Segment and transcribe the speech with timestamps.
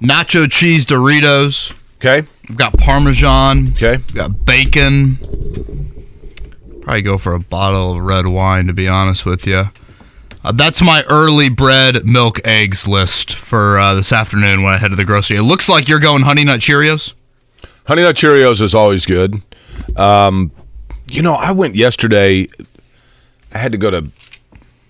[0.00, 1.74] nacho cheese Doritos.
[1.98, 2.26] Okay.
[2.48, 3.70] I've got Parmesan.
[3.70, 3.94] Okay.
[3.94, 5.18] I've got bacon.
[6.80, 9.64] Probably go for a bottle of red wine, to be honest with you.
[10.42, 14.88] Uh, that's my early bread, milk, eggs list for uh, this afternoon when I head
[14.88, 15.36] to the grocery.
[15.36, 17.12] It looks like you're going Honey Nut Cheerios.
[17.86, 19.42] Honey Nut Cheerios is always good.
[19.96, 20.50] Um,
[21.10, 22.46] you know, I went yesterday.
[23.52, 24.06] I had to go to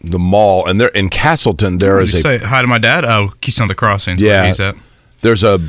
[0.02, 2.79] the mall, and there in Castleton there Did is you a say hi to my
[2.79, 3.04] dad?
[3.04, 4.16] Oh, Keystone the Crossing.
[4.18, 4.46] Yeah.
[4.46, 4.77] He's at.
[5.23, 5.60] There's a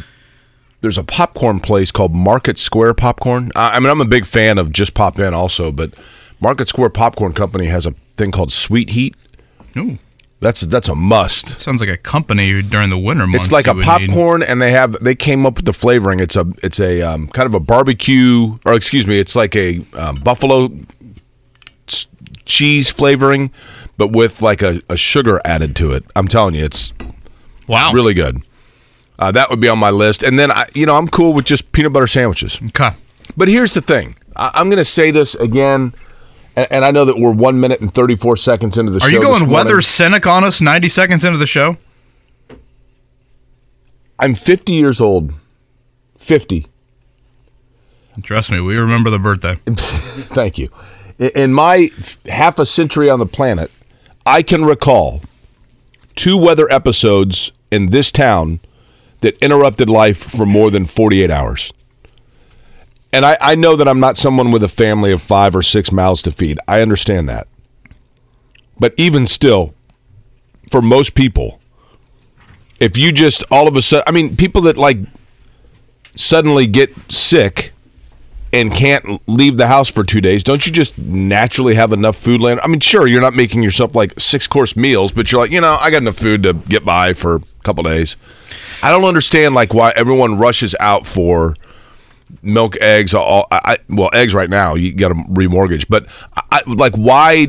[0.81, 3.51] there's a popcorn place called Market Square Popcorn.
[3.55, 5.93] I, I mean, I'm a big fan of just Pop In also, but
[6.39, 9.15] Market Square Popcorn Company has a thing called Sweet Heat.
[9.77, 9.99] Ooh,
[10.39, 11.59] That's that's a must.
[11.59, 13.45] sounds like a company during the winter months.
[13.47, 14.09] It's like a would need.
[14.09, 16.19] popcorn, and they have they came up with the flavoring.
[16.19, 19.85] It's a it's a um, kind of a barbecue, or excuse me, it's like a
[19.93, 20.69] um, buffalo
[21.87, 22.07] s-
[22.45, 23.51] cheese flavoring,
[23.97, 26.03] but with like a, a sugar added to it.
[26.15, 26.93] I'm telling you, it's
[27.67, 27.91] Wow.
[27.93, 28.41] really good.
[29.21, 31.45] Uh, that would be on my list, and then I, you know, I'm cool with
[31.45, 32.59] just peanut butter sandwiches.
[32.69, 32.89] Okay.
[33.37, 35.93] But here's the thing: I, I'm going to say this again,
[36.55, 39.05] and, and I know that we're one minute and 34 seconds into the Are show.
[39.05, 41.77] Are you going weather cynic on us 90 seconds into the show?
[44.17, 45.33] I'm 50 years old.
[46.17, 46.65] 50.
[48.23, 49.55] Trust me, we remember the birthday.
[49.65, 50.69] Thank you.
[51.35, 51.89] In my
[52.27, 53.69] half a century on the planet,
[54.25, 55.21] I can recall
[56.15, 58.59] two weather episodes in this town
[59.21, 61.73] that interrupted life for more than 48 hours.
[63.13, 65.91] And I, I know that I'm not someone with a family of five or six
[65.91, 66.59] mouths to feed.
[66.67, 67.47] I understand that.
[68.79, 69.73] But even still,
[70.71, 71.61] for most people,
[72.79, 74.97] if you just all of a sudden, I mean, people that like
[76.15, 77.73] suddenly get sick
[78.53, 82.41] and can't leave the house for two days, don't you just naturally have enough food
[82.41, 82.59] land?
[82.63, 85.61] I mean, sure, you're not making yourself like six course meals, but you're like, you
[85.61, 88.15] know, I got enough food to get by for couple days.
[88.83, 91.55] I don't understand like why everyone rushes out for
[92.41, 93.13] milk, eggs.
[93.13, 96.05] All I, well, eggs right now you got to remortgage, but
[96.51, 97.47] I, like why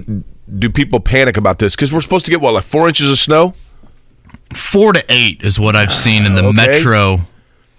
[0.58, 1.74] do people panic about this?
[1.74, 3.54] Because we're supposed to get what like four inches of snow.
[4.54, 6.52] Four to eight is what I've seen in the Okay.
[6.56, 7.20] metro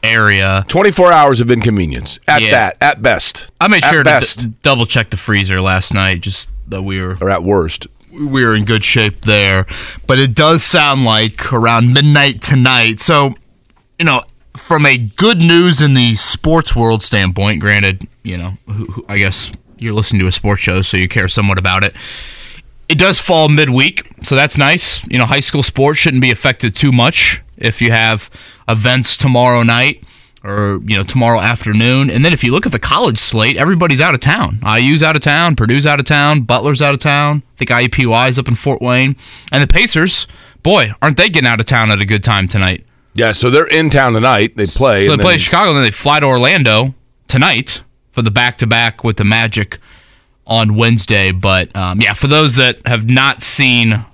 [0.02, 0.66] area.
[0.68, 2.52] 24 hours of inconvenience at Yeah.
[2.52, 3.52] that, at best.
[3.62, 7.00] I made At sure to d- double check the freezer last night, just that we
[7.00, 7.88] were or at worst.
[8.14, 9.66] We were in good shape there.
[10.08, 13.00] But it does sound like around midnight tonight.
[13.00, 13.36] So,
[14.00, 14.24] you know,
[14.56, 19.18] from a good news in the sports world standpoint, granted, you know, who, who, I
[19.18, 21.94] guess you're listening to a sports show, so you care somewhat about it.
[22.88, 25.06] It does fall midweek, so that's nice.
[25.08, 28.30] You know, high school sports shouldn't be affected too much if you have
[28.68, 30.04] events tomorrow night
[30.44, 32.10] or you know tomorrow afternoon.
[32.10, 34.60] And then if you look at the college slate, everybody's out of town.
[34.68, 37.44] IU's out of town, Purdue's out of town, Butler's out of town.
[37.56, 39.16] I think IUPUI's up in Fort Wayne,
[39.52, 40.28] and the Pacers.
[40.62, 42.86] Boy, aren't they getting out of town at a good time tonight?
[43.16, 44.56] Yeah, so they're in town tonight.
[44.56, 45.06] They play.
[45.06, 46.94] So they play then- Chicago, and then they fly to Orlando
[47.28, 49.78] tonight for the back to back with the Magic
[50.48, 51.32] on Wednesday.
[51.32, 54.06] But um, yeah, for those that have not seen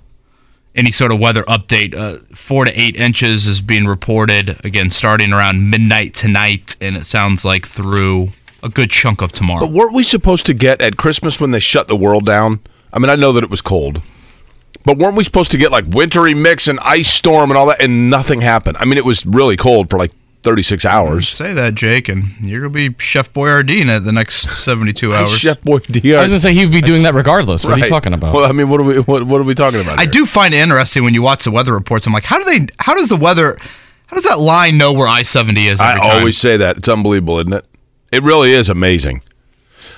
[0.74, 5.32] any sort of weather update, uh, four to eight inches is being reported again starting
[5.32, 8.28] around midnight tonight, and it sounds like through
[8.62, 9.60] a good chunk of tomorrow.
[9.60, 12.60] But weren't we supposed to get at Christmas when they shut the world down?
[12.92, 14.02] I mean, I know that it was cold,
[14.84, 17.82] but weren't we supposed to get like wintry mix and ice storm and all that,
[17.82, 18.76] and nothing happened?
[18.78, 21.28] I mean, it was really cold for like 36 hours.
[21.28, 25.30] Say that, Jake, and you're gonna be Chef Boyardee at the next 72 hours.
[25.36, 26.18] Chef Boy DR.
[26.18, 27.64] I was gonna say he'd be doing that regardless.
[27.64, 28.34] What are you talking about?
[28.34, 29.98] Well, I mean, what are we what, what are we talking about?
[29.98, 30.10] I here?
[30.12, 32.06] do find it interesting when you watch the weather reports.
[32.06, 32.66] I'm like, how do they?
[32.78, 33.58] How does the weather?
[34.06, 35.80] How does that line know where I seventy is?
[35.80, 36.18] I time?
[36.18, 36.78] always say that.
[36.78, 37.64] It's unbelievable, isn't it?
[38.12, 39.22] It really is amazing.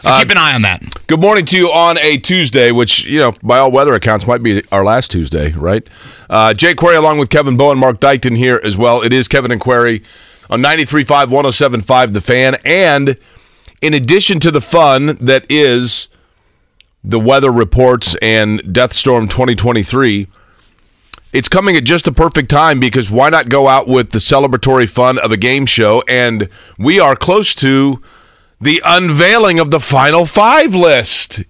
[0.01, 0.83] So keep an eye on that.
[1.07, 4.43] Good morning to you on a Tuesday, which, you know, by all weather accounts might
[4.43, 5.89] be our last Tuesday, right?
[6.29, 9.01] Uh, Jake Query along with Kevin Bowen, Mark Dykton here as well.
[9.01, 10.03] It is Kevin and Query
[10.53, 12.57] on 93.5, 107.5 The Fan.
[12.63, 13.17] And
[13.81, 16.09] in addition to the fun that is
[17.03, 20.27] the weather reports and Death Storm 2023,
[21.33, 24.87] it's coming at just the perfect time because why not go out with the celebratory
[24.87, 26.05] fun of a game show?
[26.07, 28.03] And we are close to
[28.61, 31.45] the unveiling of the final five list.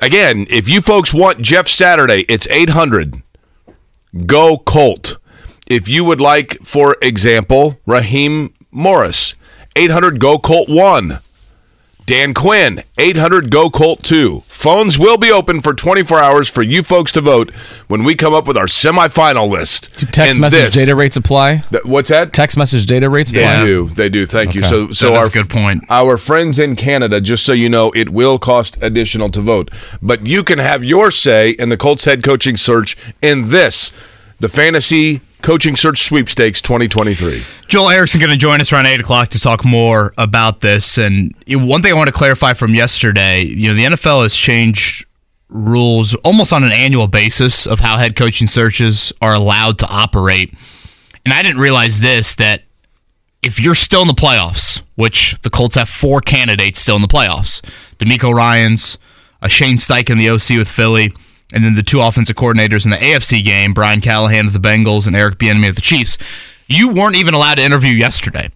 [0.00, 3.22] Again, if you folks want Jeff Saturday, it's 800.
[4.24, 5.18] Go Colt.
[5.66, 9.34] If you would like, for example, Raheem Morris,
[9.76, 11.18] 800 Go Colt 1.
[12.04, 14.40] Dan Quinn, 800 Go Colt 2.
[14.40, 17.52] Phones will be open for 24 hours for you folks to vote
[17.86, 19.96] when we come up with our semifinal list.
[19.98, 21.62] Do text And message this- data rates apply?
[21.70, 22.32] Th- what's that?
[22.32, 23.60] Text message data rates apply?
[23.60, 23.88] They do.
[23.90, 24.26] They do.
[24.26, 24.62] Thank you.
[24.64, 25.84] So, so That is our a good point.
[25.88, 29.70] Our friends in Canada, just so you know, it will cost additional to vote,
[30.02, 33.92] but you can have your say in the Colts head coaching search in this,
[34.40, 37.42] the fantasy coaching search sweepstakes 2023.
[37.68, 40.98] Joel Erickson going to join us around eight o'clock to talk more about this.
[40.98, 45.06] And one thing I want to clarify from yesterday, you know, the NFL has changed
[45.48, 50.54] rules almost on an annual basis of how head coaching searches are allowed to operate.
[51.24, 52.62] And I didn't realize this that
[53.42, 57.08] if you're still in the playoffs, which the Colts have four candidates still in the
[57.08, 57.60] playoffs,
[57.98, 58.98] DeMeco Ryans,
[59.40, 61.12] a Shane Steichen, the OC with Philly,
[61.52, 65.06] and then the two offensive coordinators in the AFC game, Brian Callahan of the Bengals
[65.06, 66.18] and Eric Bieniemy of the Chiefs.
[66.66, 68.50] You weren't even allowed to interview yesterday.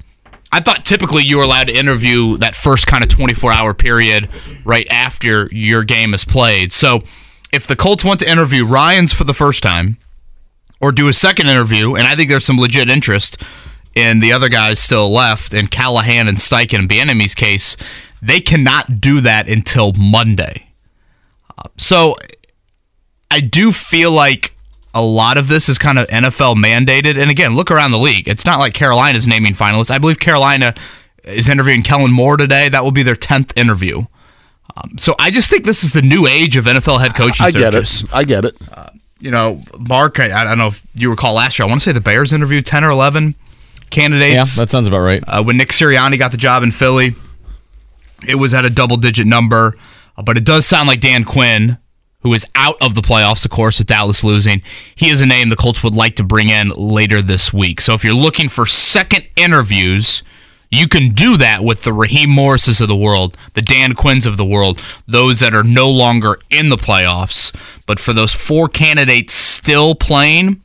[0.53, 4.29] I thought typically you were allowed to interview that first kind of 24 hour period
[4.65, 6.73] right after your game is played.
[6.73, 7.03] So
[7.53, 9.99] if the Colts want to interview Ryans for the first time,
[10.81, 13.43] or do a second interview, and I think there's some legit interest
[13.95, 17.77] in the other guys still left, in Callahan and Steichen and Bieniemy's case,
[18.21, 20.69] they cannot do that until Monday.
[21.57, 22.15] Uh, so
[23.31, 24.55] I do feel like
[24.95, 27.21] a lot of this is kind of NFL mandated.
[27.21, 28.27] And again, look around the league.
[28.27, 29.91] It's not like Carolina's naming finalists.
[29.91, 30.75] I believe Carolina
[31.25, 32.69] is interviewing Kellen Moore today.
[32.69, 34.07] That will be their 10th interview.
[34.77, 37.51] Um, so I just think this is the new age of NFL head coaching I
[37.51, 38.09] get searches it.
[38.13, 38.57] I get it.
[39.21, 41.67] you know, Mark, I, I don't know if you recall last year.
[41.67, 43.35] I want to say the Bears interviewed 10 or 11
[43.91, 44.57] candidates.
[44.57, 45.23] Yeah, that sounds about right.
[45.27, 47.15] uh, when Nick Sirianni got the job in Philly,
[48.27, 49.77] it was at a double digit number.
[50.17, 51.79] Uh, but it does sound like Dan Quinn,
[52.27, 54.61] who is out of the playoffs, of course, with Dallas losing,
[54.97, 57.81] he is a name the Colts would like to bring in later this week.
[57.81, 60.25] So if you're looking for second interviews,
[60.69, 64.39] you can do that with the Raheem Morrises of the world, the Dan Quinns of
[64.39, 67.55] the world, those that are no longer in the playoffs.
[67.87, 70.63] But for those four candidates still playing,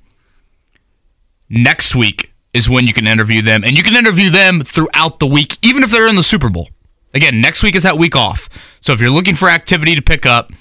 [1.47, 3.63] next week is when you can interview them.
[3.63, 6.69] And you can interview them throughout the week, even if they're in the Super Bowl.
[7.13, 8.49] Again, next week is that week off.
[8.79, 10.51] So if you're looking for activity to pick up,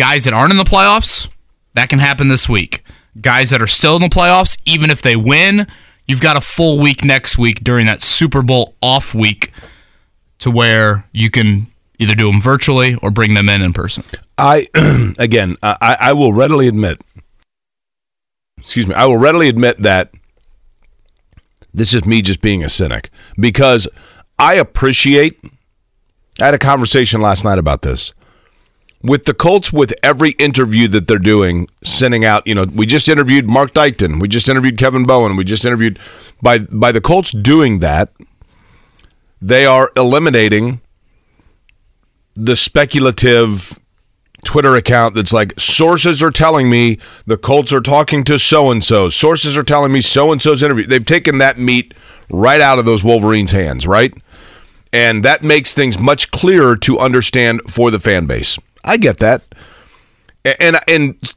[0.00, 1.28] guys that aren't in the playoffs,
[1.74, 2.82] that can happen this week.
[3.20, 5.66] Guys that are still in the playoffs, even if they win,
[6.06, 9.52] you've got a full week next week during that Super Bowl off week
[10.38, 11.66] to where you can
[11.98, 14.02] either do them virtually or bring them in in person.
[14.38, 14.68] I
[15.18, 16.98] again, I, I will readily admit.
[18.56, 18.94] Excuse me.
[18.94, 20.14] I will readily admit that
[21.74, 23.86] this is me just being a cynic because
[24.38, 25.38] I appreciate.
[26.40, 28.14] I had a conversation last night about this
[29.02, 29.72] with the Colts.
[29.72, 32.46] With every interview that they're doing, sending out.
[32.46, 34.20] You know, we just interviewed Mark Dykton.
[34.20, 35.36] We just interviewed Kevin Bowen.
[35.36, 35.98] We just interviewed
[36.42, 38.12] by by the Colts doing that.
[39.42, 40.80] They are eliminating
[42.34, 43.78] the speculative
[44.44, 48.82] Twitter account that's like sources are telling me the Colts are talking to so and
[48.82, 49.08] so.
[49.10, 50.86] Sources are telling me so and so's interview.
[50.86, 51.94] They've taken that meat
[52.30, 54.12] right out of those Wolverines' hands, right?
[54.92, 58.58] And that makes things much clearer to understand for the fan base.
[58.84, 59.42] I get that.
[60.44, 61.34] And and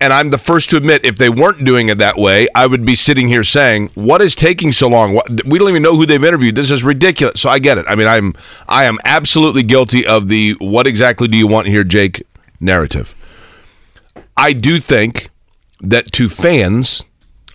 [0.00, 2.84] and I'm the first to admit if they weren't doing it that way, I would
[2.84, 5.14] be sitting here saying, "What is taking so long?
[5.14, 6.56] What, we don't even know who they've interviewed.
[6.56, 7.86] This is ridiculous." So I get it.
[7.88, 8.34] I mean, I'm
[8.68, 12.22] I am absolutely guilty of the "What exactly do you want here, Jake?"
[12.60, 13.14] narrative.
[14.36, 15.30] I do think
[15.80, 17.04] that to fans,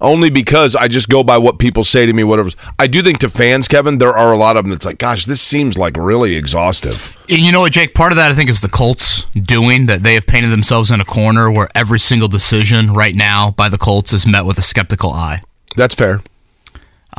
[0.01, 2.49] only because I just go by what people say to me, whatever.
[2.77, 5.25] I do think to fans, Kevin, there are a lot of them that's like, "Gosh,
[5.25, 7.93] this seems like really exhaustive." And you know what, Jake?
[7.93, 10.03] Part of that I think is the Colts doing that.
[10.03, 13.77] They have painted themselves in a corner where every single decision right now by the
[13.77, 15.41] Colts is met with a skeptical eye.
[15.75, 16.21] That's fair.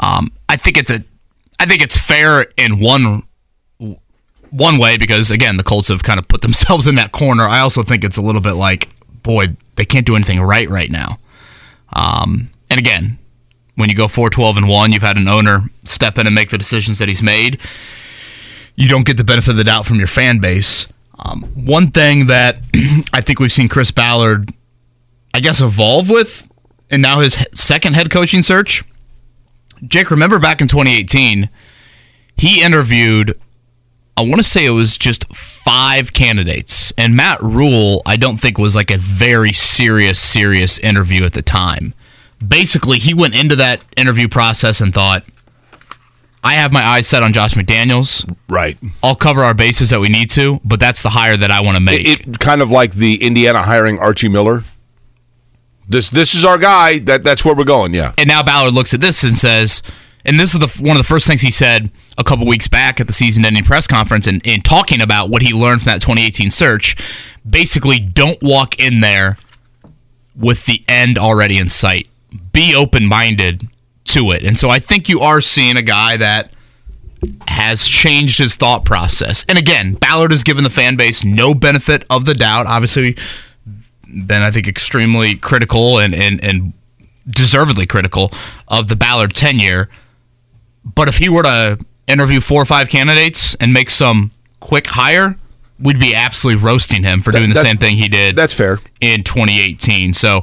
[0.03, 1.05] Um, I think it's a,
[1.59, 3.23] I think it's fair in one,
[4.51, 7.45] one way because again the Colts have kind of put themselves in that corner.
[7.45, 8.89] I also think it's a little bit like,
[9.23, 11.19] boy, they can't do anything right right now.
[11.93, 13.19] Um, and again,
[13.75, 16.51] when you go 4 12 and 1, you've had an owner step in and make
[16.51, 17.61] the decisions that he's made.
[18.77, 20.87] You don't get the benefit of the doubt from your fan base.
[21.19, 22.59] Um, one thing that
[23.13, 24.53] I think we've seen Chris Ballard,
[25.35, 26.49] I guess, evolve with,
[26.91, 28.85] and now his second head coaching search.
[29.87, 31.49] Jake, remember back in 2018,
[32.37, 33.39] he interviewed,
[34.17, 36.93] I want to say it was just five candidates.
[36.99, 41.43] And Matt Rhule, I don't think was like a very serious, serious interview at the
[41.43, 41.95] time.
[42.47, 45.25] Basically, he went into that interview process and thought,
[46.43, 48.27] I have my eyes set on Josh McDaniels.
[48.49, 48.79] Right.
[49.03, 51.77] I'll cover our bases that we need to, but that's the hire that I want
[51.77, 52.07] to make.
[52.07, 54.65] It, it kind of like the Indiana hiring Archie Miller.
[55.89, 57.01] This this is our guy.
[57.01, 57.93] That that's where we're going.
[57.93, 58.13] Yeah.
[58.17, 59.83] and now Ballard looks at this and says,
[60.25, 63.01] and this is the one of the first things he said a couple weeks back
[63.01, 66.51] at the season-ending press conference, and in talking about what he learned from that 2018
[66.51, 66.97] search.
[67.49, 69.37] Basically, don't walk in there
[70.37, 72.07] with the end already in sight.
[72.53, 73.69] Be open-minded
[74.05, 76.53] to it, and so I think you are seeing a guy that
[77.49, 79.45] has changed his thought process.
[79.49, 82.67] And again, Ballard has given the fan base no benefit of the doubt.
[82.67, 83.17] Obviously,
[84.27, 86.73] been I think extremely critical and and and
[87.29, 88.31] deservedly critical
[88.69, 89.89] of the Ballard tenure.
[90.85, 95.37] But if he were to interview four or five candidates and make some quick hire,
[95.79, 98.81] we'd be absolutely roasting him for doing the same thing he did That's fair.
[99.01, 100.15] in 2018.
[100.15, 100.43] So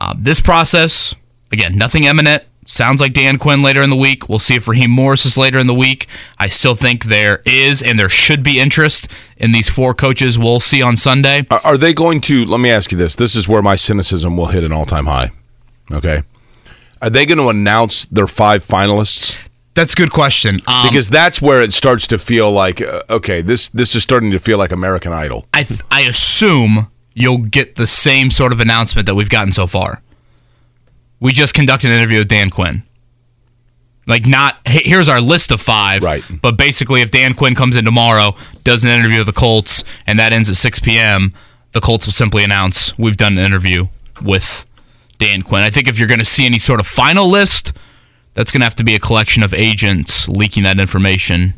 [0.00, 1.14] uh, this process,
[1.52, 2.42] again, nothing imminent.
[2.68, 4.28] Sounds like Dan Quinn later in the week.
[4.28, 6.08] We'll see if Raheem Morris is later in the week.
[6.36, 10.36] I still think there is and there should be interest in these four coaches.
[10.36, 11.46] We'll see on Sunday.
[11.50, 12.44] Are, are they going to?
[12.44, 13.14] Let me ask you this.
[13.14, 15.30] This is where my cynicism will hit an all-time high.
[15.92, 16.22] Okay.
[17.00, 19.36] Are they going to announce their five finalists?
[19.74, 20.56] That's a good question.
[20.66, 24.32] Um, Because that's where it starts to feel like uh, okay, this this is starting
[24.32, 25.46] to feel like American Idol.
[25.54, 29.66] I th- I assume you'll get the same sort of announcement that we've gotten so
[29.66, 30.02] far.
[31.20, 32.82] We just conducted an interview with Dan Quinn.
[34.06, 36.22] Like not here's our list of five, Right.
[36.40, 40.18] But basically, if Dan Quinn comes in tomorrow, does an interview with the Colts, and
[40.18, 41.32] that ends at 6 p.m.,
[41.72, 43.88] the Colts will simply announce we've done an interview
[44.22, 44.64] with
[45.18, 45.62] Dan Quinn.
[45.62, 47.72] I think if you're going to see any sort of final list,
[48.34, 51.54] that's going to have to be a collection of agents leaking that information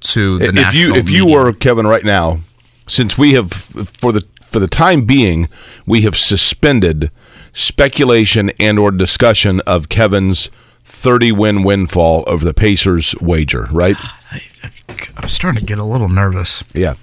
[0.00, 2.40] to the if national you if you were Kevin right now,
[2.86, 5.48] since we have for the for the time being,
[5.86, 7.10] we have suspended
[7.52, 10.50] speculation and or discussion of Kevin's
[10.84, 13.96] 30 win windfall over the Pacers wager, right?
[15.16, 16.64] I'm starting to get a little nervous.
[16.74, 16.94] Yeah.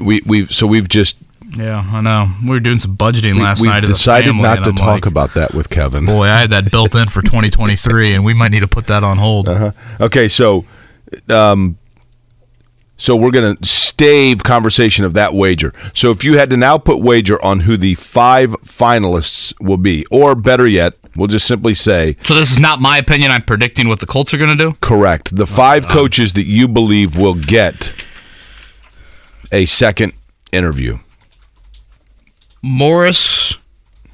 [0.00, 1.16] We we've so we've just
[1.56, 2.30] Yeah, I know.
[2.42, 4.86] We were doing some budgeting last we've night a decided family, not to I'm talk
[4.86, 6.06] like, about that with Kevin.
[6.06, 9.02] Boy, I had that built in for 2023, and we might need to put that
[9.02, 9.48] on hold.
[9.48, 9.72] Uh-huh.
[10.00, 10.64] Okay, so
[11.28, 11.76] um
[13.02, 15.72] so we're going to stave conversation of that wager.
[15.92, 20.06] So if you had to now put wager on who the five finalists will be,
[20.08, 23.32] or better yet, we'll just simply say So this is not my opinion.
[23.32, 24.76] I'm predicting what the Colts are going to do.
[24.80, 27.92] correct the five oh, coaches that you believe will get
[29.50, 30.12] a second
[30.52, 30.98] interview.
[32.62, 33.58] Morris,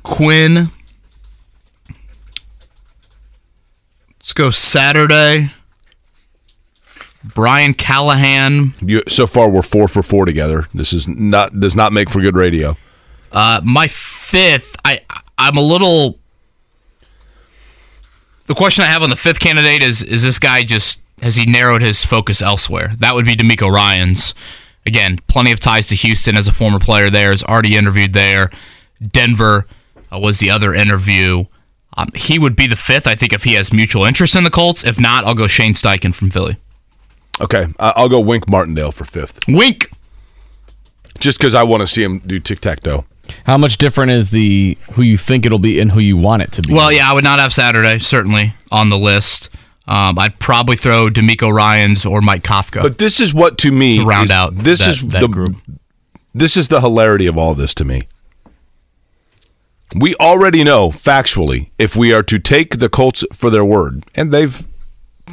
[0.03, 0.71] Quinn.
[4.19, 5.53] Let's go Saturday.
[7.25, 8.75] Brian Callahan.
[8.81, 10.67] You, so far, we're four for four together.
[10.75, 12.77] This is not does not make for good radio.
[13.33, 15.01] Uh, my fifth, I
[15.37, 16.19] I'm a little.
[18.47, 21.47] The question I have on the fifth candidate is: Is this guy just has he
[21.47, 22.93] narrowed his focus elsewhere?
[22.99, 24.35] That would be DeMeco Ryan's.
[24.87, 27.33] Again, plenty of ties to Houston as a former player there.
[27.33, 28.51] Is already interviewed there.
[29.03, 29.67] Denver
[30.11, 31.45] uh, was the other interview.
[31.97, 34.51] Um, he would be the fifth, I think, if he has mutual interest in the
[34.51, 34.85] Colts.
[34.85, 36.57] If not, I'll go Shane Steichen from Philly.
[37.41, 39.91] Okay, I- I'll go Wink Martindale for fifth, Wink.
[41.21, 43.05] just because I want to see him do tic tac toe.
[43.45, 46.53] How much different is the who you think it'll be and who you want it
[46.53, 46.73] to be?
[46.73, 49.51] Well, yeah, I would not have Saturday certainly on the list.
[49.87, 52.83] Um, I'd probably throw DeMeco Ryan's or Mike Kafka.
[52.83, 55.29] But this is what to me To round is- out This that- is that the
[55.29, 55.57] group.
[56.35, 58.03] This is the hilarity of all this to me.
[59.95, 64.31] We already know factually if we are to take the Colts for their word, and
[64.31, 64.67] they've,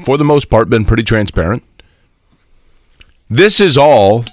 [0.06, 1.64] for the most part, been pretty transparent.
[3.36, 4.24] This is all.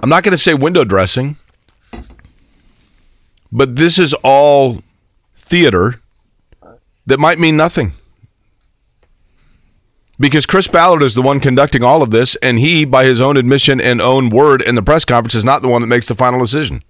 [0.00, 1.36] I'm not going to say window dressing,
[3.50, 4.82] but this is all
[5.34, 6.02] theater
[7.06, 7.92] that might mean nothing
[10.20, 13.38] because Chris Ballard is the one conducting all of this, and he, by his own
[13.38, 16.14] admission and own word in the press conference, is not the one that makes the
[16.14, 16.82] final decision.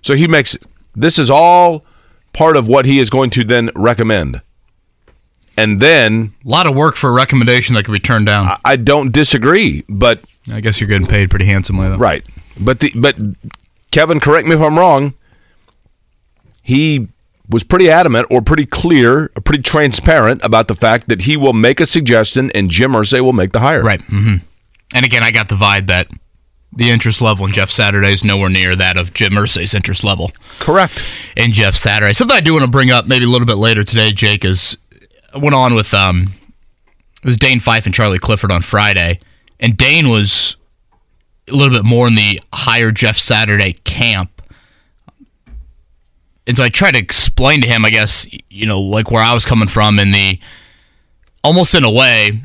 [0.00, 0.56] So he makes
[0.96, 1.84] this is all
[2.32, 4.40] part of what he is going to then recommend.
[5.58, 8.56] And then a lot of work for a recommendation that could be turned down.
[8.64, 10.20] I don't disagree, but
[10.52, 11.96] I guess you're getting paid pretty handsomely though.
[11.96, 12.24] right.
[12.60, 13.16] But the but
[13.90, 15.14] Kevin, correct me if I'm wrong.
[16.62, 17.08] He
[17.48, 21.54] was pretty adamant or pretty clear, or pretty transparent about the fact that he will
[21.54, 23.82] make a suggestion and Jim Irsay will make the hire.
[23.82, 24.02] Right.
[24.02, 24.36] hmm
[24.94, 26.08] And again, I got the vibe that
[26.72, 30.30] the interest level in Jeff Saturday is nowhere near that of Jim Irsay's interest level
[30.58, 31.02] Correct.
[31.36, 32.12] in Jeff Saturday.
[32.12, 34.76] Something I do want to bring up maybe a little bit later today, Jake, is
[34.87, 34.87] I
[35.36, 36.32] went on with um
[37.22, 39.18] it was Dane Fife and Charlie Clifford on Friday,
[39.58, 40.56] and Dane was
[41.48, 44.30] a little bit more in the higher Jeff Saturday camp.
[46.46, 49.34] And so I tried to explain to him, I guess, you know, like where I
[49.34, 50.38] was coming from in the
[51.44, 52.40] almost in a way,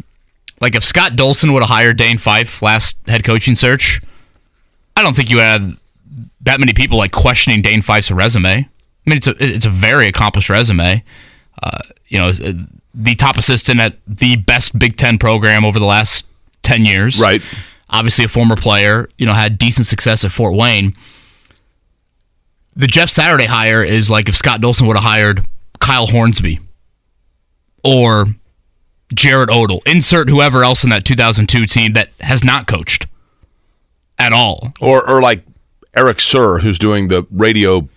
[0.59, 4.01] like if Scott Dolson would have hired Dane Fife last head coaching search,
[4.97, 5.77] I don't think you had
[6.41, 8.49] that many people like questioning Dane Fife's resume.
[8.49, 11.03] I mean, it's a it's a very accomplished resume.
[11.63, 12.31] Uh, you know,
[12.93, 16.25] the top assistant at the best Big Ten program over the last
[16.63, 17.21] 10 years.
[17.21, 17.41] Right.
[17.89, 20.95] Obviously, a former player, you know, had decent success at Fort Wayne.
[22.75, 25.45] The Jeff Saturday hire is like if Scott Dolson would have hired
[25.79, 26.59] Kyle Hornsby
[27.83, 28.25] or
[29.13, 29.79] Jarrad Odle.
[29.87, 33.05] Insert whoever else in that 2002 team that has not coached
[34.17, 34.73] at all.
[34.81, 35.43] Or or like
[35.95, 37.87] Eric Sir, who's doing the radio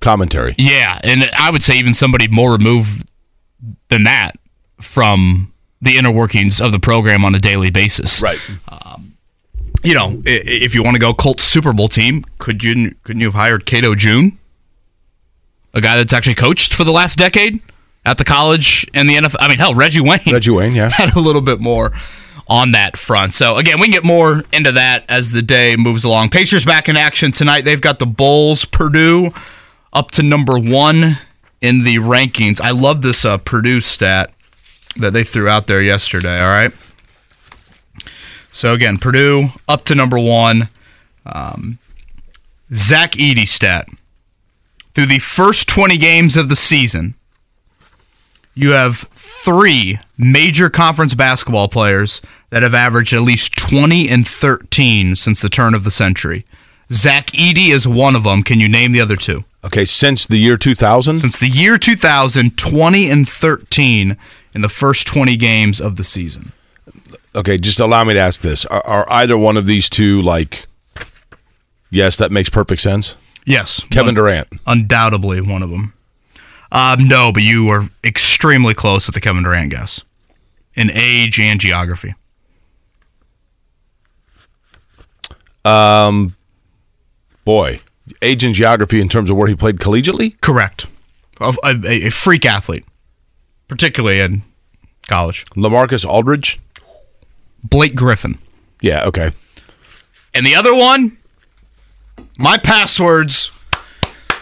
[0.00, 0.54] commentary.
[0.58, 3.04] Yeah, and I would say even somebody more removed
[3.88, 4.32] than that
[4.80, 8.22] from the inner workings of the program on a daily basis.
[8.22, 8.40] Right.
[8.68, 9.16] Um,
[9.82, 13.28] you know, if you want to go Colts Super Bowl team, could you couldn't you
[13.28, 14.38] have hired Cato June,
[15.72, 17.60] a guy that's actually coached for the last decade
[18.04, 19.36] at the college and the NFL?
[19.38, 20.20] I mean, hell, Reggie Wayne.
[20.32, 20.90] Reggie Wayne, yeah.
[20.92, 21.92] had a little bit more
[22.48, 23.34] on that front.
[23.34, 26.30] So again, we can get more into that as the day moves along.
[26.30, 27.64] Pacers back in action tonight.
[27.64, 29.32] They've got the Bulls, Purdue
[29.92, 31.18] up to number one
[31.60, 32.60] in the rankings.
[32.60, 34.32] I love this uh, Purdue stat
[34.96, 36.40] that they threw out there yesterday.
[36.40, 36.72] All right.
[38.52, 40.68] So again, Purdue up to number one.
[41.26, 41.78] Um,
[42.72, 43.88] Zach Edey stat
[44.94, 47.14] through the first 20 games of the season
[48.58, 55.14] you have three major conference basketball players that have averaged at least 20 and 13
[55.14, 56.44] since the turn of the century.
[56.90, 58.42] Zach Edey is one of them.
[58.42, 59.44] Can you name the other two?
[59.64, 61.18] Okay, since the year 2000?
[61.18, 64.16] Since the year 2000, 20 and 13
[64.54, 66.52] in the first 20 games of the season.
[67.34, 68.64] Okay, just allow me to ask this.
[68.66, 70.66] Are, are either one of these two like
[71.90, 73.16] Yes, that makes perfect sense.
[73.46, 73.82] Yes.
[73.90, 74.48] Kevin one- Durant.
[74.66, 75.94] Undoubtedly one of them.
[76.70, 80.02] Um, no, but you are extremely close with the Kevin Durant guess
[80.74, 82.14] in age and geography.
[87.48, 87.80] Boy,
[88.20, 90.38] age and geography in terms of where he played collegiately?
[90.42, 90.86] Correct.
[91.40, 92.84] A, a, a freak athlete,
[93.68, 94.42] particularly in
[95.06, 95.46] college.
[95.56, 96.60] Lamarcus Aldridge?
[97.64, 98.36] Blake Griffin.
[98.82, 99.32] Yeah, okay.
[100.34, 101.16] And the other one,
[102.36, 103.50] my passwords,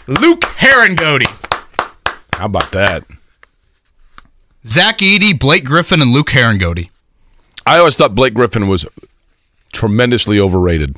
[0.09, 1.31] Luke Harangody.
[2.33, 3.05] How about that?
[4.65, 6.91] Zach Edey, Blake Griffin, and Luke Harangody.
[7.65, 8.85] I always thought Blake Griffin was
[9.73, 10.97] tremendously overrated.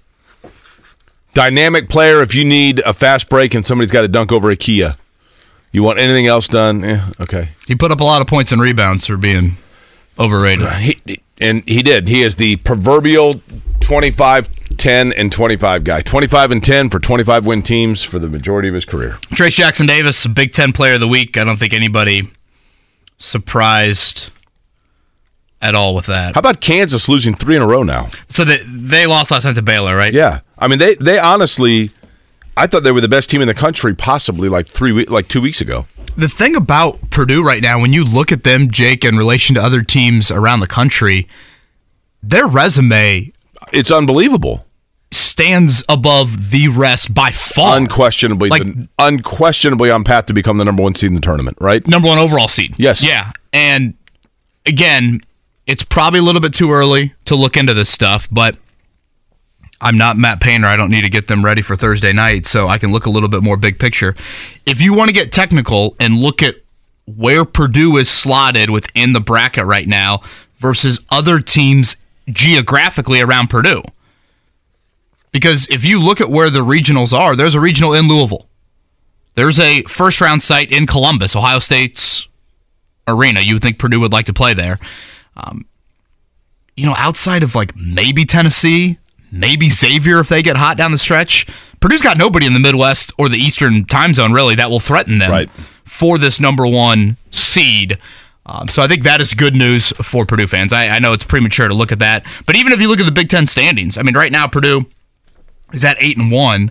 [1.35, 2.23] Dynamic player.
[2.23, 4.97] If you need a fast break and somebody's got to dunk over a Kia,
[5.73, 6.85] you want anything else done?
[6.85, 7.51] Eh, okay.
[7.67, 9.57] He put up a lot of points and rebounds for being
[10.19, 10.69] overrated.
[10.69, 12.09] He, and he did.
[12.09, 13.41] He is the proverbial
[13.81, 16.01] 25, 10, and 25 guy.
[16.03, 19.13] 25 and 10 for 25 win teams for the majority of his career.
[19.31, 21.37] Trayce Jackson Davis, Big Ten Player of the Week.
[21.37, 22.31] I don't think anybody
[23.19, 24.31] surprised
[25.61, 26.35] at all with that.
[26.35, 28.09] How about Kansas losing three in a row now?
[28.29, 30.13] So they they lost last night to Baylor, right?
[30.13, 30.41] Yeah.
[30.59, 31.91] I mean, they, they honestly,
[32.57, 35.29] I thought they were the best team in the country possibly like three, we- like
[35.29, 35.87] two weeks ago.
[36.17, 39.63] The thing about Purdue right now, when you look at them, Jake, in relation to
[39.63, 41.29] other teams around the country,
[42.23, 43.31] their resume
[43.73, 44.65] It's unbelievable.
[45.13, 47.77] stands above the rest by far.
[47.77, 51.57] unquestionably, Like- the, unquestionably on path to become the number one seed in the tournament,
[51.61, 51.87] right?
[51.87, 52.75] number one overall seed.
[52.79, 53.03] Yes.
[53.05, 53.31] Yeah.
[53.53, 53.95] And
[54.67, 55.21] again,
[55.69, 58.57] it's probably a little bit too early to look into this stuff, but
[59.81, 60.67] I'm not Matt Painter.
[60.67, 63.11] I don't need to get them ready for Thursday night, so I can look a
[63.11, 64.17] little bit more big picture.
[64.67, 66.57] If you want to get technical and look at
[67.05, 70.23] where Purdue is slotted within the bracket right now
[70.57, 71.97] versus other teams
[72.29, 73.83] geographically around Purdue.
[75.33, 78.47] Because if you look at where the regionals are, there's a regional in Louisville.
[79.35, 82.27] There's a first round site in Columbus, Ohio State's
[83.07, 83.41] arena.
[83.41, 84.79] You would think Purdue would like to play there.
[85.39, 85.67] Um,
[86.77, 88.99] you know, outside of like maybe Tennessee,
[89.33, 91.47] maybe Xavier if they get hot down the stretch,
[91.81, 95.19] Purdue's got nobody in the Midwest or the Eastern time zone really that will threaten
[95.19, 95.49] them Right.
[95.85, 97.99] for this number one seed.
[98.47, 100.73] Um, so I think that is good news for Purdue fans.
[100.73, 103.07] I, I know it's premature to look at that, but even if you look at
[103.07, 104.87] the Big Ten standings, I mean, right now Purdue
[105.73, 106.71] is at eight and one.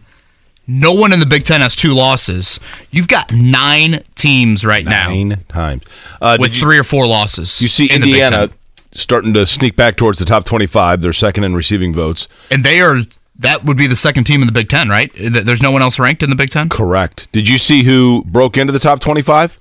[0.68, 2.60] No one in the Big Ten has two losses.
[2.92, 5.84] You've got nine teams right now Nine times.
[6.22, 7.62] Uh, with you, three or four losses.
[7.62, 8.50] you see in the Big Indiana
[8.92, 11.02] starting to sneak back towards the top 25.
[11.02, 12.28] They're second in receiving votes.
[12.52, 13.02] and they are
[13.40, 15.12] that would be the second team in the Big Ten, right?
[15.16, 16.70] There's no one else ranked in the Big Ten.
[16.70, 17.32] Correct.
[17.32, 19.58] Did you see who broke into the top 25?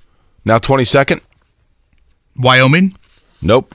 [0.47, 1.21] Now 22nd?
[2.37, 2.95] Wyoming,
[3.43, 3.75] Nope.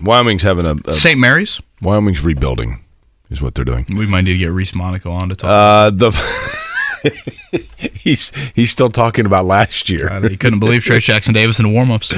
[0.00, 1.18] Wyoming's having a, a St.
[1.18, 1.60] Mary's.
[1.80, 2.82] Wyoming's rebuilding
[3.30, 3.86] is what they're doing.
[3.88, 5.48] We might need to get Reece Monaco on to talk.
[5.48, 6.10] Uh, the
[7.94, 10.08] he's he's still talking about last year.
[10.28, 12.12] he couldn't believe Trayce Jackson Davis in the warm-ups.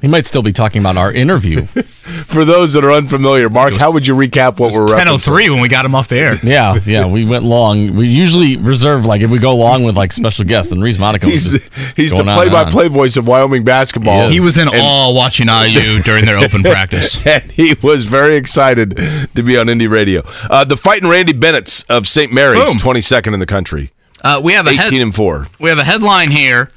[0.00, 1.62] He might still be talking about our interview.
[1.66, 5.10] For those that are unfamiliar, Mark, how would you recap what we're referencing?
[5.12, 6.34] 1003 when we got him off the air.
[6.42, 7.94] Yeah, yeah, we went long.
[7.96, 11.26] We usually reserve like if we go long with like special guests, and Reece Monaco.
[11.28, 11.58] He's the,
[11.96, 14.28] he's the going on and play-by-play voice of Wyoming basketball.
[14.28, 14.34] He.
[14.34, 17.24] He was in awe watching IU during their open practice.
[17.26, 18.96] and he was very excited
[19.34, 20.22] to be on Indie Radio.
[20.48, 22.32] Uh, the fighting Randy Bennett's of St.
[22.32, 23.90] Mary's, 22nd in the country,
[24.22, 25.48] Uh, we have a 18 head- and 4.
[25.60, 26.68] we have a headline here.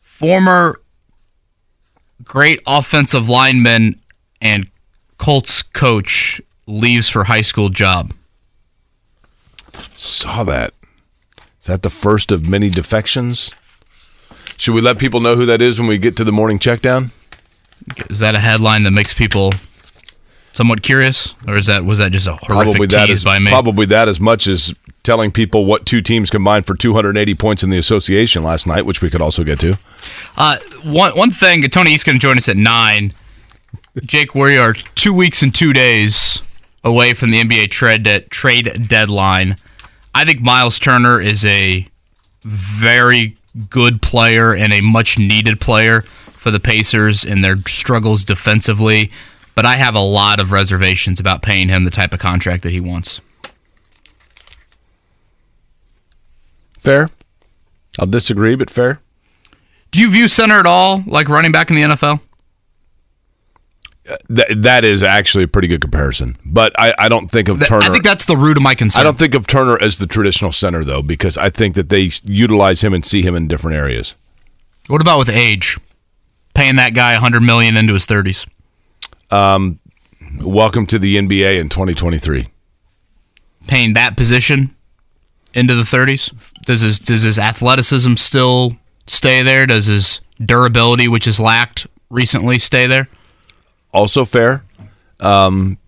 [0.00, 0.80] Former
[2.24, 4.00] great offensive lineman
[4.40, 4.68] and
[5.18, 8.12] Colts coach leaves for high school job.
[9.94, 10.72] Saw that.
[11.60, 13.52] Is that the first of many defections?
[14.56, 16.80] Should we let people know who that is when we get to the morning check
[16.80, 17.10] down?
[18.08, 19.52] Is that a headline that makes people
[20.52, 23.38] somewhat curious, or is that was that just a horrific Probably that tease is by
[23.38, 23.50] me?
[23.50, 24.74] probably that as much as
[25.06, 29.00] telling people what two teams combined for 280 points in the association last night, which
[29.00, 29.78] we could also get to.
[30.36, 33.14] Uh, one one thing, Tony East going to join us at nine.
[34.02, 36.42] Jake, we are two weeks and two days
[36.84, 39.56] away from the NBA trade de- trade deadline.
[40.14, 41.88] I think Myles Turner is a
[42.42, 43.36] very
[43.70, 49.10] good player and a much needed player for the Pacers in their struggles defensively.
[49.54, 52.72] But I have a lot of reservations about paying him the type of contract that
[52.72, 53.20] he wants.
[56.86, 57.10] Fair.
[57.98, 59.00] I'll disagree, but fair.
[59.90, 62.20] Do you view center at all like running back in the NFL?
[64.28, 66.36] Th- that is actually a pretty good comparison.
[66.44, 67.86] But I, I don't think of Th- Turner.
[67.86, 69.00] I think that's the root of my concern.
[69.00, 72.12] I don't think of Turner as the traditional center though, because I think that they
[72.22, 74.14] utilize him and see him in different areas.
[74.86, 75.76] What about with age?
[76.54, 78.46] Paying that guy 100 million into his 30s.
[79.32, 79.80] Um,
[80.40, 82.46] Welcome to the NBA in 2023.
[83.66, 84.76] Paying that position
[85.56, 86.52] into the 30s.
[86.66, 88.76] Does his does his athleticism still
[89.06, 89.66] stay there?
[89.66, 93.08] Does his durability, which has lacked recently, stay there?
[93.92, 94.64] Also fair.
[95.20, 95.78] Um,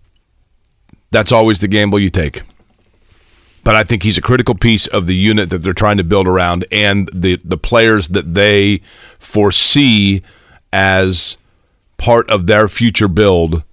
[1.11, 2.41] that's always the gamble you take.
[3.63, 6.27] But I think he's a critical piece of the unit that they're trying to build
[6.27, 8.81] around and the the players that they
[9.19, 10.23] foresee
[10.71, 11.37] as
[11.97, 13.63] part of their future build.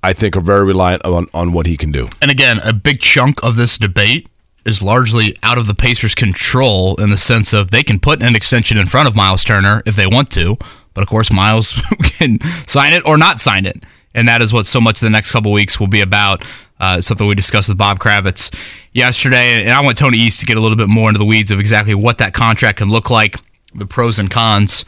[0.00, 2.08] I think are very reliant on, on what he can do.
[2.22, 4.28] And again, a big chunk of this debate
[4.68, 8.36] is largely out of the Pacers' control in the sense of they can put an
[8.36, 10.56] extension in front of Myles Turner if they want to,
[10.94, 13.82] but of course Myles can sign it or not sign it,
[14.14, 16.44] and that is what so much of the next couple weeks will be about.
[16.80, 18.54] Uh, something we discussed with Bob Kravitz
[18.92, 21.50] yesterday, and I want Tony East to get a little bit more into the weeds
[21.50, 23.34] of exactly what that contract can look like,
[23.74, 24.84] the pros and cons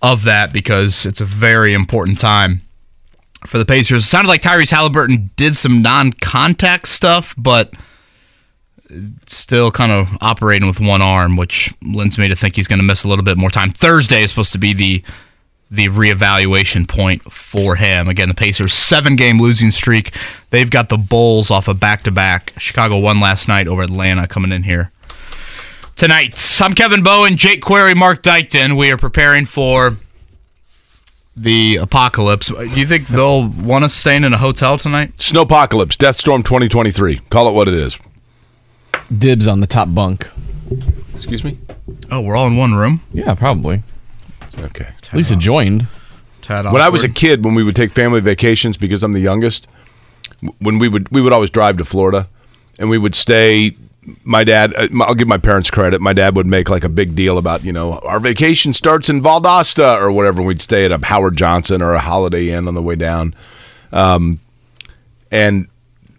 [0.00, 2.62] of that, because it's a very important time
[3.46, 4.04] for the Pacers.
[4.04, 7.74] It sounded like Tyrese Haliburton did some non-contact stuff, but
[9.26, 12.84] still kind of operating with one arm, which lends me to think he's going to
[12.84, 13.72] miss a little bit more time.
[13.72, 15.02] Thursday is supposed to be the
[15.68, 18.08] the reevaluation point for him.
[18.08, 20.12] Again, the Pacers seven game losing streak.
[20.50, 22.52] They've got the Bulls off a of back to back.
[22.56, 24.92] Chicago won last night over Atlanta coming in here
[25.96, 26.38] tonight.
[26.60, 28.76] I'm Kevin Bowen, Jake Query, Mark Dykton.
[28.76, 29.96] We are preparing for
[31.36, 32.48] the apocalypse.
[32.48, 35.16] Do you think they'll want us staying in a hotel tonight?
[35.16, 37.20] Snowpocalypse, Death Storm 2023.
[37.30, 37.98] Call it what it is.
[39.16, 40.28] Dibs on the top bunk.
[41.12, 41.58] Excuse me?
[42.10, 43.00] Oh, we're all in one room.
[43.12, 43.82] Yeah, probably.
[44.58, 44.88] Okay.
[45.02, 45.86] At least adjoined.
[46.42, 49.20] Tad When I was a kid, when we would take family vacations, because I'm the
[49.20, 49.66] youngest,
[50.58, 52.28] when we would we would always drive to Florida,
[52.78, 53.76] and we would stay.
[54.22, 56.00] My dad, uh, I'll give my parents credit.
[56.00, 59.20] My dad would make like a big deal about you know our vacation starts in
[59.20, 60.42] Valdosta or whatever.
[60.42, 63.34] We'd stay at a Howard Johnson or a Holiday Inn on the way down,
[63.92, 64.38] um,
[65.32, 65.66] and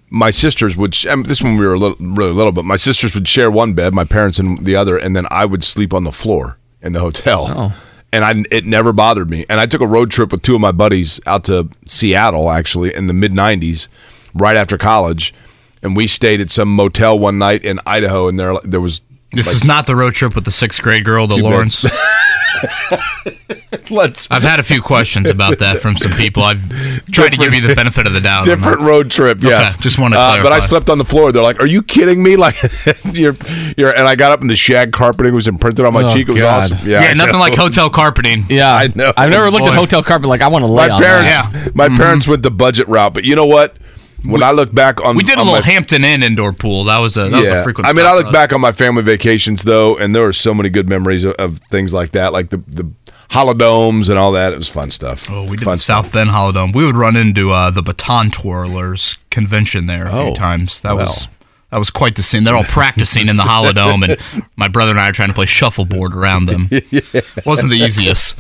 [0.10, 0.96] my sisters would.
[0.96, 3.28] sh- I mean, this when we were a little, really little, but my sisters would
[3.28, 6.12] share one bed, my parents in the other, and then I would sleep on the
[6.12, 7.48] floor in the hotel.
[7.50, 7.84] Oh.
[8.14, 9.46] And I, it never bothered me.
[9.50, 12.96] And I took a road trip with two of my buddies out to Seattle, actually,
[12.96, 13.90] in the mid '90s,
[14.34, 15.34] right after college,
[15.84, 19.02] and we stayed at some motel one night in Idaho, and there there was.
[19.34, 21.86] This is not the road trip with the sixth grade girl to Lawrence.
[23.90, 26.44] Let's I've had a few questions about that from some people.
[26.44, 26.62] I've
[27.12, 28.44] tried to give you the benefit of the doubt.
[28.44, 29.42] different road trip.
[29.42, 31.32] Yes, just wanna Uh, but I slept on the floor.
[31.32, 32.56] They're like, "Are you kidding me?" Like,
[33.14, 33.36] you're,
[33.78, 33.90] you're.
[33.96, 36.28] And I got up and the shag carpeting was imprinted on my Oh, cheek.
[36.30, 36.72] It was God.
[36.72, 36.88] awesome.
[36.88, 38.46] Yeah, I nothing like hotel carpeting.
[38.50, 39.12] Yeah, I know.
[39.18, 41.54] I've never looked at hotel carpet like I want to lay My on parents, that.
[41.66, 41.70] Yeah.
[41.74, 43.76] my parents went the budget route, but you know what?
[44.26, 46.86] When I look back on, We did a little my- Hampton Inn indoor pool.
[46.86, 47.88] That was a that was a frequent.
[47.88, 50.70] I mean, I look back on my family vacations though, and there are so many
[50.70, 52.92] good memories of, of things like that, like the the
[53.30, 54.54] holidomes and all that.
[54.54, 55.30] It was fun stuff.
[55.30, 56.74] Oh, we did fun the South Bend Holidome.
[56.74, 60.82] We would run into uh, the Baton Twirlers convention there a Oh, few times.
[60.82, 61.28] That was
[61.70, 62.44] That was quite the scene.
[62.44, 64.04] They're all practicing in the Holidome,
[64.34, 66.70] and my brother and I are trying to play shuffleboard around them.
[67.46, 68.36] Wasn't the easiest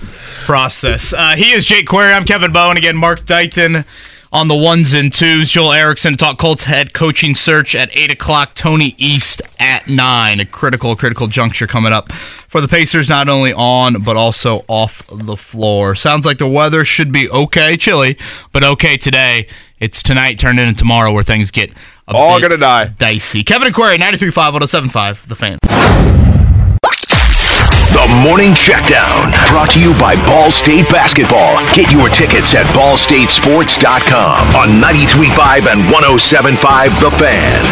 [0.45, 1.13] process.
[1.13, 2.13] Uh, he is Jake Query.
[2.13, 2.77] I'm Kevin Bowen.
[2.77, 3.85] Again, Mark Dighton
[4.31, 5.51] on the ones and twos.
[5.51, 8.53] Joel Erickson to talk Colts head coaching search at 8 o'clock.
[8.55, 10.39] Tony East at 9.
[10.39, 15.01] A critical, critical juncture coming up for the Pacers, not only on, but also off
[15.11, 15.95] the floor.
[15.95, 17.77] Sounds like the weather should be okay.
[17.77, 18.17] Chilly,
[18.51, 19.47] but okay today.
[19.79, 21.69] It's tonight, turned into tomorrow where things get
[22.07, 22.87] a All bit gonna die.
[22.97, 23.43] dicey.
[23.43, 26.26] Kevin Aquari, 93.5, 1075, The Fan.
[27.97, 31.57] The Morning Checkdown, brought to you by Ball State Basketball.
[31.73, 37.63] Get your tickets at ballstatesports.com on 93.5 and 107.5 The Fan.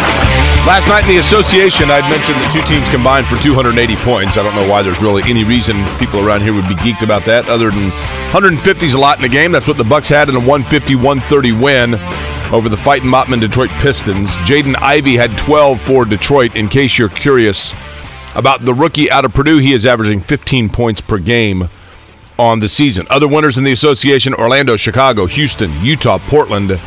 [0.66, 4.36] Last night in the association, I'd mentioned the two teams combined for 280 points.
[4.36, 7.22] I don't know why there's really any reason people around here would be geeked about
[7.30, 7.86] that, other than
[8.34, 9.52] 150 is a lot in a game.
[9.52, 11.94] That's what the Bucks had in a 150-130 win
[12.52, 14.34] over the fighting Mottman Detroit Pistons.
[14.42, 16.56] Jaden Ivey had 12 for Detroit.
[16.56, 17.74] In case you're curious
[18.36, 21.68] about the rookie out of Purdue, he is averaging 15 points per game
[22.38, 23.06] on the season.
[23.08, 26.78] Other winners in the association Orlando, Chicago, Houston, Utah, Portland,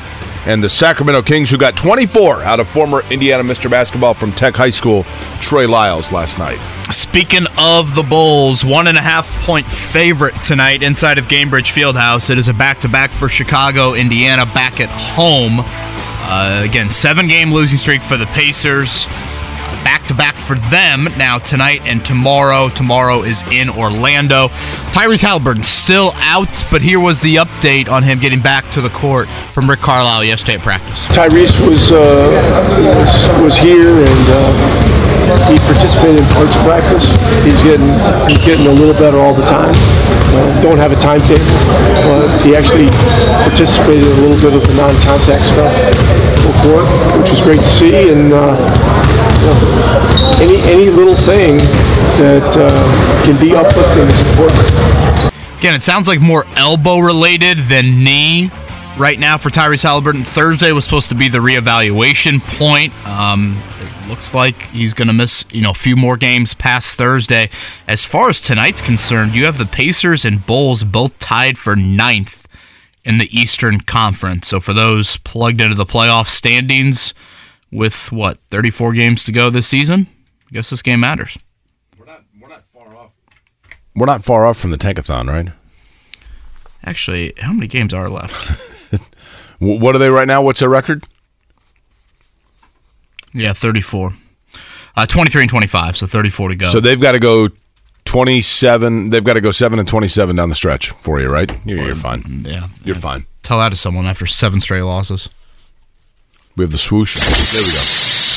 [0.45, 3.69] and the Sacramento Kings, who got 24 out of former Indiana Mr.
[3.69, 5.03] Basketball from Tech High School,
[5.41, 6.59] Trey Lyles, last night.
[6.91, 12.29] Speaking of the Bulls, one and a half point favorite tonight inside of Gainbridge Fieldhouse.
[12.29, 15.59] It is a back to back for Chicago, Indiana, back at home.
[16.31, 19.07] Uh, again, seven game losing streak for the Pacers.
[19.89, 22.69] Back to back for them now tonight and tomorrow.
[22.69, 24.49] Tomorrow is in Orlando.
[24.93, 28.89] Tyrese Haliburton still out, but here was the update on him getting back to the
[28.89, 31.07] court from Rick Carlisle yesterday at practice.
[31.07, 31.97] Tyrese was uh,
[33.01, 37.09] was, was here and uh, he participated in parts of practice.
[37.41, 37.89] He's getting
[38.29, 39.73] he's getting a little better all the time.
[39.73, 41.41] Uh, don't have a timetable,
[42.05, 42.89] but he actually
[43.41, 45.73] participated in a little bit of the non-contact stuff
[46.45, 46.85] full court,
[47.19, 48.11] which was great to see.
[48.11, 48.53] And uh,
[49.41, 51.57] know, any any little thing
[52.19, 54.89] that uh, can be uplifting is important.
[55.59, 58.49] Again, it sounds like more elbow related than knee
[58.97, 60.25] right now for Tyrese Haliburton.
[60.25, 62.93] Thursday was supposed to be the reevaluation point.
[63.05, 66.97] Um, it looks like he's going to miss, you know, a few more games past
[66.97, 67.49] Thursday.
[67.87, 72.47] As far as tonight's concerned, you have the Pacers and Bulls both tied for ninth
[73.05, 74.47] in the Eastern Conference.
[74.47, 77.13] So for those plugged into the playoff standings
[77.71, 80.07] with what 34 games to go this season,
[80.49, 81.37] I guess this game matters.
[81.97, 83.11] We're not we're not far off
[83.95, 85.53] We're not far off from the Tankathon, right?
[86.83, 88.59] Actually, how many games are left?
[89.59, 90.41] What are they right now?
[90.41, 91.03] What's their record?
[93.33, 94.13] Yeah, 34.
[94.95, 96.69] Uh, 23 and 25, so 34 to go.
[96.69, 97.49] So they've got to go
[98.05, 99.09] 27.
[99.09, 101.51] They've got to go 7 and 27 down the stretch for you, right?
[101.65, 102.45] You're, you're fine.
[102.47, 102.67] yeah.
[102.83, 103.25] You're fine.
[103.43, 105.29] Tell that to someone after seven straight losses.
[106.59, 107.15] We have the swoosh.
[107.15, 107.85] There we go.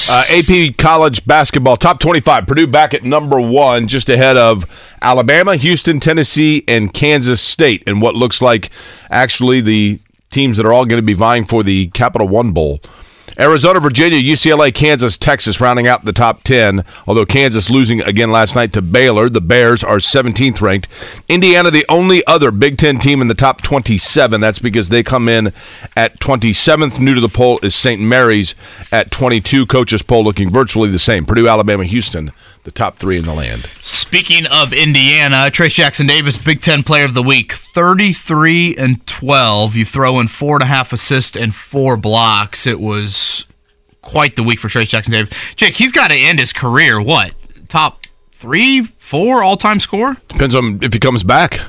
[0.08, 2.46] Uh, AP college basketball top 25.
[2.46, 4.64] Purdue back at number one, just ahead of
[5.00, 7.82] Alabama, Houston, Tennessee, and Kansas State.
[7.84, 8.70] And what looks like
[9.10, 9.98] actually the
[10.30, 12.80] teams that are all going to be vying for the Capital One Bowl.
[13.38, 16.84] Arizona, Virginia, UCLA, Kansas, Texas rounding out the top 10.
[17.06, 20.88] Although Kansas losing again last night to Baylor, the Bears are 17th ranked.
[21.28, 24.40] Indiana, the only other Big Ten team in the top 27.
[24.40, 25.52] That's because they come in
[25.96, 27.00] at 27th.
[27.00, 28.00] New to the poll is St.
[28.00, 28.54] Mary's
[28.90, 29.66] at 22.
[29.66, 31.24] Coaches poll looking virtually the same.
[31.24, 32.32] Purdue, Alabama, Houston,
[32.64, 33.66] the top three in the land.
[33.80, 39.76] Speaking of Indiana, Trayce Jackson Davis, Big Ten Player of the Week, 33 and 12.
[39.76, 42.66] You throw in four and a half assists and four blocks.
[42.66, 43.46] It was
[44.00, 45.32] quite the week for Trayce Jackson Davis.
[45.56, 47.32] Jake, he's got to end his career, what?
[47.68, 50.16] Top three, four all time score?
[50.28, 51.60] Depends on if he comes back.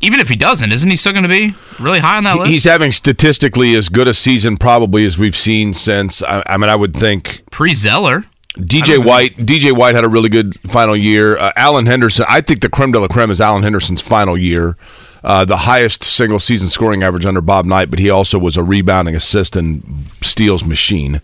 [0.00, 2.50] Even if he doesn't, isn't he still going to be really high on that list?
[2.50, 6.22] He's having statistically as good a season probably as we've seen since.
[6.22, 8.24] I, I mean, I would think Pre Zeller.
[8.58, 9.36] DJ White.
[9.36, 11.38] DJ White had a really good final year.
[11.38, 12.26] Uh, Alan Henderson.
[12.28, 14.76] I think the creme de la creme is Alan Henderson's final year.
[15.22, 18.62] Uh, the highest single season scoring average under Bob Knight, but he also was a
[18.62, 21.20] rebounding assist and steals machine.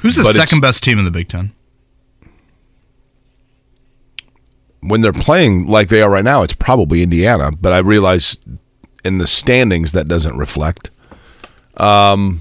[0.00, 1.52] Who's the But second best team in the Big Ten?
[4.80, 8.38] When they're playing like they are right now, it's probably Indiana, but I realize
[9.04, 10.90] in the standings that doesn't reflect.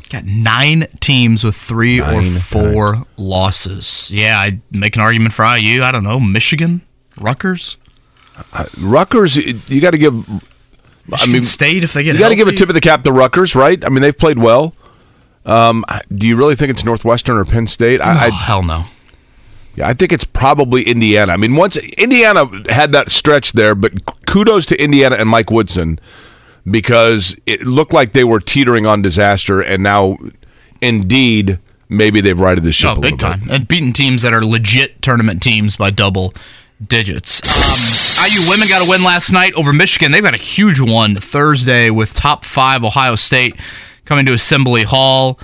[0.09, 4.11] Got nine teams with three or four losses.
[4.13, 5.83] Yeah, I'd make an argument for IU.
[5.83, 6.19] I don't know.
[6.19, 6.81] Michigan?
[7.19, 7.77] Rutgers?
[8.79, 10.27] Rutgers, you got to give.
[10.29, 10.39] I
[11.07, 13.03] Michigan mean, State, if they get you got to give a tip of the cap
[13.03, 13.83] to Rutgers, right?
[13.85, 14.73] I mean, they've played well.
[15.45, 18.01] Um, do you really think it's Northwestern or Penn State?
[18.01, 18.85] I, I, hell no.
[19.75, 21.31] yeah, I think it's probably Indiana.
[21.31, 25.99] I mean, once Indiana had that stretch there, but kudos to Indiana and Mike Woodson
[26.69, 30.17] because it looked like they were teetering on disaster, and now,
[30.81, 33.39] indeed, maybe they've righted the ship Oh, a little big time.
[33.41, 33.51] bit.
[33.51, 36.33] And beating teams that are legit tournament teams by double
[36.85, 37.41] digits.
[37.45, 40.11] Um, IU women got a win last night over Michigan.
[40.11, 43.55] They've had a huge one Thursday with top five Ohio State
[44.05, 45.39] coming to Assembly Hall.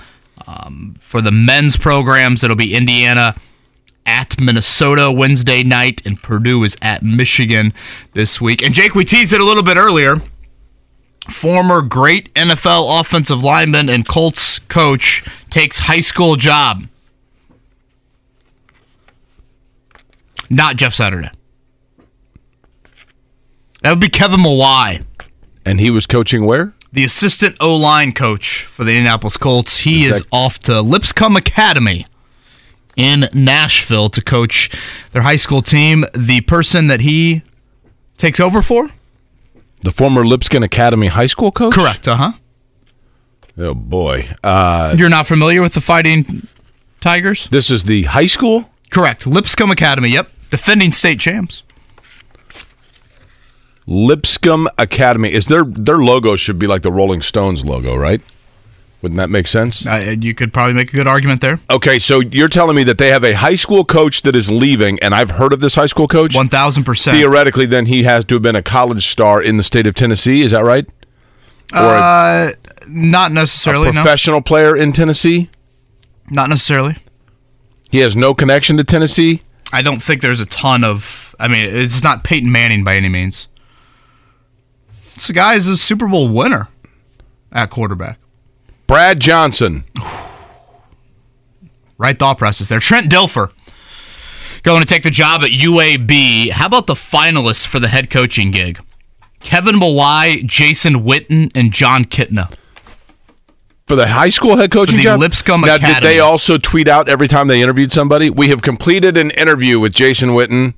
[0.46, 3.34] Um, for the men's programs, it'll be Indiana
[4.04, 7.72] at Minnesota Wednesday night, and Purdue is at Michigan
[8.14, 8.60] this week.
[8.62, 10.16] And Jake, we teased it a little bit earlier.
[11.30, 16.84] Former great NFL offensive lineman and Colts coach takes high school job.
[20.50, 21.30] Not Jeff Saturday.
[23.82, 25.04] That would be Kevin Mawae,
[25.64, 26.72] And he was coaching where?
[26.92, 29.78] the assistant O line coach for the Indianapolis Colts.
[29.78, 32.04] He is that- off to Lipscomb Academy
[32.96, 34.68] in Nashville to coach
[35.12, 36.04] their high school team.
[36.14, 37.42] The person that he
[38.18, 38.90] takes over for?
[39.82, 41.74] The former Lipscomb Academy high school coach?
[41.74, 42.32] Correct, uh huh.
[43.58, 44.28] Oh, boy.
[44.42, 46.46] Uh, You're not familiar with the Fighting
[47.00, 47.48] Tigers?
[47.48, 48.70] this is the high school?
[48.90, 49.26] Correct.
[49.26, 50.30] Lipscomb Academy, yep.
[50.50, 51.62] Defending state champs.
[53.86, 55.32] Lipscomb Academy.
[55.32, 58.20] Is their their logo should be like the Rolling Stones logo, right?
[59.02, 59.84] Wouldn't that make sense?
[59.84, 61.58] Uh, you could probably make a good argument there.
[61.68, 64.98] Okay, so you're telling me that they have a high school coach that is leaving,
[65.00, 66.34] and I've heard of this high school coach.
[66.34, 67.10] 1000%.
[67.10, 70.42] Theoretically, then he has to have been a college star in the state of Tennessee.
[70.42, 70.88] Is that right?
[71.74, 72.50] Or a, Uh,
[72.86, 73.92] not a necessarily, no.
[73.92, 75.50] professional player in Tennessee.
[76.30, 76.96] Not necessarily.
[77.90, 79.42] He has no connection to Tennessee.
[79.72, 81.34] I don't think there's a ton of.
[81.40, 83.48] I mean, it's not Peyton Manning by any means.
[85.14, 86.68] This guy is a Super Bowl winner
[87.50, 88.18] at quarterback.
[88.92, 89.84] Brad Johnson.
[91.96, 92.78] Right thought process there.
[92.78, 93.50] Trent Dilfer
[94.64, 96.50] going to take the job at UAB.
[96.50, 98.80] How about the finalists for the head coaching gig?
[99.40, 102.54] Kevin Mawae, Jason Witten, and Jon Kitna.
[103.86, 105.20] For the high school head coaching the job?
[105.20, 108.28] Lipscomb now, did they also tweet out every time they interviewed somebody?
[108.28, 110.74] We have completed an interview with Jason Witten.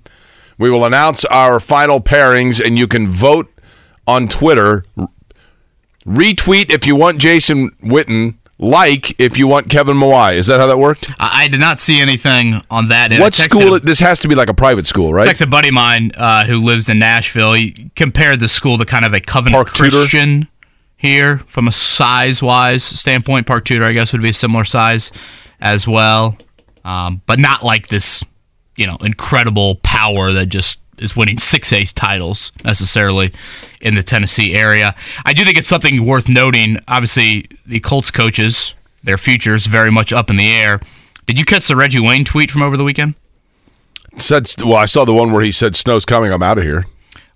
[0.56, 3.52] We will announce our final pairings, and you can vote
[4.06, 4.84] on Twitter.
[6.06, 8.34] Retweet if you want Jason Witten.
[8.56, 10.36] Like if you want Kevin Mawae.
[10.36, 11.10] Is that how that worked?
[11.18, 13.10] I, I did not see anything on that.
[13.10, 13.74] And what school?
[13.74, 15.24] a- This has to be like a private school, right?
[15.26, 17.54] Text a buddy of mine uh, who lives in Nashville.
[17.54, 19.90] He compared the school to kind of a Covenant Park Tudor?
[19.90, 20.46] Christian
[20.96, 23.48] here from a size wise standpoint.
[23.48, 25.10] Park Tudor, I guess, would be a similar size
[25.60, 26.38] as well,
[26.84, 28.22] um, but not like this,
[28.76, 33.32] you know, incredible power that just is winning six ace titles necessarily
[33.84, 34.94] in the Tennessee area.
[35.24, 36.78] I do think it's something worth noting.
[36.88, 40.80] Obviously, the Colts coaches, their futures very much up in the air.
[41.26, 43.14] Did you catch the Reggie Wayne tweet from over the weekend?
[44.16, 46.32] Said well, I saw the one where he said, "Snow's coming.
[46.32, 46.86] I'm out of here."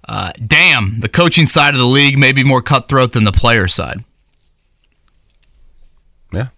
[0.09, 3.69] Uh, damn, the coaching side of the league may be more cutthroat than the player
[3.69, 4.05] side.
[6.33, 6.49] Yeah.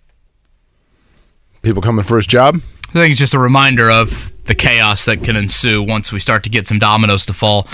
[1.62, 2.60] People coming for his job.
[2.90, 6.42] I think it's just a reminder of the chaos that can ensue once we start
[6.42, 7.68] to get some dominoes to fall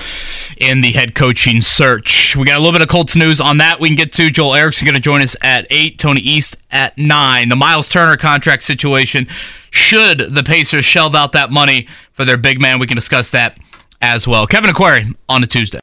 [0.59, 2.37] in the head coaching search.
[2.37, 4.29] We got a little bit of Colts news on that we can get to.
[4.29, 7.49] Joel Erickson going to join us at 8, Tony East at 9.
[7.49, 9.27] The Myles Turner contract situation.
[9.71, 12.79] Should the Pacers shell out that money for their big man?
[12.79, 13.59] We can discuss that
[14.03, 14.47] as well.
[14.47, 15.81] Kevin and Query on a Tuesday.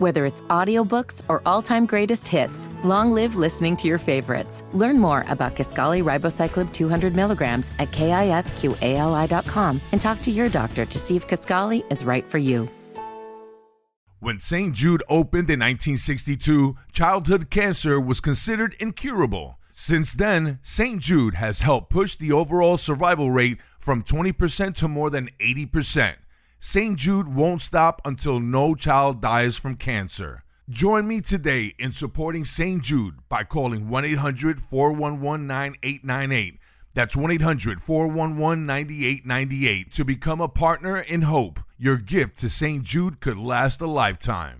[0.00, 4.64] Whether it's audiobooks or all-time greatest hits, long live listening to your favorites.
[4.72, 10.98] Learn more about Kisqali Ribociclib 200 milligrams at kisqali.com and talk to your doctor to
[10.98, 12.66] see if Kisqali is right for you.
[14.20, 14.74] When St.
[14.74, 19.58] Jude opened in 1962, childhood cancer was considered incurable.
[19.70, 21.02] Since then, St.
[21.02, 26.16] Jude has helped push the overall survival rate from 20% to more than 80%.
[26.62, 26.98] St.
[26.98, 30.44] Jude won't stop until no child dies from cancer.
[30.68, 32.82] Join me today in supporting St.
[32.82, 36.58] Jude by calling 1 800 411 9898.
[36.92, 41.60] That's 1 800 411 9898 to become a partner in hope.
[41.78, 42.84] Your gift to St.
[42.84, 44.59] Jude could last a lifetime.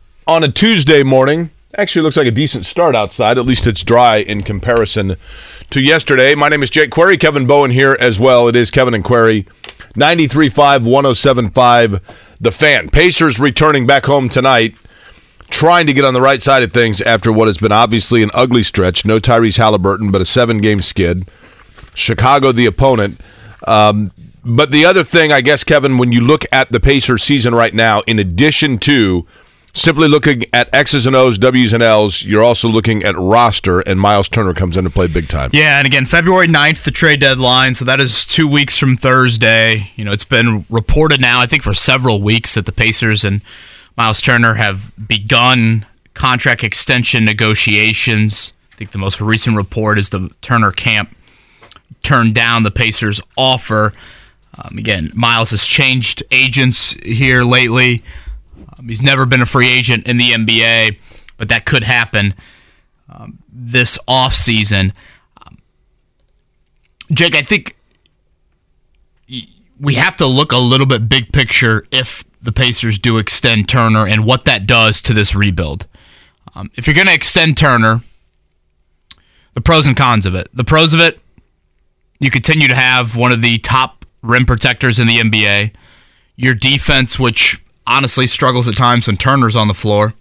[0.27, 1.49] on a Tuesday morning.
[1.77, 3.37] Actually, looks like a decent start outside.
[3.37, 5.15] At least it's dry in comparison
[5.69, 6.35] to yesterday.
[6.35, 7.17] My name is Jake Query.
[7.17, 8.47] Kevin Bowen here as well.
[8.47, 9.47] It is Kevin and Query.
[9.95, 12.01] 93.5, 107.5,
[12.39, 12.89] The Fan.
[12.89, 14.75] Pacers returning back home tonight,
[15.49, 18.31] trying to get on the right side of things after what has been obviously an
[18.33, 19.05] ugly stretch.
[19.05, 21.29] No Tyrese Haliburton, but a seven-game skid.
[21.93, 23.19] Chicago, the opponent.
[23.67, 24.11] Um,
[24.43, 27.73] but the other thing, I guess, Kevin, when you look at the Pacers season right
[27.73, 29.25] now, in addition to
[29.73, 33.99] simply looking at X's and O's, W's and L's, you're also looking at roster, and
[33.99, 35.49] Myles Turner comes in to play big time.
[35.53, 39.91] Yeah, and again, February 9th, the trade deadline, so that is two weeks from Thursday.
[39.95, 43.41] You know, it's been reported now, I think, for several weeks that the Pacers and
[43.97, 48.53] Myles Turner have begun contract extension negotiations.
[48.73, 51.15] I think the most recent report is the Turner camp
[52.03, 53.93] turned down the Pacers' offer.
[54.57, 58.03] Um, again, Myles has changed agents here lately.
[58.81, 60.97] Um, he's never been a free agent in the NBA,
[61.37, 62.33] but that could happen
[63.09, 64.93] um, this offseason.
[65.45, 65.57] Um,
[67.13, 67.75] Jake, I think
[69.79, 74.07] we have to look a little bit big picture if the Pacers do extend Turner
[74.07, 75.85] and what that does to this rebuild.
[76.55, 78.01] Um, if you're going to extend Turner,
[79.53, 80.49] the pros and cons of it.
[80.53, 81.19] The pros of it,
[82.19, 85.73] you continue to have one of the top rim protectors in the NBA.
[86.35, 87.61] Your defense, which
[87.91, 90.13] honestly struggles at times when Turner's on the floor,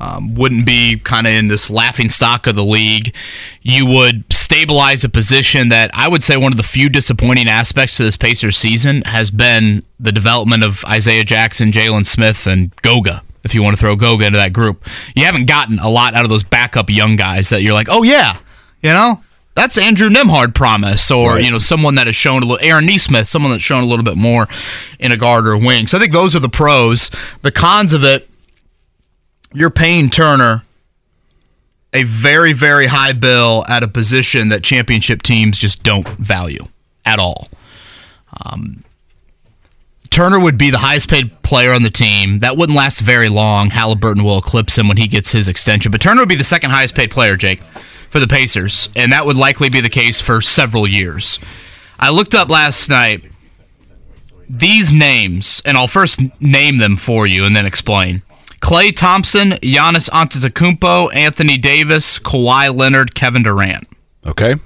[0.00, 3.14] um, wouldn't be kind of in this laughing stock of the league.
[3.62, 7.96] You would stabilize a position that I would say one of the few disappointing aspects
[7.98, 13.22] to this Pacers season has been the development of Isaiah Jackson, Jalen Smith, and Goga.
[13.44, 16.24] If you want to throw Goga into that group, you haven't gotten a lot out
[16.24, 18.38] of those backup young guys that you're like, oh yeah,
[18.82, 19.22] you know,
[19.60, 21.44] that's Andrew Nembhard promise, or right.
[21.44, 24.04] you know, someone that has shown a little Aaron Nesmith, someone that's shown a little
[24.04, 24.48] bit more
[24.98, 25.86] in a guard or wing.
[25.86, 27.10] So I think those are the pros.
[27.42, 28.26] The cons of it,
[29.52, 30.64] you're paying Turner
[31.92, 36.64] a very, very high bill at a position that championship teams just don't value
[37.04, 37.48] at all.
[38.46, 38.82] Um,
[40.08, 42.38] Turner would be the highest paid player on the team.
[42.38, 43.68] That wouldn't last very long.
[43.68, 45.92] Haliburton will eclipse him when he gets his extension.
[45.92, 47.60] But Turner would be the second highest paid player, Jake,
[48.10, 48.90] for the Pacers.
[48.94, 51.40] And that would likely be the case for several years.
[51.98, 53.26] I looked up last night
[54.48, 58.22] these names, and I'll first name them for you and then explain.
[58.60, 63.88] Klay Thompson, Giannis Antetokounmpo, Anthony Davis, Kawhi Leonard, Kevin Durant.
[64.26, 64.56] Okay.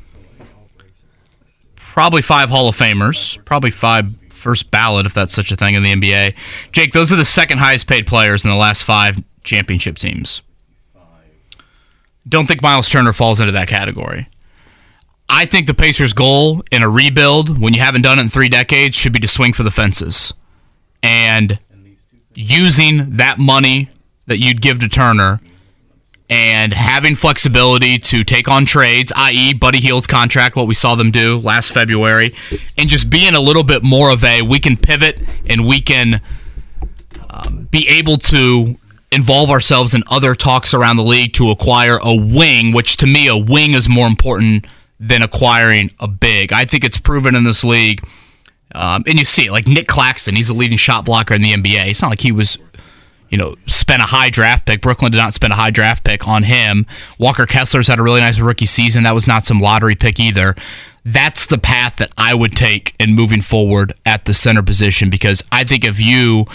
[1.76, 3.42] Probably five Hall of Famers.
[3.45, 6.34] Probably five first ballot, if that's such a thing in the NBA.
[6.72, 10.42] Jake, those are the second highest paid players in the last five championship teams.
[12.29, 14.29] Don't think Myles Turner falls into that category.
[15.29, 18.49] I think the Pacers' goal in a rebuild, when you haven't done it in three
[18.49, 20.35] decades, should be to swing for the fences.
[21.03, 21.59] And
[22.35, 23.89] using that money
[24.27, 25.41] that you'd give to Turner
[26.31, 31.11] and having flexibility to take on trades, i.e., Buddy Hield's contract, what we saw them
[31.11, 32.35] do last February,
[32.79, 36.22] and just being a little bit more of a we can pivot and we can
[37.31, 38.77] um, be able to
[39.12, 43.28] involve ourselves in other talks around the league to acquire a wing, which to me,
[43.28, 44.66] a wing is more important
[44.98, 46.52] than acquiring a big.
[46.52, 48.07] I think it's proven in this league.
[48.74, 51.52] Um, and you see it, like Nick Claxton, he's a leading shot blocker in the
[51.52, 51.90] NBA.
[51.90, 52.59] It's not like he was
[53.34, 54.80] you know, spent a high draft pick.
[54.80, 56.86] Brooklyn did not spend a high draft pick on him.
[57.18, 59.02] Walker Kessler's had a really nice rookie season.
[59.02, 60.55] That was not some lottery pick either.
[61.05, 65.42] That's the path that I would take in moving forward at the center position because
[65.50, 66.46] I think if you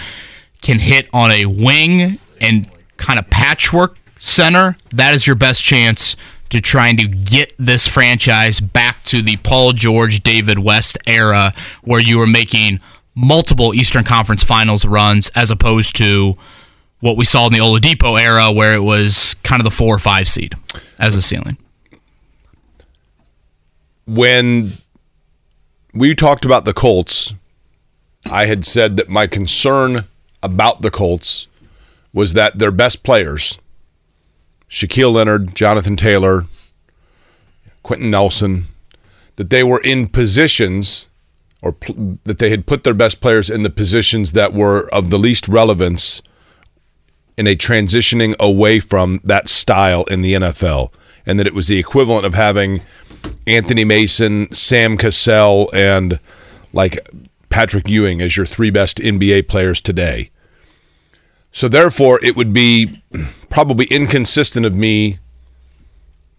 [0.62, 6.16] can hit on a wing and kind of patchwork center, that is your best chance
[6.50, 11.52] to trying to get this franchise back to the Paul George, David West era
[11.84, 12.80] where you were making
[13.16, 16.34] multiple Eastern Conference Finals runs as opposed to
[17.00, 20.00] what we saw in the Oladipo era, where it was kind of the four or
[20.00, 20.56] five seed
[20.98, 21.58] as a ceiling.
[24.06, 24.74] When
[25.94, 27.34] we talked about the Colts,
[28.30, 30.06] I had said that my concern
[30.44, 31.48] about the Colts
[32.14, 33.60] was that their best players,
[34.70, 36.45] Shaquille Leonard, Jonathan Taylor,
[37.84, 38.68] Quenton Nelson,
[39.36, 41.10] that they were in positions
[41.62, 45.10] or pl- that they had put their best players in the positions that were of
[45.10, 46.22] the least relevance
[47.38, 50.91] in a transitioning away from that style in the NFL,
[51.26, 52.82] and that it was the equivalent of having
[53.47, 56.20] Anthony Mason, Sam Cassell, and
[56.74, 56.99] like
[57.49, 60.32] Patrick Ewing as your three best NBA players today.
[61.52, 63.02] So therefore, it would be
[63.50, 65.20] probably inconsistent of me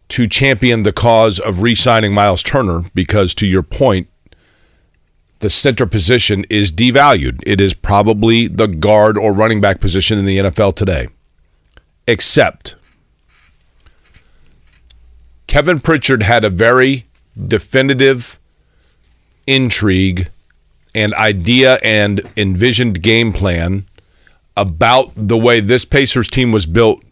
[0.08, 4.08] to champion the cause of re-signing Myles Turner because, to your point,
[5.40, 7.40] the center position is devalued.
[7.46, 11.08] It is probably the guard or running back position in the NFL today.
[12.06, 12.74] Except
[15.46, 17.06] Kevin Pritchard had a very
[17.46, 18.38] definitive
[19.46, 20.28] intrigue
[20.94, 23.86] and idea and envisioned game plan
[24.56, 27.02] about the way this Pacers team was built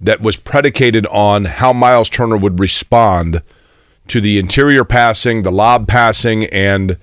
[0.00, 3.42] that was predicated on how Myles Turner would respond
[4.08, 6.96] to the interior passing, the lob passing, and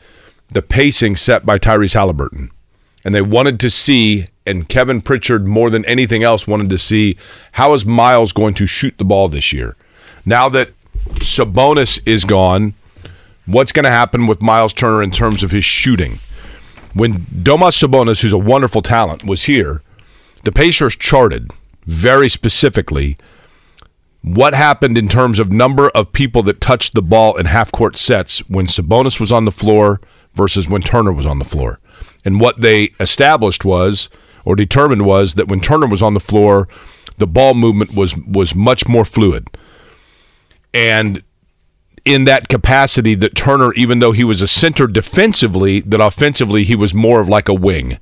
[0.54, 2.50] the pacing set by Tyrese Haliburton.
[3.04, 7.18] And they wanted to see, and Kevin Pritchard more than anything else wanted to see,
[7.54, 9.76] how is Myles going to shoot the ball this year?
[10.26, 10.70] Now that
[11.16, 12.74] Sabonis is gone,
[13.46, 16.20] what's going to happen with Myles Turner in terms of his shooting?
[16.96, 19.82] When Domas Sabonis, who's a wonderful talent, was here,
[20.46, 21.52] the Pacers charted
[21.84, 23.18] very specifically
[24.22, 27.98] what happened in terms of number of people that touched the ball in half court
[27.98, 30.00] sets when Sabonis was on the floor
[30.34, 31.80] versus when Turner was on the floor.
[32.24, 34.08] And what they established was
[34.46, 36.70] or determined was that when Turner was on the floor,
[37.18, 39.48] the ball movement was was much more fluid.
[40.74, 41.24] And
[42.06, 46.76] in that capacity that Turner even though he was a center defensively, that offensively he
[46.76, 48.00] was more of like a wing.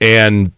[0.00, 0.52] And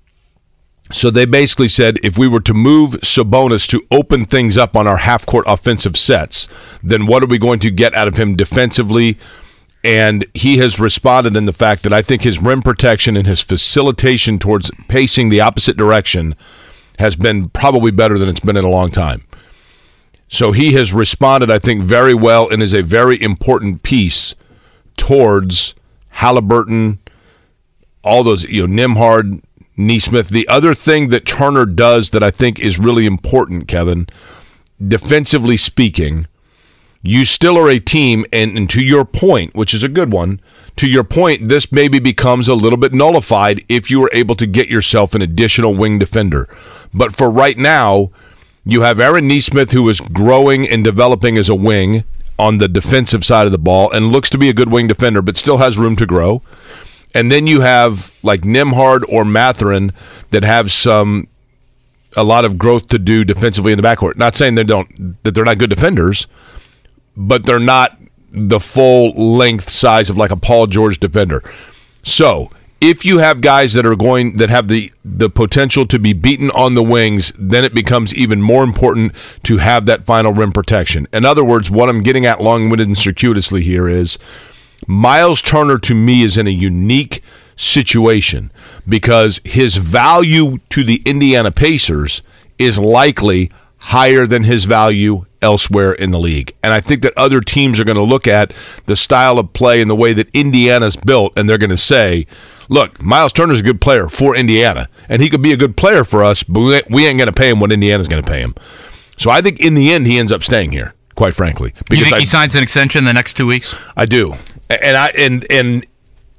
[0.92, 4.88] so they basically said if we were to move Sabonis to open things up on
[4.88, 6.48] our half court offensive sets,
[6.82, 9.16] then what are we going to get out of him defensively?
[9.84, 13.40] And he has responded in the fact that I think his rim protection and his
[13.40, 16.34] facilitation towards pacing the opposite direction
[16.98, 19.24] has been probably better than it's been in a long time.
[20.30, 24.36] So he has responded, I think, very well and is a very important piece
[24.96, 25.74] towards
[26.14, 26.98] Haliburton,
[28.04, 29.42] all those, you know, Nembhard,
[29.76, 30.28] Nesmith.
[30.28, 34.06] The other thing that Turner does that I think is really important, Kevin,
[34.86, 36.28] defensively speaking,
[37.02, 40.40] you still are a team, and, and, to your point, which is a good one,
[40.76, 44.46] to your point, this maybe becomes a little bit nullified if you were able to
[44.46, 46.48] get yourself an additional wing defender.
[46.94, 48.10] But for right now,
[48.64, 52.04] you have Aaron Nesmith, who is growing and developing as a wing
[52.38, 55.22] on the defensive side of the ball and looks to be a good wing defender,
[55.22, 56.42] but still has room to grow.
[57.14, 59.92] And then you have like Nembhard or Mathurin
[60.30, 61.28] that have some
[62.16, 64.16] a lot of growth to do defensively in the backcourt.
[64.16, 66.26] Not saying they don't that they're not good defenders,
[67.16, 67.96] but they're not
[68.32, 71.42] the full length size of like a Paul George defender.
[72.02, 72.50] So
[72.80, 76.50] if you have guys that are going that have the the potential to be beaten
[76.52, 79.12] on the wings, then it becomes even more important
[79.44, 81.06] to have that final rim protection.
[81.12, 84.18] In other words, what I'm getting at long-winded and circuitously here is
[84.86, 87.22] Myles Turner to me is in a unique
[87.56, 88.50] situation
[88.88, 92.22] because his value to the Indiana Pacers
[92.58, 96.54] is likely higher than his value elsewhere in the league.
[96.62, 98.52] And I think that other teams are going to look at
[98.86, 102.26] the style of play and the way that Indiana's built and they're going to say,
[102.70, 106.04] look, Myles Turner's a good player for Indiana and he could be a good player
[106.04, 108.54] for us, but we ain't going to pay him what Indiana's going to pay him.
[109.18, 111.74] So I think in the end he ends up staying here, quite frankly.
[111.90, 113.74] Because you think I, he signs an extension the next two weeks?
[113.94, 114.36] I do
[114.70, 115.86] and I and and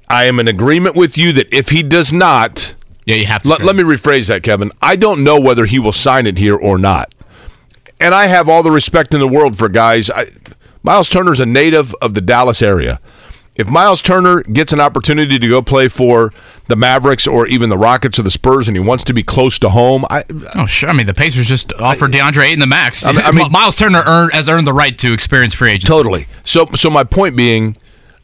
[0.08, 2.74] I am in agreement with you that if he does not,
[3.04, 3.48] yeah, you have to.
[3.48, 4.72] Let, let me rephrase that, Kevin.
[4.80, 7.14] I don't know whether he will sign it here or not,
[8.00, 10.10] and I have all the respect in the world for guys.
[10.10, 10.26] I,
[10.82, 13.00] Myles Turner's a native of the Dallas area.
[13.54, 16.32] If Myles Turner gets an opportunity to go play for
[16.68, 19.58] the Mavericks or even the Rockets or the Spurs, and he wants to be close
[19.58, 20.24] to home, I
[20.56, 20.88] oh sure.
[20.88, 23.04] I mean, the Pacers just offered DeAndre Ayton the max.
[23.04, 25.88] I mean, Myles Turner earned, has earned the right to experience free agency.
[25.88, 26.26] Totally.
[26.44, 27.76] So, so my point being,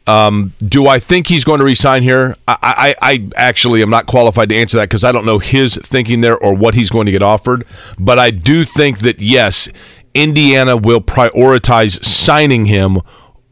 [0.07, 2.35] um, do I think he's going to resign here?
[2.47, 5.75] I, I, I actually am not qualified to answer that because I don't know his
[5.75, 7.65] thinking there or what he's going to get offered.
[7.99, 9.69] But I do think that yes,
[10.15, 13.01] Indiana will prioritize signing him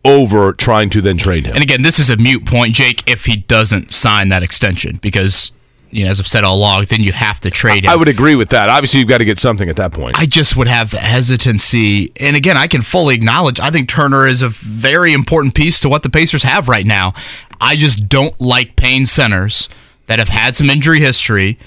[0.07, 1.53] over trying to then trade him.
[1.53, 5.51] And again, this is a mute point, Jake, if he doesn't sign that extension because
[5.89, 7.91] you know, as I've said all along, then you have to trade him.
[7.91, 8.69] I would agree with that.
[8.69, 10.19] Obviously, you've got to get something at that point.
[10.19, 12.11] I just would have hesitancy.
[12.19, 15.89] And again, I can fully acknowledge I think Turner is a very important piece to
[15.89, 17.13] what the Pacers have right now.
[17.61, 19.69] I just don't like paying centers
[20.07, 21.57] that have had some injury history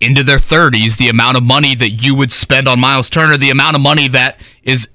[0.00, 3.50] into their 30s, the amount of money that you would spend on Myles Turner, the
[3.50, 4.88] amount of money that is,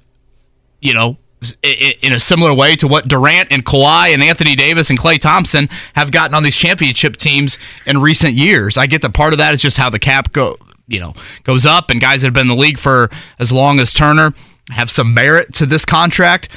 [0.81, 1.17] you know,
[1.63, 5.69] in a similar way to what Durant and Kawhi and Anthony Davis and Klay Thompson
[5.95, 8.77] have gotten on these championship teams in recent years.
[8.77, 11.13] I get that part of that is just how the cap go, you know,
[11.43, 13.09] goes up, and guys that have been in the league for
[13.39, 14.33] as long as Turner
[14.71, 16.49] have some merit to this contract.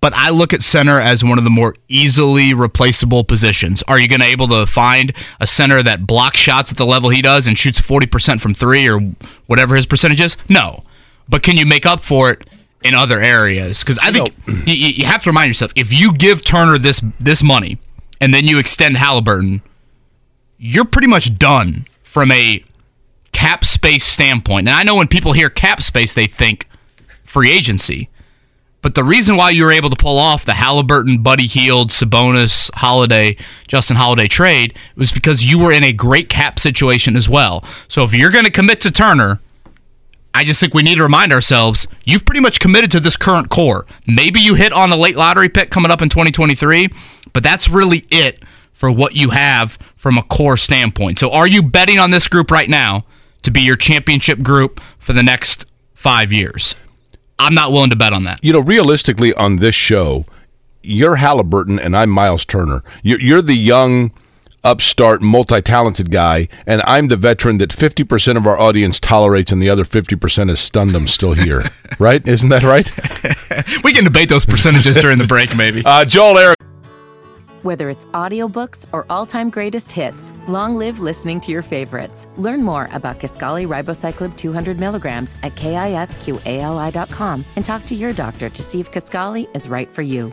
[0.00, 3.82] But I look at center as one of the more easily replaceable positions.
[3.88, 7.10] Are you going to able to find a center that blocks shots at the level
[7.10, 9.00] he does and shoots 40% from three or
[9.46, 10.36] whatever his percentage is?
[10.48, 10.84] No.
[11.28, 12.46] But can you make up for it
[12.82, 14.34] in other areas because I think
[14.66, 17.78] you, you, have to remind yourself if you give Turner this this money
[18.20, 19.60] and then you extend Haliburton,
[20.58, 22.64] you're pretty much done from a
[23.32, 26.68] cap space standpoint, and I know when people hear cap space, they think
[27.24, 28.08] free agency.
[28.82, 32.70] But the reason why you were able to pull off the Haliburton, Buddy Hield, Sabonis,
[32.74, 33.36] Holiday,
[33.68, 37.62] Justin Holiday trade was because you were in a great cap situation as well.
[37.88, 39.38] So if you're going to commit to Turner,
[40.32, 43.50] I just think we need to remind ourselves you've pretty much committed to this current
[43.50, 43.86] core.
[44.06, 46.88] Maybe you hit on a late lottery pick coming up in 2023,
[47.32, 51.18] but that's really it for what you have from a core standpoint.
[51.18, 53.02] So are you betting on this group right now
[53.42, 56.74] to be your championship group for the next five years?
[57.38, 58.42] I'm not willing to bet on that.
[58.42, 60.26] You know, realistically, on this show,
[60.82, 62.82] you're Haliburton and I'm Myles Turner.
[63.02, 64.12] You're, you're the young,
[64.64, 69.62] upstart, multi talented guy, and I'm the veteran that 50% of our audience tolerates and
[69.62, 71.64] the other 50% is stunned I'm still here.
[71.98, 72.26] right?
[72.26, 72.90] Isn't that right?
[73.84, 75.82] we can debate those percentages during the break, maybe.
[75.90, 76.56] Uh, Joel Eric.
[77.62, 82.28] Whether it's audiobooks or all-time greatest hits, long live listening to your favorites.
[82.36, 88.62] Learn more about Kisqali Ribociclib 200 milligrams at kisqali.com and talk to your doctor to
[88.62, 90.32] see if Kisqali is right for you.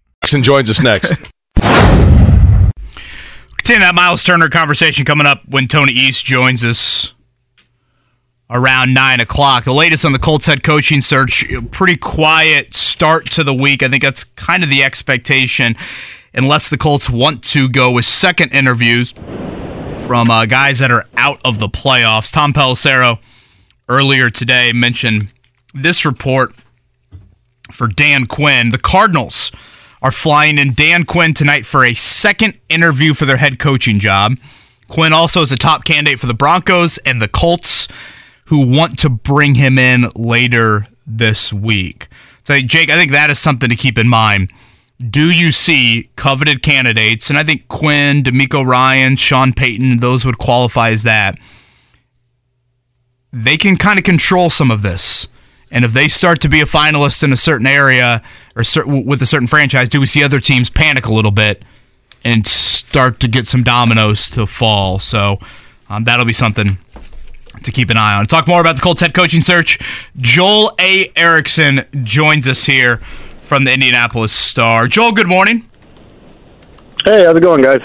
[0.31, 1.29] Jackson joins us next.
[3.57, 7.11] Continue that Myles Turner conversation coming up when Tony East joins us
[8.49, 9.65] around 9 o'clock.
[9.65, 13.83] The latest on the Colts head coaching search, pretty quiet start to the week.
[13.83, 15.75] I think that's kind of the expectation,
[16.33, 19.11] unless the Colts want to go with second interviews
[20.07, 22.31] from uh, guys that are out of the playoffs.
[22.31, 23.19] Tom Pelissero
[23.89, 25.29] earlier today mentioned
[25.73, 26.55] this report
[27.73, 28.69] for Dan Quinn.
[28.69, 29.51] The Cardinals
[30.01, 34.37] are flying in Dan Quinn tonight for a second interview for their head coaching job.
[34.87, 37.87] Quinn also is a top candidate for the Broncos and the Colts,
[38.45, 42.07] who want to bring him in later this week.
[42.43, 44.51] So, Jake, I think that is something to keep in mind.
[45.09, 47.29] Do you see coveted candidates?
[47.29, 51.37] And I think Quinn, DeMeco Ryan, Sean Payton, those would qualify as that.
[53.31, 55.27] They can kind of control some of this.
[55.71, 58.21] And if they start to be a finalist in a certain area
[58.55, 61.63] or certain, with a certain franchise, do we see other teams panic a little bit
[62.23, 64.99] and start to get some dominoes to fall?
[64.99, 65.39] So
[65.89, 66.77] um, that'll be something
[67.63, 68.25] to keep an eye on.
[68.25, 69.79] To talk more about the Colts head coaching search,
[70.17, 71.11] Joel A.
[71.15, 72.97] Erickson joins us here
[73.39, 74.87] from the Indianapolis Star.
[74.87, 75.69] Joel, good morning.
[77.05, 77.81] Hey, how's it going, guys?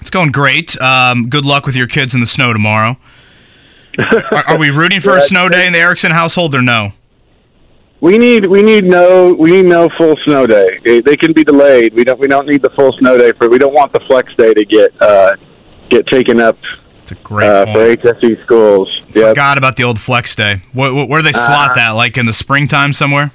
[0.00, 0.80] It's going great.
[0.80, 2.96] Um, good luck with your kids in the snow tomorrow.
[4.32, 6.92] Are, are, we rooting for yeah, a snow day in the Erickson household or no?
[8.00, 10.80] We need we need no we need no full snow day.
[10.84, 11.92] They can be delayed.
[11.92, 13.50] We don't we don't need the full snow day for.
[13.50, 15.32] We don't want the flex day to get uh,
[15.90, 16.56] get taken up.
[17.02, 18.88] It's a great uh, for HSE schools.
[19.12, 19.30] Yep.
[19.30, 20.62] Forgot about the old flex day.
[20.72, 21.90] Where, where do they slot uh, that?
[21.90, 23.32] Like in the springtime somewhere?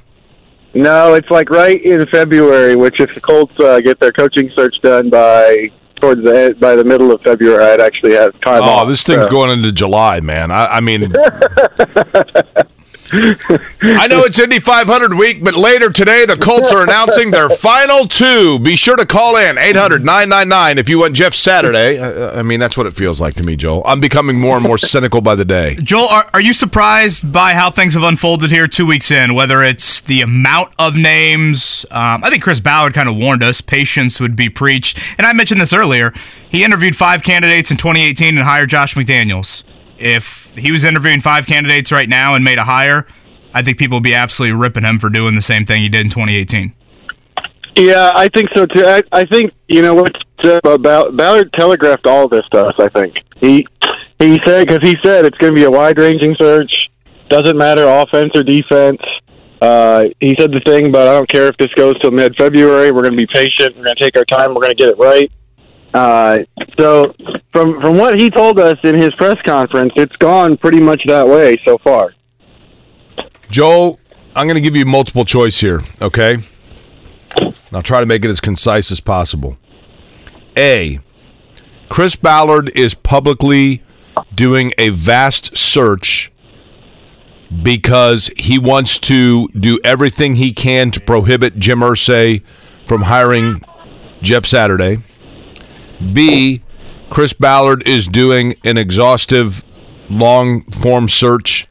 [0.74, 2.76] No, it's like right in February.
[2.76, 5.70] Which if the Colts uh, get their coaching search done by
[6.02, 8.62] towards the end, by the middle of February, I'd actually have time.
[8.64, 9.30] Oh, off, this thing's so.
[9.30, 10.52] going into July, man.
[10.52, 11.14] I, I mean.
[13.12, 18.06] I know it's Indy 500 week, but later today, the Colts are announcing their final
[18.06, 18.58] two.
[18.60, 22.00] Be sure to call in 800 999 if you want Jeff Saturday.
[22.00, 23.84] I, I, mean, that's what it feels like to me, Joel.
[23.86, 25.76] I'm becoming more and more cynical by the day.
[25.76, 29.36] Joel, are, are you surprised by how things have unfolded here two weeks in?
[29.36, 33.62] Whether it's the amount of names, um, I think Chris Ballard kind of warned us
[33.62, 35.00] patience would be preached.
[35.18, 36.12] And I mentioned this earlier.
[36.50, 39.64] He interviewed five candidates in 2018 and hired Josh McDaniels
[39.98, 43.06] if he was interviewing five candidates right now and made a hire,
[43.54, 46.06] I think people would be absolutely ripping him for doing the same thing he did
[46.06, 46.74] in 2018.
[47.78, 48.86] Yeah, I think so too.
[48.86, 50.12] I, I think you know what
[50.64, 52.74] about Ballard telegraphed all this to us.
[52.78, 53.68] I think he
[54.20, 56.74] he said because he said it's going to be a wide ranging search.
[57.30, 59.02] Doesn't matter offense or defense.
[59.62, 62.92] Uh, he said the thing, but I don't care if this goes till mid February.
[62.92, 63.76] We're going to be patient.
[63.76, 64.54] We're going to take our time.
[64.54, 65.32] We're going to get it right.
[65.96, 66.40] Uh,
[66.78, 67.16] so
[67.54, 71.26] from from what he told us in his press conference, it's gone pretty much that
[71.26, 72.14] way so far.
[73.50, 73.98] Joel,
[74.36, 76.40] I'm going to give you multiple choice here, okay?
[77.72, 79.58] I'll try to make it as concise as possible.
[80.58, 81.00] A.
[81.88, 83.82] Chris Ballard is publicly
[84.34, 86.30] doing a vast search
[87.64, 92.44] because he wants to do everything he can to prohibit Jim Irsay
[92.86, 93.62] from hiring
[94.22, 94.98] Jeff Saturday.
[96.14, 96.62] B,
[97.10, 99.64] Chris Ballard is doing an exhaustive,
[100.10, 101.68] long form search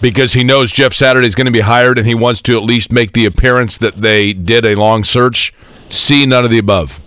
[0.00, 2.62] because he knows Jeff Saturday is going to be hired and he wants to at
[2.62, 5.52] least make the appearance that they did a long search?
[5.88, 7.00] C, none of the above.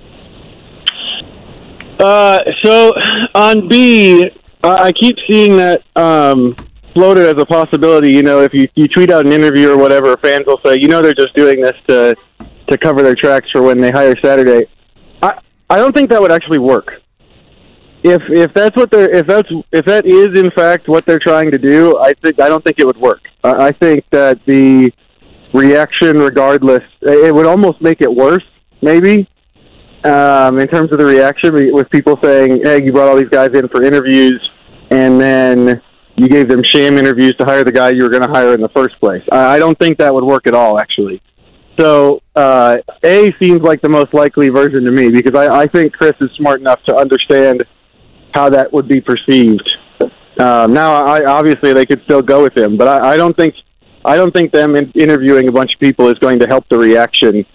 [1.99, 2.93] Uh, so
[3.35, 4.31] on B,
[4.63, 6.55] I keep seeing that um,
[6.93, 8.13] floated as a possibility.
[8.13, 10.87] You know, if you, you tweet out an interview or whatever, fans will say, you
[10.87, 12.15] know, they're just doing this to
[12.69, 14.67] to cover their tracks for when they hire Saturday.
[15.69, 17.01] I don't think that would actually work.
[18.01, 21.51] If if that's what they're if that's if that is in fact what they're trying
[21.51, 23.27] to do, I think I don't think it would work.
[23.43, 24.93] I, I think that the
[25.53, 28.45] reaction, regardless, it would almost make it worse.
[28.81, 29.27] Maybe
[30.05, 33.51] um, in terms of the reaction with people saying, "Hey, you brought all these guys
[33.53, 34.49] in for interviews,
[34.91, 35.81] and then
[36.15, 38.61] you gave them sham interviews to hire the guy you were going to hire in
[38.61, 41.21] the first place." I, I don't think that would work at all, actually.
[41.79, 45.93] So uh, A seems like the most likely version to me because I, I think
[45.93, 47.63] Chris is smart enough to understand
[48.33, 49.67] how that would be perceived.
[50.39, 53.55] Um, now, I, obviously, they could still go with him, but I, I don't think
[54.05, 56.77] I don't think them in, interviewing a bunch of people is going to help the
[56.77, 57.45] reaction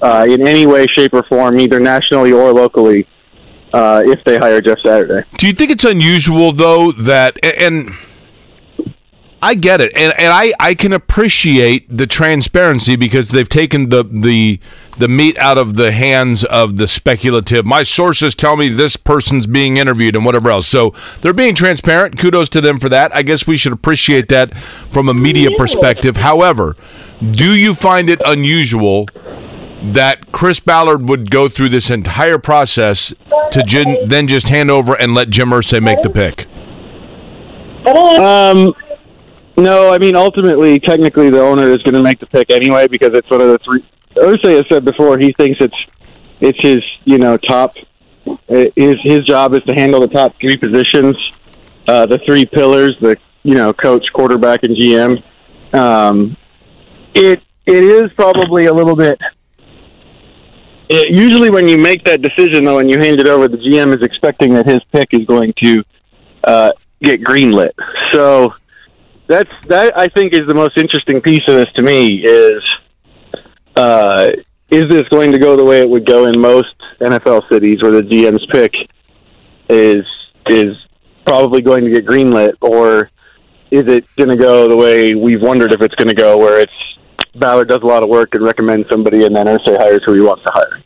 [0.00, 3.06] uh, in any way, shape, or form, either nationally or locally,
[3.72, 5.26] uh, if they hire Jeff Saturday.
[5.38, 7.90] Do you think it's unusual though that and
[9.44, 14.04] I get it, and and I, I can appreciate the transparency because they've taken the
[14.04, 14.60] the
[14.98, 17.66] the meat out of the hands of the speculative.
[17.66, 20.68] My sources tell me this person's being interviewed and whatever else.
[20.68, 22.18] So they're being transparent.
[22.18, 23.14] Kudos to them for that.
[23.16, 26.18] I guess we should appreciate that from a media perspective.
[26.18, 26.76] However,
[27.32, 29.06] do you find it unusual
[29.82, 33.12] that Chris Ballard would go through this entire process
[33.50, 36.46] to gin, then just hand over and let Jim Irsay make the pick?
[37.84, 38.74] Um,
[39.62, 43.10] no, I mean ultimately, technically, the owner is going to make the pick anyway because
[43.12, 43.84] it's one of the three.
[44.14, 45.76] Irsay has said before he thinks it's
[46.40, 47.74] it's his you know top
[48.48, 51.16] his his job is to handle the top three positions,
[51.88, 55.22] uh, the three pillars, the you know coach, quarterback, and GM.
[55.72, 56.36] Um,
[57.14, 59.18] it it is probably a little bit.
[60.88, 63.96] It, usually, when you make that decision, though, and you hand it over, the GM
[63.96, 65.82] is expecting that his pick is going to
[66.44, 67.72] uh, get greenlit.
[68.12, 68.52] So
[69.26, 69.98] that's that.
[69.98, 72.62] I think is the most interesting piece of this to me is
[73.76, 74.28] uh,
[74.70, 77.92] is this going to go the way it would go in most NFL cities where
[77.92, 78.72] the GM's pick
[79.68, 80.04] is
[80.46, 80.76] is
[81.26, 83.10] probably going to get greenlit, or
[83.70, 86.60] is it going to go the way we've wondered if it's going to go, where
[86.60, 86.72] it's
[87.34, 90.20] Ballard does a lot of work and recommends somebody, and then Irsay hires who he
[90.20, 90.82] wants to hire.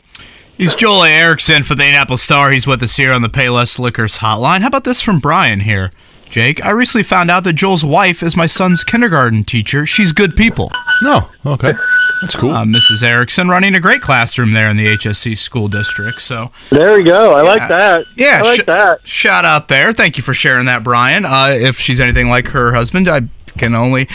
[0.57, 2.51] He's Joel Erickson for the Indianapolis Star.
[2.51, 4.61] He's with us here on the Payless Liquors hotline.
[4.61, 5.91] How about this from Brian here?
[6.29, 9.85] Jake, I recently found out that Joel's wife is my son's kindergarten teacher.
[9.85, 10.71] She's good people.
[11.01, 11.73] No, okay.
[12.21, 12.51] That's cool.
[12.51, 13.03] Uh, Mrs.
[13.03, 16.21] Erickson running a great classroom there in the HSE school district.
[16.21, 17.33] So there we go.
[17.33, 18.05] I like that.
[18.15, 19.07] Yeah, I like sh- that.
[19.07, 19.93] Shout out there.
[19.93, 21.25] Thank you for sharing that, Brian.
[21.25, 23.21] Uh, if she's anything like her husband, I
[23.57, 24.07] can only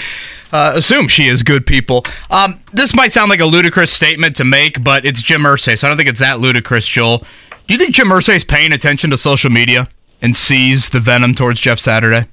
[0.53, 2.05] uh, assume she is good people.
[2.31, 5.87] Um, this might sound like a ludicrous statement to make, but it's Jim Irsay, so
[5.87, 7.19] I don't think it's that ludicrous, Joel.
[7.67, 9.89] Do you think Jim Irsay is paying attention to social media
[10.23, 12.29] and sees the venom towards Jeff Saturday?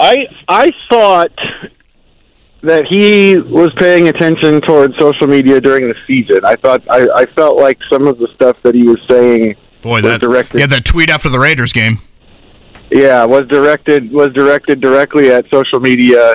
[0.00, 1.32] I I thought
[2.60, 6.44] that he was paying attention towards social media during the season.
[6.44, 9.94] I thought I, I felt like some of the stuff that he was saying Boy,
[9.94, 11.98] was that directed yeah, that tweet after the Raiders game.
[12.90, 16.34] yeah was directed was directed directly at social media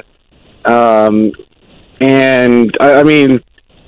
[0.66, 1.32] um
[2.00, 3.44] and I, I mean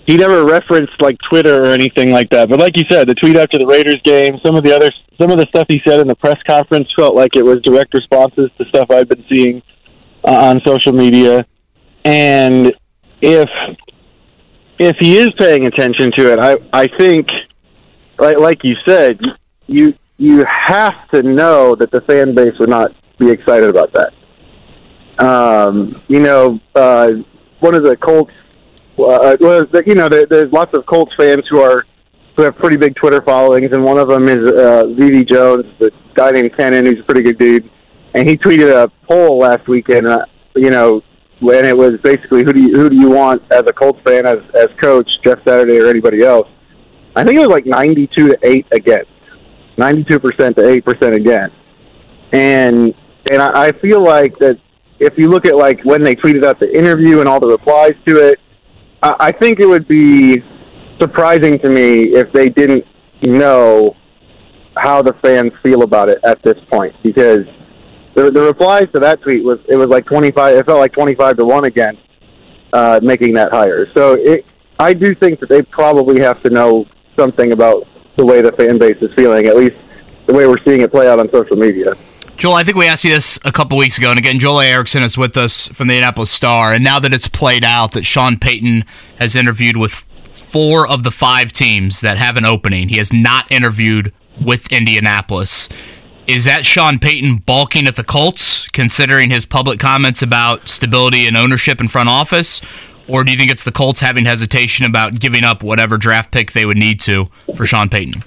[0.05, 3.37] he never referenced like twitter or anything like that but like you said the tweet
[3.37, 4.89] after the raiders game some of the other
[5.19, 7.93] some of the stuff he said in the press conference felt like it was direct
[7.93, 9.61] responses to stuff i've been seeing
[10.23, 11.45] uh, on social media
[12.03, 12.73] and
[13.21, 13.49] if
[14.77, 17.27] if he is paying attention to it i i think
[18.19, 19.19] like like you said
[19.67, 24.13] you you have to know that the fan base would not be excited about that.
[25.23, 27.09] Um, you know, uh,
[27.59, 28.31] one of the Colts,
[28.99, 31.85] uh, well, the- you know, there, there's lots of Colts fans who are
[32.35, 35.89] who have pretty big Twitter followings, and one of them is uh, VV Jones, the
[36.15, 37.69] guy named Cannon, who's a pretty good dude,
[38.13, 40.05] and he tweeted a poll last weekend.
[40.07, 40.25] Uh,
[40.55, 41.01] you know,
[41.39, 44.25] when it was basically who do you who do you want as a Colts fan
[44.25, 46.47] as as coach, Jeff Saturday or anybody else?
[47.15, 49.09] I think it was like 92 to eight against.
[49.77, 50.07] 92%
[50.55, 51.51] to 8% again.
[52.31, 52.93] And
[53.31, 54.57] and I, I feel like that
[54.99, 57.93] if you look at like when they tweeted out the interview and all the replies
[58.07, 58.39] to it,
[59.19, 60.43] I, think it would be
[60.99, 62.85] surprising to me if they didn't
[63.21, 63.95] know
[64.77, 67.45] how the fans feel about it at this point because
[68.13, 71.37] the, the replies to that tweet was it was like 25 it felt like 25
[71.37, 71.97] to 1 again
[72.73, 73.91] uh, making that hire.
[73.93, 76.85] So it I do think that they probably have to know
[77.15, 77.87] something about
[78.17, 79.77] the way the fan base is feeling, at least
[80.25, 81.93] the way we're seeing it play out on social media.
[82.37, 85.01] Joel, I think we asked you this a couple weeks ago, and again, Joel Erickson
[85.03, 88.37] is with us from the Indianapolis Star, and now that it's played out that Sean
[88.37, 88.83] Payton
[89.19, 93.49] has interviewed with four of the five teams that have an opening, he has not
[93.49, 94.13] interviewed
[94.43, 95.69] with Indianapolis.
[96.27, 101.37] Is that Sean Payton balking at the Colts, considering his public comments about stability and
[101.37, 102.59] ownership in front office?
[103.07, 106.51] Or do you think it's the Colts having hesitation about giving up whatever draft pick
[106.51, 108.23] they would need to for Sean Payton?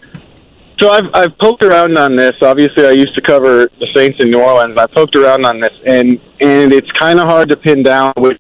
[0.79, 2.33] So I've I've poked around on this.
[2.41, 4.79] Obviously, I used to cover the Saints in New Orleans.
[4.79, 8.39] I poked around on this, and and it's kind of hard to pin down with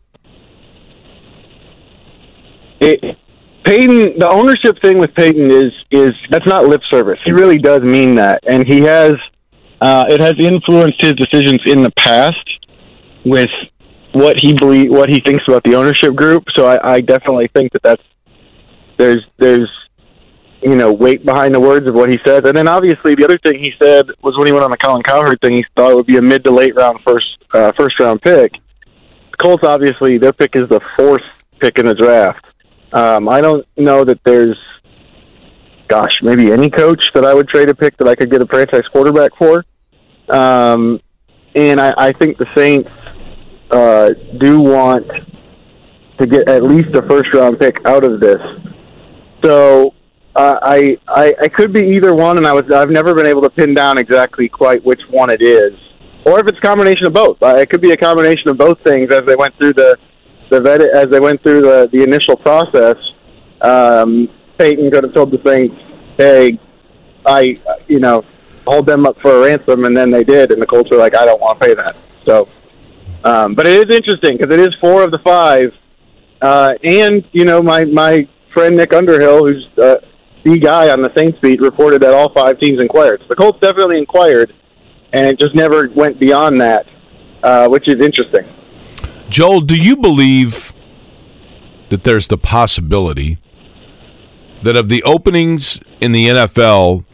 [2.80, 3.16] it.
[3.64, 7.18] Payton, the ownership thing with Payton is is that's not lip service.
[7.24, 9.12] He really does mean that, and he has
[9.80, 12.66] uh, it has influenced his decisions in the past
[13.24, 13.50] with
[14.12, 16.44] what he believe, what he thinks about the ownership group.
[16.56, 18.02] So I, I definitely think that that's
[18.96, 19.70] there's there's
[20.62, 22.42] you know weight behind the words of what he says.
[22.44, 25.02] And then obviously the other thing he said was when he went on the Colin
[25.02, 27.98] Cowherd thing, he thought it would be a mid to late round first uh, first
[28.00, 28.52] round pick.
[29.42, 31.22] Colts obviously their pick is the fourth
[31.60, 32.44] pick in the draft.
[32.92, 34.56] Um, I don't know that there's,
[35.88, 38.46] gosh, maybe any coach that I would trade a pick that I could get a
[38.46, 39.64] franchise quarterback for.
[40.30, 41.00] Um,
[41.54, 42.90] and I, I think the Saints
[43.70, 45.06] uh, do want
[46.18, 48.40] to get at least a first round pick out of this.
[49.44, 49.94] So
[50.38, 53.42] uh, I, I I could be either one, and I was I've never been able
[53.42, 55.74] to pin down exactly quite which one it is,
[56.24, 57.42] or if it's a combination of both.
[57.42, 59.98] Uh, it could be a combination of both things as they went through the
[60.50, 62.96] the vet as they went through the the initial process.
[63.62, 64.28] Um,
[64.58, 65.74] Payton could have told the Saints,
[66.16, 66.60] "Hey,
[67.26, 68.24] I you know
[68.64, 71.16] hold them up for a ransom," and then they did, and the Colts were like,
[71.16, 72.48] "I don't want to pay that." So,
[73.24, 75.74] um, but it is interesting because it is four of the five,
[76.42, 79.96] uh, and you know my my friend Nick Underhill, who's uh,
[80.44, 83.20] the guy on the Saints beat, reported that all five teams inquired.
[83.22, 84.52] So the Colts definitely inquired,
[85.12, 86.86] and it just never went beyond that,
[87.42, 88.52] uh, which is interesting.
[89.28, 90.72] Joel, do you believe
[91.90, 93.38] that there's the possibility
[94.62, 97.04] that of the openings in the NFL,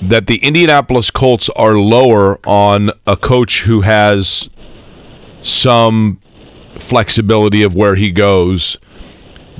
[0.00, 4.48] that the Indianapolis Colts are lower on a coach who has
[5.40, 6.20] some
[6.74, 8.78] flexibility of where he goes?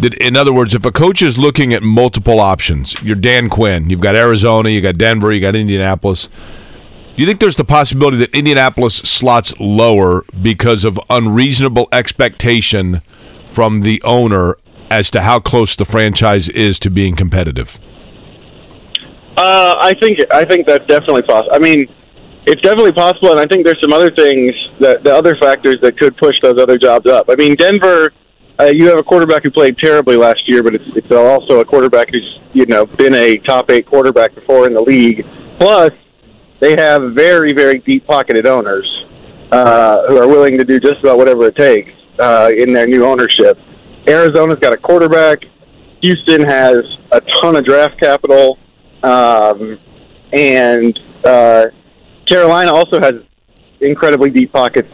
[0.02, 4.00] In other words, if a coach is looking at multiple options, you're Dan Quinn, you've
[4.00, 6.28] got Arizona, you got Denver, you got Indianapolis.
[7.14, 13.02] Do you think there's the possibility that Indianapolis slots lower because of unreasonable expectation
[13.44, 14.56] from the owner
[14.90, 17.78] as to how close the franchise is to being competitive?
[19.36, 21.54] Uh, I think I think that's definitely possible.
[21.54, 21.86] I mean,
[22.46, 25.96] it's definitely possible, and I think there's some other things that the other factors that
[25.96, 27.26] could push those other jobs up.
[27.30, 28.12] I mean, Denver,
[28.62, 31.64] uh, you have a quarterback who played terribly last year, but it's, it's also a
[31.64, 35.24] quarterback who's you know been a top eight quarterback before in the league.
[35.58, 35.90] Plus,
[36.60, 38.88] they have very very deep pocketed owners
[39.50, 43.04] uh, who are willing to do just about whatever it takes uh, in their new
[43.04, 43.58] ownership.
[44.06, 45.44] Arizona's got a quarterback.
[46.02, 46.78] Houston has
[47.12, 48.58] a ton of draft capital,
[49.02, 49.78] um,
[50.32, 51.66] and uh,
[52.28, 53.14] Carolina also has
[53.80, 54.92] incredibly deep pockets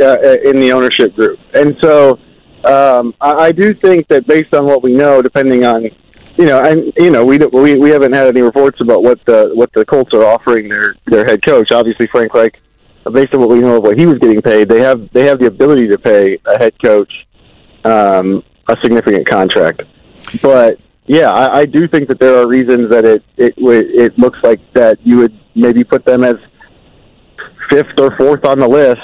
[0.00, 1.38] uh, in the ownership group.
[1.54, 2.18] And so,
[2.64, 5.90] um, I, I do think that based on what we know, depending on
[6.38, 9.50] you know, and you know, we we we haven't had any reports about what the
[9.54, 11.72] what the Colts are offering their their head coach.
[11.72, 12.60] Obviously, Frank Reich,
[13.12, 15.40] based on what we know of what he was getting paid, they have they have
[15.40, 17.26] the ability to pay a head coach
[17.84, 19.82] um, a significant contract.
[20.40, 24.38] But yeah, I, I do think that there are reasons that it it it looks
[24.44, 26.36] like that you would maybe put them as
[27.68, 29.00] fifth or fourth on the list,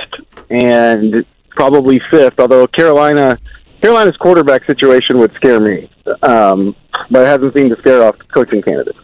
[0.50, 1.24] and
[1.54, 2.38] probably fifth.
[2.38, 3.38] Although Carolina
[3.82, 5.90] Carolina's quarterback situation would scare me,
[6.22, 6.74] um,
[7.10, 8.98] but it hasn't seemed to scare off coaching candidates.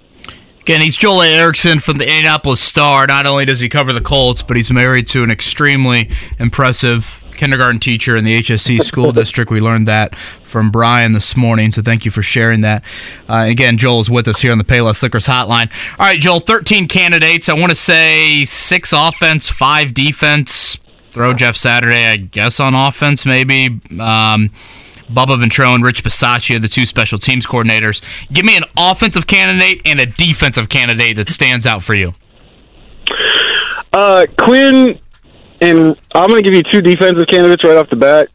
[0.61, 3.07] Again, he's Joel Erickson from the Indianapolis Star.
[3.07, 7.81] Not only does he cover the Colts, but he's married to an extremely impressive kindergarten
[7.81, 9.51] teacher in the HSE school district.
[9.51, 12.85] We learned that from Brian this morning, so thank you for sharing that.
[13.29, 15.73] Uh, again, Joel is with us here on the Payless Liquors Hotline.
[15.99, 17.49] All right, Joel, 13 candidates.
[17.49, 20.79] I want to say six offense, five defense.
[21.11, 23.81] Throw Jeff Saturday, I guess, on offense, maybe.
[23.99, 24.51] Um,
[25.11, 28.01] Bubba Ventrone, Rich Bisaccia, the two special teams coordinators.
[28.33, 32.15] Give me an offensive candidate and a defensive candidate that stands out for you.
[33.93, 35.01] Uh, Quinn,
[35.61, 38.29] and I'm going to give you two defensive candidates right off the bat.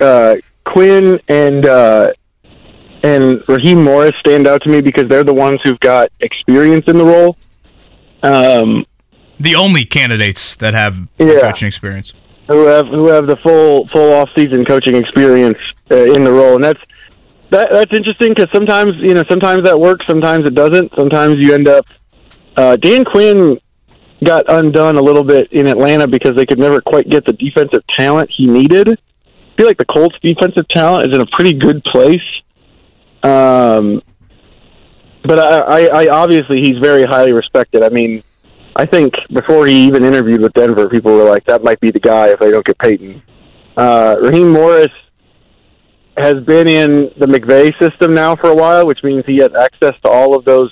[0.00, 2.12] Uh, Quinn and uh,
[3.02, 6.96] and Raheem Morris stand out to me because they're the ones who've got experience in
[6.96, 7.36] the role.
[8.22, 8.86] Um,
[9.40, 11.40] the only candidates that have Yeah.
[11.40, 12.14] coaching experience.
[12.48, 15.58] who have who have the full full off season coaching experience
[15.90, 16.80] uh, in the role, and that's
[17.50, 20.92] that that's interesting because sometimes you know sometimes that works, sometimes it doesn't.
[20.96, 21.86] Sometimes you end up
[22.56, 23.58] uh, Dan Quinn
[24.22, 27.82] got undone a little bit in Atlanta because they could never quite get the defensive
[27.98, 28.88] talent he needed.
[28.90, 32.20] I feel like the Colts' defensive talent is in a pretty good place.
[33.22, 34.02] Um,
[35.22, 37.82] but I, I, I obviously he's very highly respected.
[37.82, 38.22] I mean,
[38.76, 42.00] I think before he even interviewed with Denver, people were like, "That might be the
[42.00, 43.22] guy if they don't get Payton."
[43.76, 44.92] Uh, Raheem Morris
[46.16, 49.94] has been in the McVay system now for a while, which means he has access
[50.02, 50.70] to all of those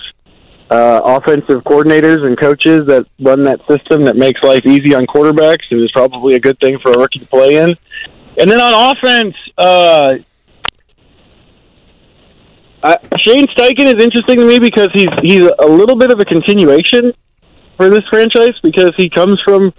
[0.70, 5.64] uh, offensive coordinators and coaches that run that system that makes life easy on quarterbacks.
[5.70, 7.70] It is probably a good thing for a rookie to play in.
[8.38, 10.14] And then on offense, uh,
[13.26, 17.12] Shane Steichen is interesting to me because he's he's a little bit of a continuation
[17.76, 19.72] for this franchise because he comes from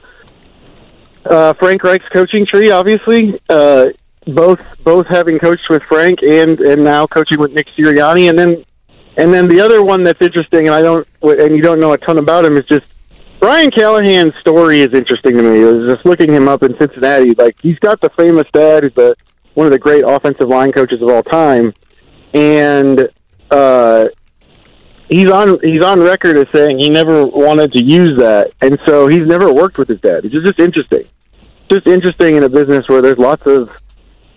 [1.25, 3.39] uh, Frank Reich's coaching tree, obviously.
[3.49, 3.87] Uh,
[4.25, 8.63] both both having coached with Frank and and now coaching with Nick Sirianni, and then
[9.17, 11.97] and then the other one that's interesting, and I don't and you don't know a
[11.97, 12.93] ton about him is just
[13.39, 15.59] Brian Callahan's story is interesting to me.
[15.59, 17.33] I was just looking him up in Cincinnati.
[17.33, 19.15] Like he's got the famous dad, who's the
[19.53, 21.73] one of the great offensive line coaches of all time,
[22.33, 23.09] and
[23.51, 24.05] uh,
[25.09, 29.07] he's on he's on record as saying he never wanted to use that, and so
[29.07, 30.25] he's never worked with his dad.
[30.25, 31.07] It's just interesting,
[31.69, 33.69] just interesting in a business where there's lots of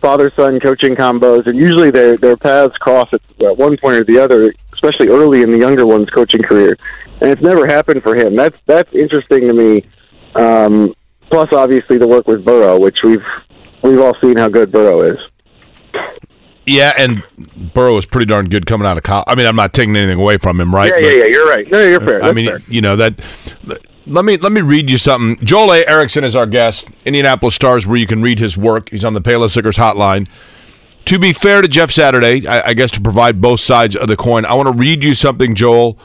[0.00, 4.04] father son coaching combos, and usually their their paths cross at, at one point or
[4.04, 6.76] the other, especially early in the younger one's coaching career.
[7.20, 8.36] And it's never happened for him.
[8.36, 9.84] That's that's interesting to me.
[10.34, 10.94] Um,
[11.30, 13.24] plus, obviously, the work with Burrow, which we've
[13.82, 15.18] we've all seen how good Burrow is.
[16.66, 17.22] Yeah, and
[17.72, 19.26] Burrow was pretty darn good coming out of college.
[19.28, 20.92] I mean, I'm not taking anything away from him, right?
[20.98, 21.24] Yeah, yeah, yeah.
[21.26, 21.70] You're right.
[21.70, 22.22] No, you're fair.
[22.22, 22.60] I mean, fair.
[22.68, 23.20] you know that.
[24.08, 25.44] Let me let me read you something.
[25.44, 25.86] Joel A.
[25.86, 26.88] Erickson is our guest.
[27.04, 28.90] Indianapolis Stars, where you can read his work.
[28.90, 30.28] He's on the Payless Sickers hotline.
[31.06, 34.16] To be fair to Jeff Saturday, I, I guess to provide both sides of the
[34.16, 35.96] coin, I want to read you something, Joel,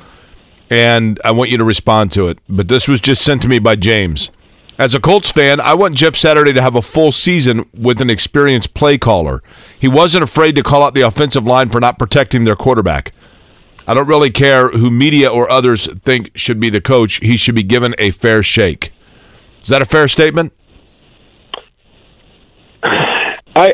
[0.69, 2.37] and I want you to respond to it.
[2.47, 4.29] But this was just sent to me by James.
[4.81, 8.09] As a Colts fan, I want Jeff Saturday to have a full season with an
[8.09, 9.43] experienced play caller.
[9.77, 13.13] He wasn't afraid to call out the offensive line for not protecting their quarterback.
[13.85, 17.17] I don't really care who media or others think should be the coach.
[17.17, 18.91] He should be given a fair shake.
[19.61, 20.51] Is that a fair statement?
[22.81, 23.73] I,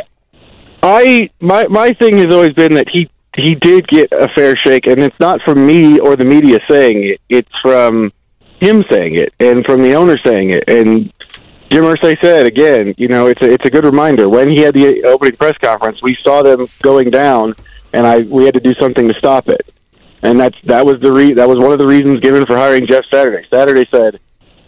[0.84, 4.88] I, my my thing has always been that he he did get a fair shake,
[4.88, 7.22] and it's not from me or the media saying it.
[7.30, 8.12] It's from
[8.60, 10.64] him saying it, and from the owner saying it.
[10.68, 11.12] And
[11.72, 14.30] Jim Irsay said again, you know, it's a, it's a good reminder.
[14.30, 17.56] When he had the opening press conference, we saw them going down,
[17.94, 19.74] and I we had to do something to stop it.
[20.24, 22.88] And that's that was the re- that was one of the reasons given for hiring
[22.88, 23.46] Jeff Saturday.
[23.52, 24.20] Saturday said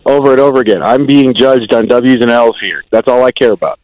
[0.06, 2.84] over and over again, "I'm being judged on W's and L's here.
[2.92, 3.80] That's all I care about."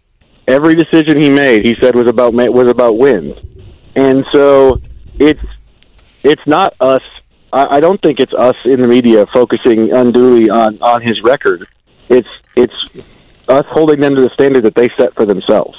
[0.48, 3.36] Every decision he made, he said was about was about wins,
[3.96, 4.80] and so
[5.20, 5.44] it's
[6.24, 7.02] it's not us.
[7.56, 11.68] I, don't think it's us in the media focusing unduly on on his record.
[12.10, 12.74] It's it's
[13.48, 15.78] us holding them to the standard that they set for themselves.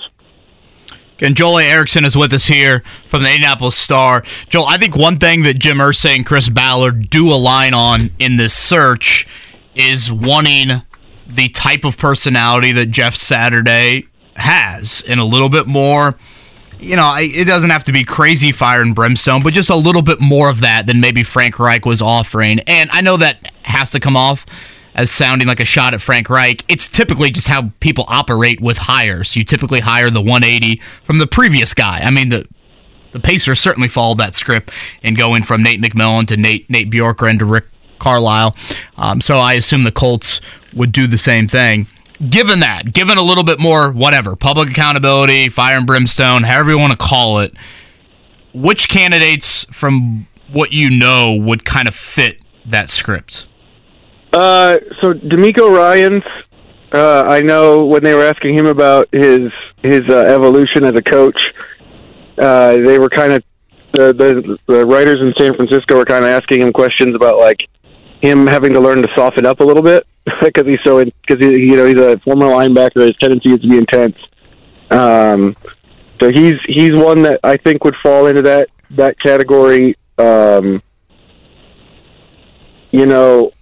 [1.20, 4.22] And Joel Erickson is with us here from the Indianapolis Star.
[4.48, 8.36] Joel, I think one thing that Jim Irsay and Chris Ballard do align on in
[8.36, 9.26] this search
[9.74, 10.82] is wanting
[11.26, 14.06] the type of personality that Jeff Saturday
[14.36, 16.16] has, and a little bit more.
[16.78, 20.02] You know, it doesn't have to be crazy fire and brimstone, but just a little
[20.02, 22.60] bit more of that than maybe Frank Reich was offering.
[22.60, 24.46] And I know that has to come off
[24.94, 26.64] as sounding like a shot at Frank Reich.
[26.68, 29.36] It's typically just how people operate with hires.
[29.36, 32.00] You typically hire the 180 from the previous guy.
[32.02, 32.46] I mean, the
[33.12, 34.70] the Pacers certainly followed that script
[35.02, 37.64] in going from Nate McMillan to Nate Nate Bjorkgren to Rick
[37.98, 38.54] Carlisle.
[38.96, 40.40] Um, so I assume the Colts
[40.74, 41.86] would do the same thing.
[42.18, 46.78] Given that, given a little bit more whatever public accountability, fire and brimstone, however you
[46.78, 47.52] want to call it,
[48.54, 53.46] which candidates from what you know would kind of fit that script?
[54.32, 56.24] Uh, so DeMeco Ryan's.
[56.92, 59.52] Uh, I know when they were asking him about his
[59.82, 61.38] his uh, evolution as a coach,
[62.38, 63.44] uh, they were kind of
[63.92, 67.58] the, the the writers in San Francisco were kind of asking him questions about like
[68.22, 70.06] him having to learn to soften up a little bit
[70.40, 73.06] because he's so because he you know he's a former linebacker.
[73.06, 74.16] His tendency is to be intense.
[74.90, 75.56] Um,
[76.20, 79.96] so he's he's one that I think would fall into that that category.
[80.18, 80.82] Um,
[82.90, 83.52] you know,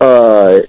[0.00, 0.60] uh,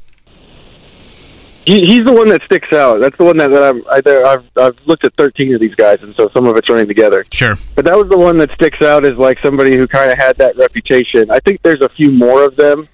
[1.65, 2.99] he, he's the one that sticks out.
[2.99, 5.76] That's the one that, that I'm, I, there, I've I've looked at thirteen of these
[5.76, 7.26] guys, and so some of it's running together.
[7.32, 7.57] Sure.
[7.76, 10.38] But that was the one that sticks out as like somebody who kind of had
[10.38, 11.32] that reputation.
[11.32, 12.88] I think there's a few more of them.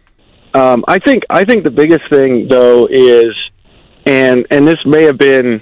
[0.53, 3.33] Um, I think I think the biggest thing though is,
[4.05, 5.61] and and this may have been,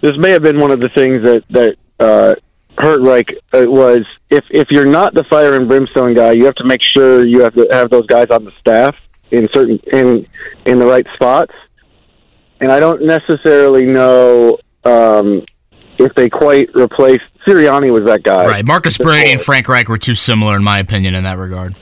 [0.00, 2.34] this may have been one of the things that that uh,
[2.78, 6.54] hurt Reich uh, was if if you're not the fire and brimstone guy, you have
[6.56, 8.94] to make sure you have to have those guys on the staff.
[9.32, 10.26] in certain in
[10.66, 11.52] in the right spots,
[12.60, 15.44] and I don't necessarily know um,
[15.98, 18.64] if they quite replaced Sirianni was that guy, Right.
[18.64, 21.74] Marcus Brady and Frank Reich were too similar, in my opinion, in that regard.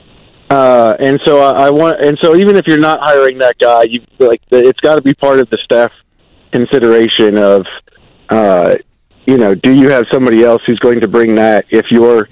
[0.49, 3.83] Uh, and so I, I want, and so even if you're not hiring that guy,
[3.83, 5.91] you like it's got to be part of the staff
[6.51, 7.65] consideration of,
[8.29, 8.75] uh,
[9.25, 12.27] you know, do you have somebody else who's going to bring that if you're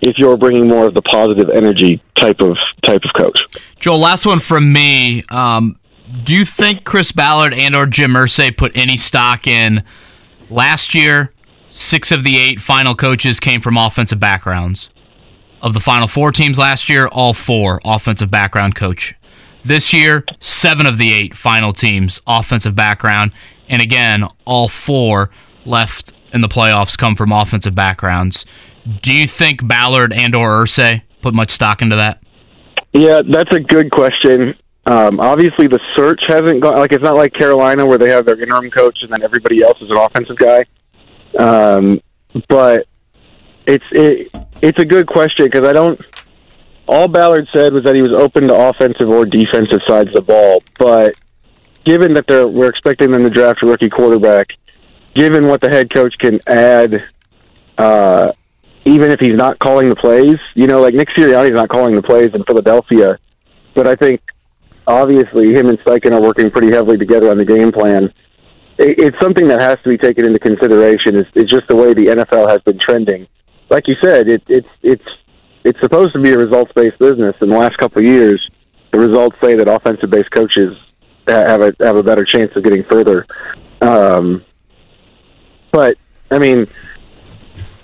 [0.00, 3.40] if you're bringing more of the positive energy type of type of coach.
[3.78, 5.24] Joel, last one from me.
[5.30, 5.78] Um,
[6.24, 9.82] do you think Chris Ballard and or Jim Irsay put any stock in
[10.50, 11.32] last year?
[11.70, 14.90] Six of the eight final coaches came from offensive backgrounds.
[15.60, 19.14] Of the final four teams last year, all four offensive background coach.
[19.64, 23.32] This year, seven of the eight final teams offensive background,
[23.68, 25.30] and again, all four
[25.66, 28.46] left in the playoffs come from offensive backgrounds.
[29.02, 32.22] Do you think Ballard and or Irsay put much stock into that?
[32.92, 34.54] Yeah, that's a good question.
[34.86, 38.40] Um, obviously, the search hasn't gone like it's not like Carolina where they have their
[38.40, 40.64] interim coach and then everybody else is an offensive guy.
[41.38, 42.00] Um,
[42.48, 42.87] but
[43.68, 44.30] it's it,
[44.62, 46.00] it's a good question because I don't.
[46.88, 50.22] All Ballard said was that he was open to offensive or defensive sides of the
[50.22, 51.14] ball, but
[51.84, 54.48] given that they're we're expecting them to draft a rookie quarterback,
[55.14, 57.04] given what the head coach can add,
[57.76, 58.32] uh,
[58.86, 62.02] even if he's not calling the plays, you know, like Nick Sirianni's not calling the
[62.02, 63.18] plays in Philadelphia,
[63.74, 64.22] but I think
[64.86, 68.04] obviously him and Steichen are working pretty heavily together on the game plan.
[68.78, 71.16] It, it's something that has to be taken into consideration.
[71.16, 73.28] It's just the way the NFL has been trending.
[73.70, 75.04] Like you said, it, it's it's
[75.64, 77.36] it's supposed to be a results based business.
[77.40, 78.46] In the last couple of years,
[78.92, 80.76] the results say that offensive based coaches
[81.26, 83.26] have a have a better chance of getting further.
[83.80, 84.44] Um,
[85.70, 85.96] but
[86.30, 86.66] I mean,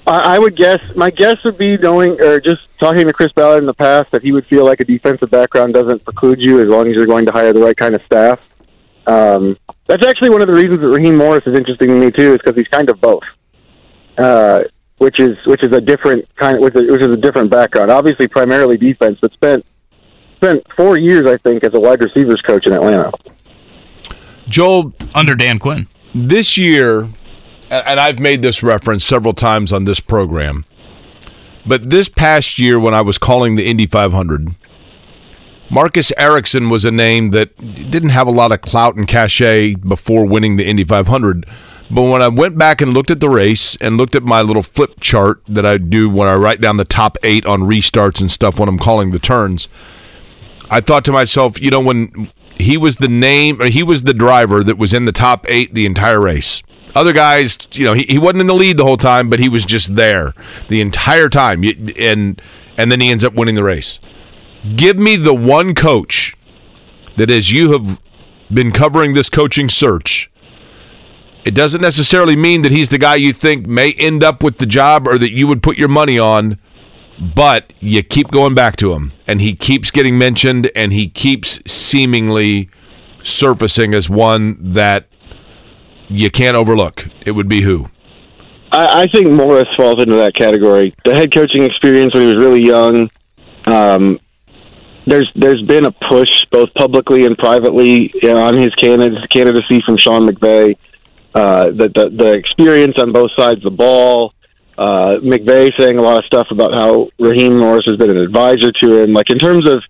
[0.07, 3.63] I, I would guess my guess would be knowing or just talking to Chris Ballard
[3.63, 6.69] in the past that he would feel like a defensive background doesn't preclude you as
[6.69, 8.41] long as you're going to hire the right kind of staff.
[9.07, 12.33] Um, that's actually one of the reasons that Raheem Morris is interesting to me too,
[12.33, 13.23] is because he's kind of both.
[14.17, 14.65] Uh,
[14.99, 17.91] which is which is a different kind of which is, which is a different background.
[17.91, 19.65] Obviously, primarily defense, but spent
[20.37, 23.11] spent four years, I think, as a wide receivers coach in Atlanta.
[24.49, 25.89] Joel, Under Dan Quinn.
[26.15, 27.09] this year,
[27.71, 30.65] and I've made this reference several times on this program,
[31.67, 34.49] but this past year when I was calling the Indy 500,
[35.71, 37.57] Marcus Ericsson was a name that
[37.91, 41.47] didn't have a lot of clout and cachet before winning the Indy 500.
[41.95, 44.65] But when I went back and looked at the race and looked at my little
[44.65, 48.33] flip chart that I do when I write down the top eight on restarts and
[48.33, 49.69] stuff when I'm calling the turns,
[50.69, 54.65] I thought to myself, you know, when he was the name, he was the driver
[54.65, 56.65] that was in the top eight the entire race.
[56.97, 59.49] Other guys, you know, he, he wasn't in the lead the whole time, but he
[59.49, 60.33] was just there
[60.69, 61.63] the entire time,
[61.99, 62.43] and
[62.77, 64.01] and then he ends up winning the race.
[64.75, 66.35] Give me the one coach
[67.17, 68.01] that, as you have
[68.53, 70.29] been covering this coaching search,
[71.45, 74.67] it doesn't necessarily mean that he's the guy you think may end up with the
[74.67, 76.59] job or that you would put your money on
[77.35, 81.61] but you keep going back to him and he keeps getting mentioned and he keeps
[81.71, 82.69] seemingly
[83.23, 85.07] surfacing as one that
[86.09, 87.89] you can't overlook it would be who
[88.75, 90.95] I, I think Morris falls into that category.
[91.05, 93.09] The head coaching experience when he was really young.
[93.67, 94.19] Um,
[95.07, 99.81] there's there's been a push both publicly and privately you know, on his candid- candidacy
[99.87, 100.77] from Sean McVay.
[101.35, 104.33] Uh, the, the the experience on both sides of the ball.
[104.79, 108.71] Uh, McVay saying a lot of stuff about how Raheem Morris has been an advisor
[108.83, 109.13] to him.
[109.13, 109.83] Like in terms of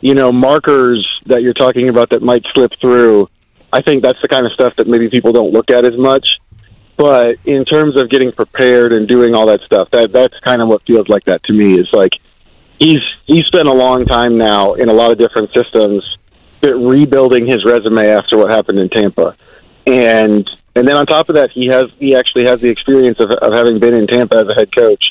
[0.00, 3.28] you know markers that you're talking about that might slip through.
[3.72, 6.38] I think that's the kind of stuff that maybe people don't look at as much.
[6.96, 10.68] But in terms of getting prepared and doing all that stuff, that that's kind of
[10.68, 11.78] what feels like that to me.
[11.78, 12.12] Is like
[12.78, 16.18] he's he's spent a long time now in a lot of different systems,
[16.62, 19.36] rebuilding his resume after what happened in Tampa,
[19.86, 23.30] and and then on top of that, he has he actually has the experience of,
[23.30, 25.04] of having been in Tampa as a head coach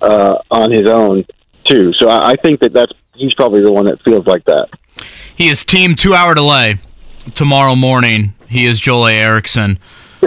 [0.00, 1.24] uh, on his own
[1.64, 1.92] too.
[1.98, 4.68] So I, I think that that's he's probably the one that feels like that.
[5.34, 6.76] He is team two hour delay
[7.34, 8.34] tomorrow morning.
[8.48, 9.12] He is Joel A.
[9.12, 9.78] Erickson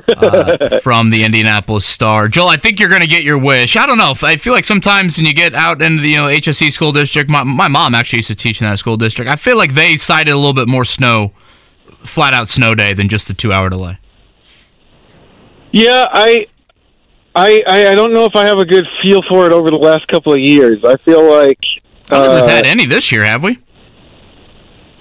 [0.08, 2.28] uh, from the Indianapolis Star.
[2.28, 3.76] Joel, I think you're going to get your wish.
[3.76, 4.14] I don't know.
[4.24, 7.30] I feel like sometimes when you get out into the you know HSE school district,
[7.30, 9.30] my, my mom actually used to teach in that school district.
[9.30, 11.34] I feel like they cited a little bit more snow,
[11.88, 13.98] flat out snow day than just the two hour delay.
[15.72, 16.48] Yeah, I,
[17.34, 20.08] I, I don't know if I have a good feel for it over the last
[20.08, 20.84] couple of years.
[20.84, 21.60] I feel like
[22.10, 23.58] I don't think uh, we've had any this year, have we?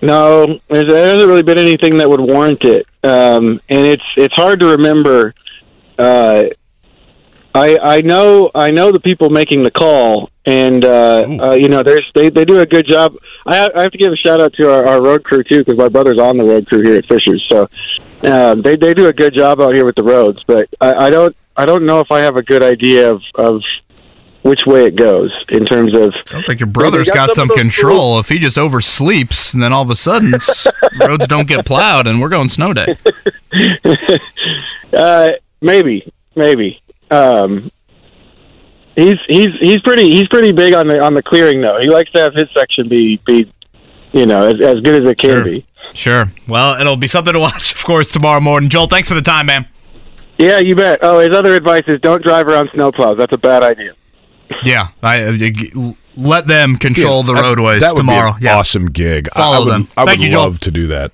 [0.03, 4.35] No, there's, there hasn't really been anything that would warrant it, um, and it's it's
[4.35, 5.35] hard to remember.
[5.99, 6.45] Uh,
[7.55, 11.83] I I know I know the people making the call, and uh, uh, you know
[11.83, 13.15] there's they they do a good job.
[13.47, 15.77] I I have to give a shout out to our, our road crew too because
[15.77, 17.69] my brother's on the road crew here at Fishers, so
[18.23, 20.43] um, they they do a good job out here with the roads.
[20.47, 23.63] But I, I don't I don't know if I have a good idea of of
[24.43, 26.15] which way it goes in terms of.
[26.25, 28.19] Sounds like your brother's got got some some control.
[28.21, 30.33] If he just oversleeps, and then all of a sudden
[31.01, 32.97] roads don't get plowed, and we're going snow day.
[34.93, 35.31] Uh,
[35.61, 36.83] maybe, maybe.
[37.13, 37.71] Um,
[38.97, 41.79] he's he's he's pretty he's pretty big on the on the clearing though.
[41.81, 43.53] He likes to have his section be be,
[44.13, 45.45] you know, as, as good as it can Sure.
[45.45, 45.67] be.
[45.95, 46.27] Sure.
[46.49, 48.69] Well, it'll be something to watch, of course, tomorrow morning.
[48.71, 49.67] Joel, thanks for the time, man.
[50.39, 51.01] Yeah, you bet.
[51.03, 53.19] Oh, his other advice is don't drive around snowplows.
[53.19, 53.95] That's a bad idea.
[54.65, 58.33] Yeah, I uh, let them control the That- roadways that would be tomorrow.
[58.35, 58.57] an yeah.
[58.57, 59.29] awesome gig.
[59.35, 59.89] I- Follow I, would, them.
[59.97, 60.43] I Thank would you, Joel.
[60.45, 61.13] love to do that.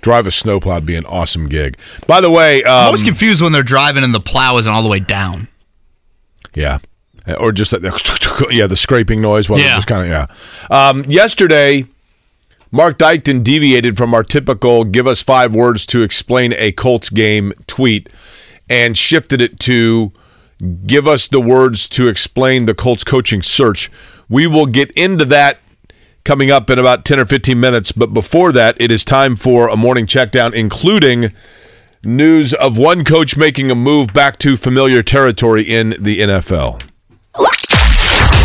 [0.00, 1.78] Drive a snowplow would be an awesome gig.
[2.08, 4.82] By the way, I'm um, always confused when they're driving and the plow isn't all
[4.82, 5.46] the way down.
[6.54, 6.78] yeah,
[7.38, 9.48] or just like the, yeah, the scraping noise.
[9.48, 9.76] While Yeah.
[9.76, 10.26] just kind of yeah.
[10.88, 11.86] Um, yesterday,
[12.74, 17.52] Mark Dykton deviated from our typical "give us five words to explain a Colts game"
[17.66, 18.08] tweet
[18.68, 20.10] and shifted it to
[20.86, 23.90] "give us the words to explain the Colts coaching search."
[24.30, 25.58] We will get into that
[26.24, 27.92] coming up in about 10 or 15 minutes.
[27.92, 31.32] But before that, it is time for a morning checkdown, including
[32.04, 36.80] news of one coach making a move back to familiar territory in the NFL.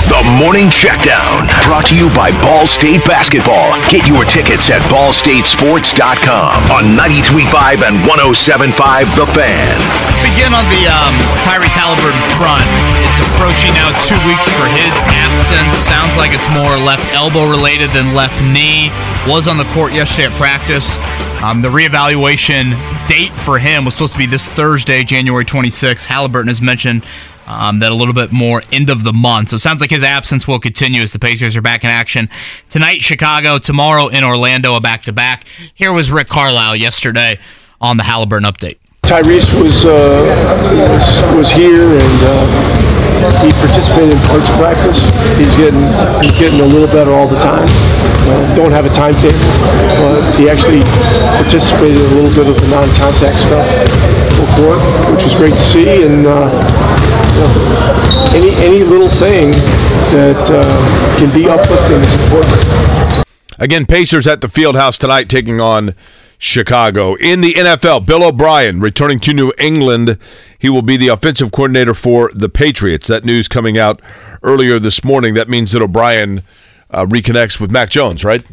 [0.08, 3.76] The Morning Checkdown, brought to you by Ball State Basketball.
[3.92, 8.72] Get your tickets at ballstatesports.com on 93.5 and 107.5
[9.20, 9.76] The Fan.
[10.24, 11.12] Begin on the um,
[11.44, 12.64] Tyrese Haliburton front.
[13.04, 15.76] It's approaching now two weeks for his absence.
[15.76, 18.88] Sounds like it's more left elbow related than left knee.
[19.28, 20.96] Was on the court yesterday at practice.
[21.44, 22.74] Um, the reevaluation
[23.08, 26.08] date for him was supposed to be this Thursday, January 26th.
[26.08, 27.04] Haliburton has mentioned
[27.48, 29.50] um, that a little bit more end of the month.
[29.50, 32.30] So it sounds like his absence will continue as the Pacers are back in action
[32.70, 35.46] tonight, Chicago, tomorrow in Orlando, a back to back.
[35.74, 37.40] Here was Rick Carlisle yesterday
[37.82, 38.78] on the Haliburton update.
[39.04, 40.28] Tyrese was, uh,
[40.92, 42.98] was was here and uh,
[43.42, 45.00] he participated in parts of practice.
[45.38, 45.82] He's getting
[46.22, 47.70] he's getting a little better all the time.
[48.28, 49.40] Uh, don't have a timetable,
[50.04, 50.82] but he actually
[51.40, 53.68] participated in a little bit of the non-contact stuff
[54.36, 54.80] full court,
[55.14, 56.04] which was great to see.
[56.04, 56.50] And uh,
[58.34, 63.24] any any little thing that uh, can be uplifting is important.
[63.60, 65.96] Again, Pacers at the field house tonight taking on
[66.38, 67.16] Chicago.
[67.16, 70.18] In the NFL, Bill O'Brien returning to New England.
[70.60, 73.08] He will be the offensive coordinator for the Patriots.
[73.08, 74.02] That news coming out
[74.44, 75.34] earlier this morning.
[75.34, 76.42] That means that O'Brien
[76.92, 78.46] uh, reconnects with Mac Jones, right?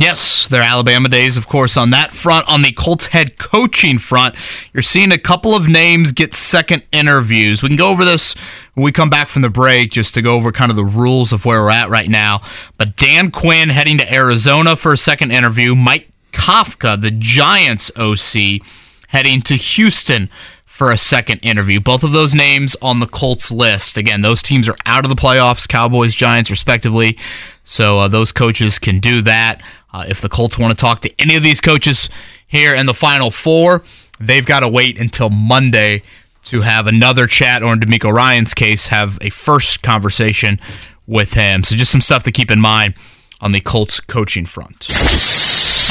[0.00, 2.48] Yes, their Alabama days, of course, on that front.
[2.48, 4.34] On the Colts head coaching front,
[4.72, 7.62] you're seeing a couple of names get second interviews.
[7.62, 8.32] We can go over this
[8.72, 11.34] when we come back from the break just to go over kind of the rules
[11.34, 12.40] of where we're at right now.
[12.78, 15.74] But Dan Quinn heading to Arizona for a second interview.
[15.74, 18.66] Mike Kafka, the Giants OC,
[19.08, 20.30] heading to Houston
[20.64, 21.78] for a second interview.
[21.78, 23.98] Both of those names on the Colts list.
[23.98, 27.18] Again, those teams are out of the playoffs, Cowboys, Giants, respectively.
[27.64, 29.60] So uh, those coaches can do that.
[29.92, 32.08] Uh, if the Colts want to talk to any of these coaches
[32.46, 33.82] here in the Final Four,
[34.18, 36.02] they've got to wait until Monday
[36.44, 40.58] to have another chat, or in DeMeco Ryan's case, have a first conversation
[41.06, 41.64] with him.
[41.64, 42.94] So just some stuff to keep in mind
[43.40, 44.86] on the Colts coaching front.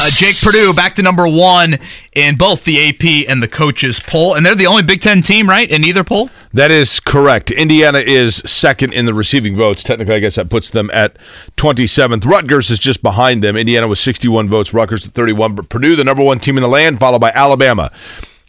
[0.01, 1.77] Uh, Jake Purdue back to number one
[2.13, 5.49] in both the AP and the coaches poll, and they're the only Big Ten team,
[5.49, 6.29] right, in either poll.
[6.53, 7.51] That is correct.
[7.51, 9.83] Indiana is second in the receiving votes.
[9.83, 11.17] Technically, I guess that puts them at
[11.57, 12.25] 27th.
[12.25, 13.57] Rutgers is just behind them.
[13.57, 15.55] Indiana with 61 votes, Rutgers at 31.
[15.55, 17.91] But Purdue, the number one team in the land, followed by Alabama,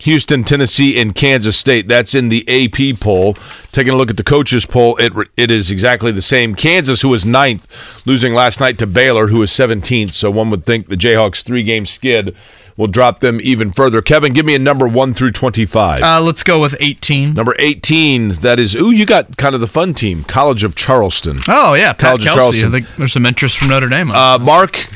[0.00, 1.86] Houston, Tennessee, and Kansas State.
[1.88, 3.36] That's in the AP poll.
[3.72, 6.54] Taking a look at the coaches poll, it it is exactly the same.
[6.54, 10.10] Kansas, who was ninth, losing last night to Baylor, who was 17th.
[10.10, 12.34] So one would think the Jayhawks' three-game skid
[12.76, 14.00] will drop them even further.
[14.00, 16.00] Kevin, give me a number one through 25.
[16.02, 17.34] Uh, let's go with 18.
[17.34, 21.40] Number 18, that is, ooh, you got kind of the fun team, College of Charleston.
[21.46, 22.38] Oh, yeah, Pat College of Kelsey.
[22.60, 22.68] Charleston.
[22.68, 24.10] I think there's some interest from Notre Dame.
[24.10, 24.86] Uh, Mark,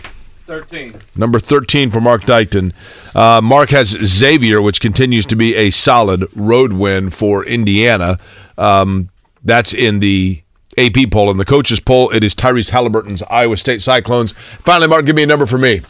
[0.46, 1.00] 13.
[1.16, 2.72] number 13 for Mark Dykton.
[3.14, 8.18] Uh, Mark has Xavier, which continues to be a solid road win for Indiana.
[8.58, 9.08] Um,
[9.42, 10.42] that's in the
[10.76, 11.30] AP poll.
[11.30, 14.32] In the coaches poll, it is Tyrese Haliburton's Iowa State Cyclones.
[14.32, 15.80] Finally, Mark, give me a number for me.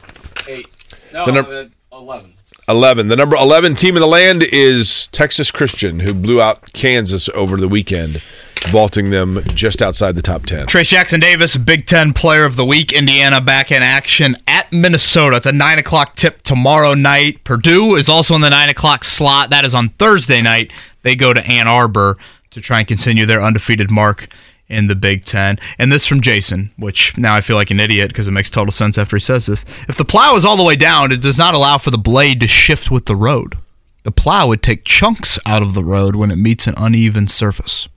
[0.49, 0.67] Eight.
[1.13, 1.47] No, The num-
[1.93, 2.34] uh, 11.
[2.69, 3.09] 11.
[3.09, 7.57] The number 11 team in the land is Texas Christian, who blew out Kansas over
[7.57, 8.23] the weekend,
[8.69, 10.67] vaulting them just outside the top 10.
[10.67, 12.93] Trayce Jackson Davis, Big Ten Player of the Week.
[12.93, 15.37] Indiana back in action at Minnesota.
[15.37, 17.45] It's a 9 o'clock tip tomorrow night.
[17.45, 19.51] Purdue is also in the 9 o'clock slot.
[19.51, 20.73] That is on Thursday night.
[21.03, 22.17] They go to Ann Arbor
[22.51, 24.29] to try and continue their undefeated mark
[24.69, 25.59] in the Big Ten.
[25.79, 28.73] And this from Jason, which now I feel like an idiot because it makes total
[28.73, 29.65] sense after he says this.
[29.89, 32.41] If the plow is all the way down, it does not allow for the blade
[32.41, 33.57] to shift with the road.
[34.05, 37.89] The plow would take chunks out of the road when it meets an uneven surface.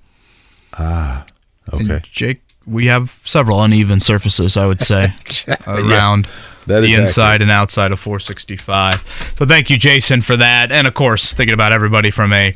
[0.73, 1.26] Ah,
[1.73, 1.95] okay.
[1.95, 5.14] And Jake, we have several uneven surfaces, I would say,
[5.68, 6.27] around
[6.68, 9.35] that the is inside and outside of 465.
[9.38, 10.72] So thank you, Jason, for that.
[10.72, 12.56] And of course, thinking about everybody from a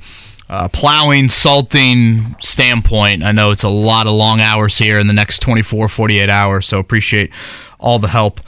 [0.51, 3.23] uh, plowing, salting standpoint.
[3.23, 6.67] I know it's a lot of long hours here in the next 24, 48 hours.
[6.67, 7.31] So appreciate
[7.79, 8.41] all the help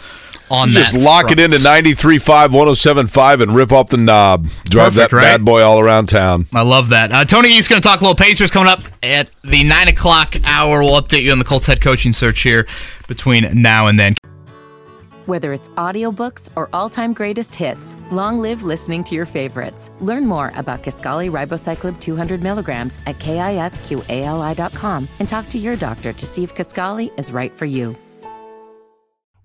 [0.51, 0.79] on You that.
[0.91, 4.47] just lock it into 93.5, 107.5 and rip off the knob.
[4.69, 5.23] Drive Perfect, that right?
[5.23, 6.47] bad boy all around town.
[6.53, 7.11] I love that.
[7.11, 10.35] Uh, Tony East going to talk a little Pacers coming up at the 9 o'clock
[10.43, 10.81] hour.
[10.81, 12.67] We'll update you on the Colts head coaching search here
[13.07, 14.15] between now and then.
[15.25, 19.89] Whether it's audiobooks or all-time greatest hits, long live listening to your favorites.
[20.01, 26.25] Learn more about Kisqali Ribociclib 200 milligrams at kisqali.com and talk to your doctor to
[26.25, 27.95] see if Kisqali is right for you.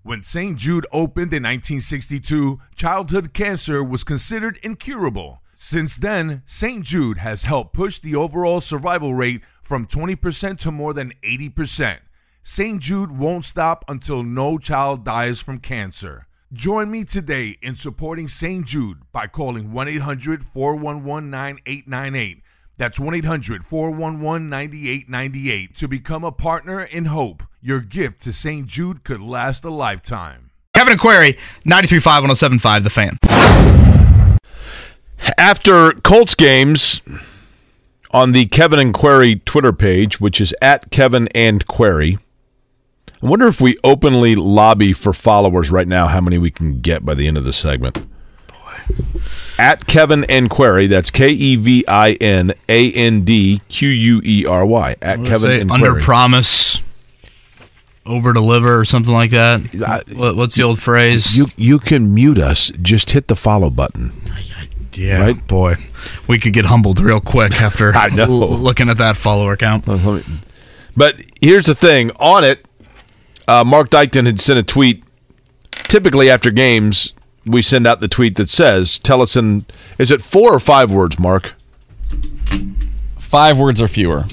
[0.03, 0.57] When St.
[0.57, 5.41] Jude opened in 1962, childhood cancer was considered incurable.
[5.53, 6.83] Since then, St.
[6.83, 11.99] Jude has helped push the overall survival rate from 20% to more than 80%.
[12.43, 12.81] St.
[12.81, 16.27] Jude won't stop until no child dies from cancer.
[16.51, 18.65] Join me today in supporting St.
[18.65, 22.41] Jude by calling 1 800 411 9898.
[22.77, 27.43] That's 1 800 411 9898 to become a partner in hope.
[27.61, 28.65] Your gift to St.
[28.65, 30.49] Jude could last a lifetime.
[30.73, 33.17] Kevin and Query, 93.5, 107.5, The Fan.
[35.37, 37.01] After Colts games
[38.11, 42.17] on the Kevin and Query Twitter page, which is at Kevin and Query,
[43.21, 47.03] I wonder if we openly lobby for followers right now, how many we can get
[47.05, 48.05] by the end of the segment.
[48.47, 48.95] Boy.
[49.57, 54.21] At Kevin and Query, that's K E V I N A N D Q U
[54.23, 54.95] E R Y.
[55.01, 56.01] At Kevin Say and under Query.
[56.01, 56.81] promise,
[58.05, 59.59] over deliver, or something like that.
[60.15, 61.37] What, what's the old phrase?
[61.37, 62.71] You you can mute us.
[62.81, 64.13] Just hit the follow button.
[64.93, 65.47] yeah, right?
[65.47, 65.75] boy,
[66.25, 68.27] we could get humbled real quick after I know.
[68.27, 69.85] looking at that follower count.
[70.95, 72.65] But here's the thing: on it,
[73.49, 75.03] uh, Mark Dykton had sent a tweet.
[75.71, 77.13] Typically, after games,
[77.45, 79.65] we send out the tweet that says, "Tell us in
[79.97, 81.55] is it four or five words, Mark?"
[83.17, 84.25] Five words or fewer.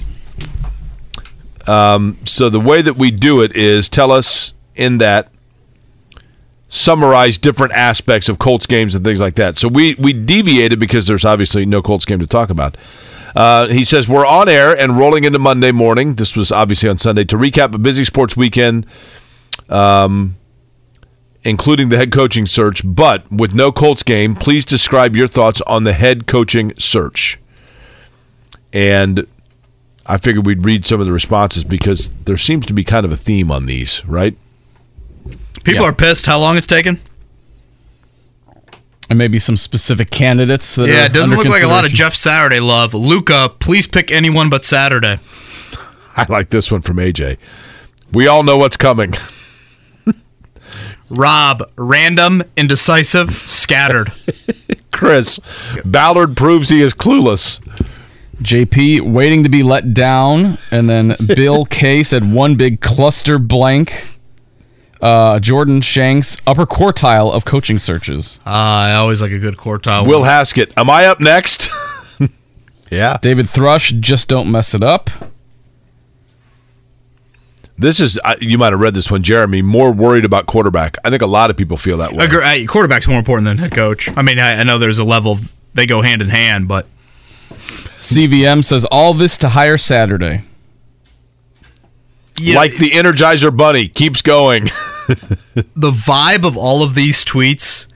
[1.66, 5.30] Um, so the way that we do it is tell us in that
[6.68, 9.56] summarize different aspects of Colts games and things like that.
[9.56, 12.76] So we we deviated because there's obviously no Colts game to talk about.
[13.36, 16.14] Uh, he says we're on air and rolling into Monday morning.
[16.14, 18.86] This was obviously on Sunday to recap a busy sports weekend,
[19.68, 20.36] um,
[21.44, 22.80] including the head coaching search.
[22.82, 27.38] But with no Colts game, please describe your thoughts on the head coaching search.
[28.72, 29.26] And
[30.06, 33.12] I figured we'd read some of the responses because there seems to be kind of
[33.12, 34.36] a theme on these, right?
[35.62, 35.88] People Yeah.
[35.90, 37.00] are pissed how long it's taken.
[39.08, 41.84] And maybe some specific candidates that Yeah, are it doesn't under look like a lot
[41.86, 41.92] of.
[41.92, 42.92] Jeff Saturday love.
[42.92, 45.18] Luca, please pick anyone but Saturday.
[46.16, 47.38] I like this one from AJ.
[48.12, 49.14] We all know what's coming.
[51.10, 54.12] Rob, random, indecisive, scattered.
[54.92, 55.38] Chris,
[55.84, 57.60] Ballard proves he is clueless.
[58.42, 64.15] JP waiting to be let down, and then Bill K said one big cluster blank.
[65.00, 68.40] Uh, Jordan Shanks upper quartile of coaching searches.
[68.46, 70.06] Ah, I always like a good quartile.
[70.06, 71.68] Will Haskett, am I up next?
[72.90, 73.18] yeah.
[73.20, 75.10] David Thrush just don't mess it up.
[77.78, 80.96] This is, uh, you might have read this one, Jeremy, more worried about quarterback.
[81.04, 82.24] I think a lot of people feel that way.
[82.24, 84.08] Agree- uh, quarterback's more important than head coach.
[84.16, 86.86] I mean, I, I know there's a level of, they go hand in hand, but
[87.50, 90.42] CVM says all this to hire Saturday.
[92.38, 92.56] Yeah.
[92.56, 94.64] Like the Energizer Bunny keeps going.
[95.06, 97.86] the vibe of all of these tweets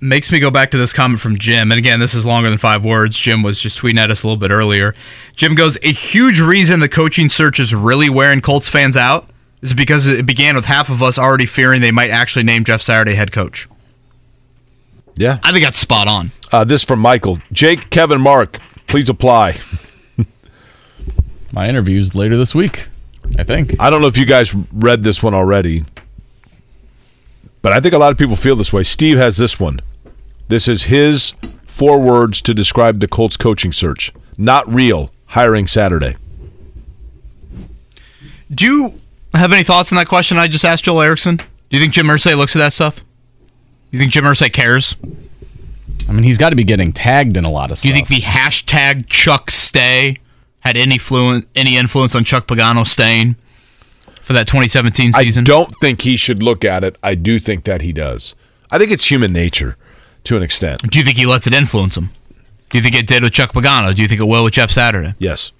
[0.00, 1.72] makes me go back to this comment from Jim.
[1.72, 3.18] And again, this is longer than five words.
[3.18, 4.94] Jim was just tweeting at us a little bit earlier.
[5.34, 9.28] Jim goes, A huge reason the coaching search is really wearing Colts fans out
[9.60, 12.80] is because it began with half of us already fearing they might actually name Jeff
[12.80, 13.66] Saturday head coach.
[15.16, 15.38] yeah.
[15.42, 16.30] I think that's spot on.
[16.52, 17.38] Uh, this from Michael.
[17.52, 19.58] Jake, Kevin, Mark, please apply.
[21.52, 22.86] My interview's later this week,
[23.36, 23.74] I think.
[23.80, 25.84] I don't know if you guys read this one already,
[27.62, 28.82] but I think a lot of people feel this way.
[28.82, 29.80] Steve has this one.
[30.48, 31.34] This is his
[31.64, 34.12] four words to describe the Colts coaching search.
[34.36, 35.10] Not real.
[35.26, 36.16] Hiring Saturday.
[38.50, 38.94] Do you
[39.34, 41.36] have any thoughts on that question I just asked Joel Erickson?
[41.36, 43.04] Do you think Jim Irsay looks at that stuff?
[43.90, 44.96] You think Jim Irsay cares?
[46.08, 47.82] I mean, he's got to be getting tagged in a lot of stuff.
[47.82, 50.16] Do you think the hashtag Chuck Stay
[50.68, 53.36] had any fluent any influence on Chuck Pagano staying
[54.20, 55.42] for that 2017 season?
[55.42, 56.96] I don't think he should look at it.
[57.02, 58.34] I do think that he does.
[58.70, 59.76] I think it's human nature
[60.24, 60.82] to an extent.
[60.90, 62.10] Do you think he lets it influence him?
[62.70, 63.94] Do you think it did with Chuck Pagano?
[63.94, 65.14] Do you think it will with Jeff Saturday?
[65.18, 65.52] Yes.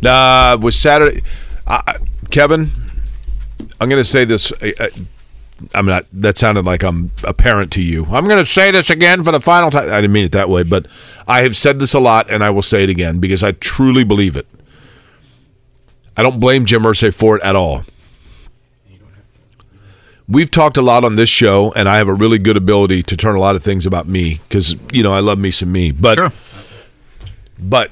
[0.00, 1.20] Nah, with Saturday,
[1.66, 1.96] I-
[2.30, 2.70] Kevin,
[3.80, 4.52] I'm going to say this.
[4.62, 4.90] I,
[5.74, 6.06] I'm not.
[6.12, 8.04] That sounded like I'm a parent to you.
[8.06, 9.90] I'm going to say this again for the final time.
[9.90, 10.86] I didn't mean it that way, but
[11.26, 14.04] I have said this a lot, and I will say it again because I truly
[14.04, 14.46] believe it.
[16.16, 17.84] I don't blame Jim Irsay for it at all.
[20.28, 23.16] We've talked a lot on this show, and I have a really good ability to
[23.16, 25.90] turn a lot of things about me because you know I love me some me.
[25.90, 26.32] But Sure.
[27.58, 27.90] but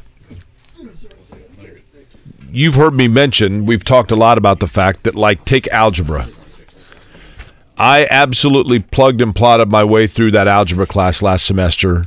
[2.52, 6.28] you've heard me mention, we've talked a lot about the fact that, like, take algebra.
[7.80, 12.04] I absolutely plugged and plotted my way through that algebra class last semester,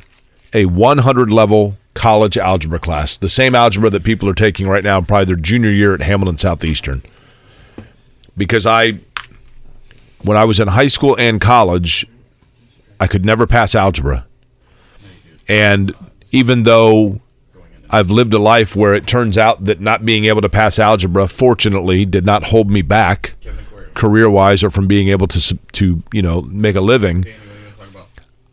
[0.54, 5.02] a 100 level college algebra class, the same algebra that people are taking right now,
[5.02, 7.02] probably their junior year at Hamilton Southeastern.
[8.38, 9.00] Because I,
[10.22, 12.06] when I was in high school and college,
[13.00, 14.28] I could never pass algebra.
[15.50, 15.92] And
[16.32, 17.20] even though
[17.90, 21.28] I've lived a life where it turns out that not being able to pass algebra,
[21.28, 23.34] fortunately, did not hold me back
[23.94, 27.26] career wise or from being able to to you know make a living.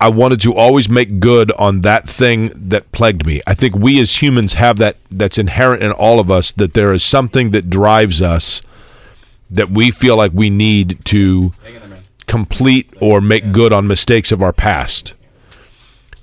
[0.03, 3.43] I wanted to always make good on that thing that plagued me.
[3.47, 6.95] I think we as humans have that that's inherent in all of us that there
[6.95, 8.63] is something that drives us
[9.51, 11.53] that we feel like we need to
[12.27, 15.13] complete or make good on mistakes of our past.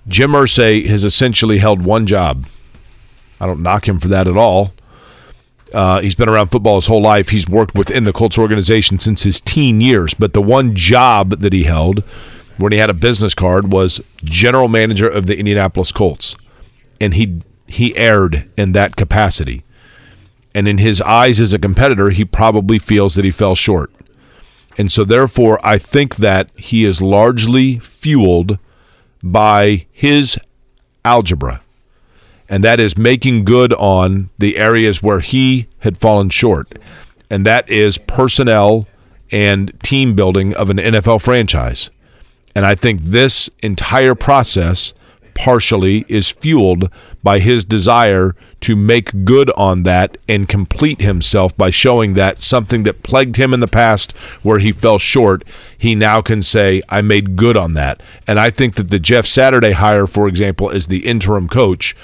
[0.08, 2.48] Jim Irsay has essentially held one job.
[3.40, 4.74] I don't knock him for that at all.
[5.74, 7.30] Uh, he's been around football his whole life.
[7.30, 10.14] He's worked within the Colts organization since his teen years.
[10.14, 12.04] But the one job that he held
[12.58, 16.36] when he had a business card was general manager of the Indianapolis Colts,
[17.00, 19.64] and he he erred in that capacity.
[20.56, 23.92] And in his eyes as a competitor, he probably feels that he fell short.
[24.78, 28.58] And so, therefore, I think that he is largely fueled
[29.22, 30.40] by his
[31.04, 31.62] algebra
[32.50, 36.80] and that is making good on the areas where he had fallen short.
[37.30, 38.88] And that is personnel
[39.32, 41.90] and team building of an NFL franchise.
[42.56, 44.94] And I think this entire process
[45.36, 46.90] partially is fueled
[47.22, 52.84] by his desire to make good on that and complete himself by showing that something
[52.84, 55.44] that plagued him in the past where he fell short,
[55.78, 58.02] he now can say, I made good on that.
[58.26, 61.96] And I think that the Jeff Saturday hire, for example, as the interim coach,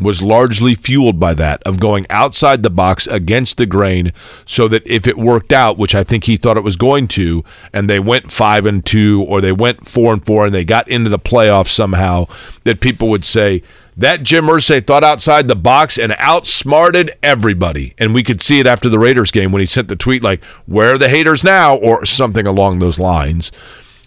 [0.00, 4.12] was largely fueled by that of going outside the box against the grain
[4.46, 7.44] so that if it worked out which i think he thought it was going to
[7.72, 10.88] and they went 5 and 2 or they went 4 and 4 and they got
[10.88, 12.26] into the playoffs somehow
[12.64, 13.62] that people would say
[13.96, 17.94] that Jim Irsay thought outside the box and outsmarted everybody.
[17.98, 20.42] And we could see it after the Raiders game when he sent the tweet like,
[20.64, 23.52] "Where are the haters now?" or something along those lines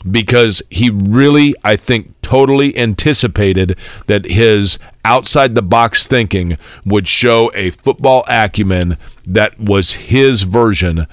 [0.10, 3.78] because he really, I think, totally anticipated
[4.08, 11.06] that his outside the box thinking would show a football acumen that was his version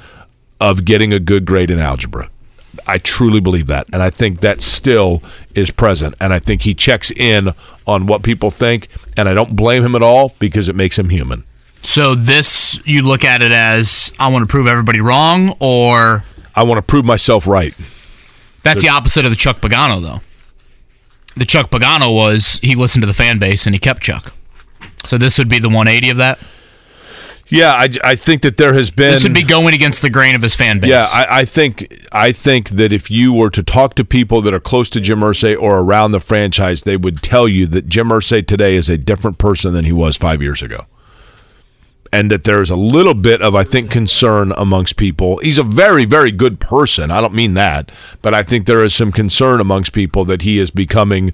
[0.60, 2.30] of getting a good grade in algebra.
[2.86, 3.86] I truly believe that.
[3.92, 5.22] And I think that still
[5.54, 6.14] is present.
[6.20, 7.52] And I think he checks in
[7.86, 8.88] on what people think.
[9.16, 11.44] And I don't blame him at all because it makes him human.
[11.82, 16.24] So this you look at it as I want to prove everybody wrong, or
[16.54, 17.74] I want to prove myself right.
[18.62, 20.20] That's the opposite of the Chuck Pagano, though.
[21.36, 24.32] The Chuck Pagano was he listened to the fan base and he kept Chuck.
[25.04, 26.38] So this would be the 180 of that.
[27.48, 29.10] Yeah, I, I think that there has been.
[29.10, 30.88] This would be going against the grain of his fan base.
[30.88, 34.54] Yeah, I, I think I think that if you were to talk to people that
[34.54, 38.08] are close to Jim Irsay or around the franchise, they would tell you that Jim
[38.08, 40.86] Irsay today is a different person than he was five years ago,
[42.12, 45.38] and that there's a little bit of I think concern amongst people.
[45.38, 47.10] He's a very very good person.
[47.10, 47.90] I don't mean that,
[48.20, 51.32] but I think there is some concern amongst people that he is becoming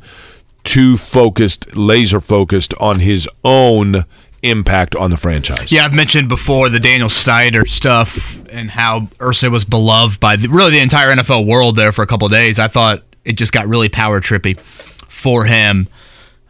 [0.65, 4.05] too focused, laser focused on his own
[4.43, 5.73] impact on the franchise.
[5.73, 10.49] Yeah, I've mentioned before the Daniel Snyder stuff and how Irsay was beloved by the,
[10.49, 12.59] really the entire NFL world there for a couple days.
[12.59, 14.59] I thought it just got really power trippy
[15.09, 15.89] for him.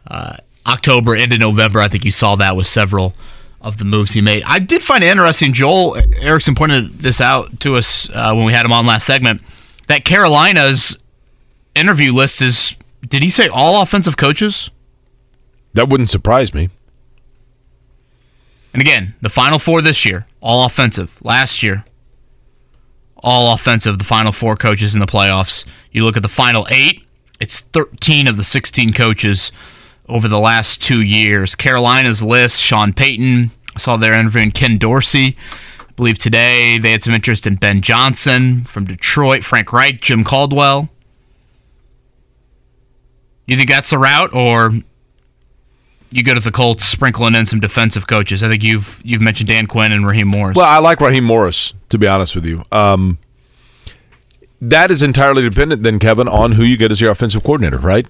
[0.05, 0.35] Uh,
[0.67, 3.13] October into November, I think you saw that with several
[3.61, 4.43] of the moves he made.
[4.45, 5.53] I did find it interesting.
[5.53, 9.41] Joel Erickson pointed this out to us uh, when we had him on last segment
[9.87, 10.97] that Carolina's
[11.75, 12.75] interview list is.
[13.07, 14.69] Did he say all offensive coaches?
[15.73, 16.69] That wouldn't surprise me.
[18.73, 21.17] And again, the final four this year, all offensive.
[21.23, 21.85] Last year,
[23.17, 23.97] all offensive.
[23.97, 25.65] The final four coaches in the playoffs.
[25.91, 27.03] You look at the final eight,
[27.39, 29.51] it's 13 of the 16 coaches
[30.09, 31.55] over the last two years.
[31.55, 35.37] Carolina's list Sean Payton, I saw they're interviewing Ken Dorsey.
[35.79, 40.23] I believe today they had some interest in Ben Johnson from Detroit, Frank Reich, Jim
[40.23, 40.89] Caldwell.
[43.45, 44.73] You think that's the route, or
[46.11, 48.43] you go to the Colts sprinkling in some defensive coaches?
[48.43, 50.55] I think you've you've mentioned Dan Quinn and Raheem Morris.
[50.55, 52.63] Well, I like Raheem Morris, to be honest with you.
[52.71, 53.17] Um,
[54.61, 58.05] that is entirely dependent, then, Kevin, on who you get as your offensive coordinator, right?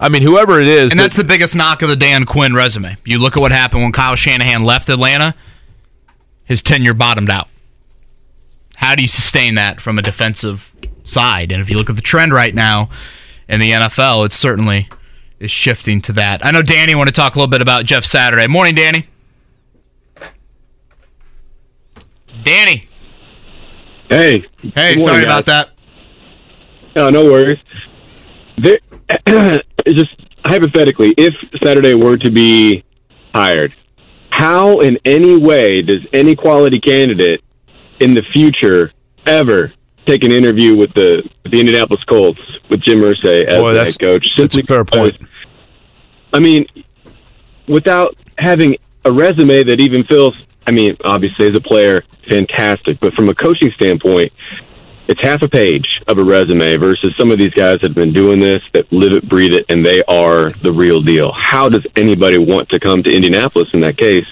[0.00, 0.90] I mean, whoever it is.
[0.92, 2.96] and that's the biggest knock of the Dan Quinn resume.
[3.04, 5.34] You look at what happened when Kyle Shanahan left Atlanta,
[6.44, 7.48] his tenure bottomed out.
[8.76, 10.70] How do you sustain that from a defensive
[11.04, 11.50] side?
[11.50, 12.90] And if you look at the trend right now
[13.48, 14.88] in the NFL, it certainly
[15.40, 16.44] is shifting to that.
[16.44, 18.46] I know Danny want to talk a little bit about Jeff Saturday.
[18.46, 19.06] Morning, Danny.
[22.44, 22.88] Danny.
[24.10, 24.44] Hey.
[24.74, 25.70] Hey, Good sorry morning, about that.
[26.94, 27.58] No, no worries.
[28.58, 28.78] There,
[29.94, 30.14] just
[30.44, 32.84] hypothetically, if Saturday were to be
[33.34, 33.72] hired,
[34.30, 37.42] how in any way does any quality candidate
[38.00, 38.92] in the future
[39.26, 39.72] ever
[40.06, 42.40] take an interview with the with the Indianapolis Colts
[42.70, 44.26] with Jim Irsay as Boy, the head coach?
[44.36, 45.16] that's a Simply fair point.
[46.32, 46.66] I mean,
[47.68, 50.34] without having a resume that even feels,
[50.66, 54.32] I mean, obviously as a player, fantastic, but from a coaching standpoint,
[55.08, 58.12] it's half a page of a resume versus some of these guys that have been
[58.12, 61.32] doing this, that live it, breathe it, and they are the real deal.
[61.32, 64.26] How does anybody want to come to Indianapolis in that case?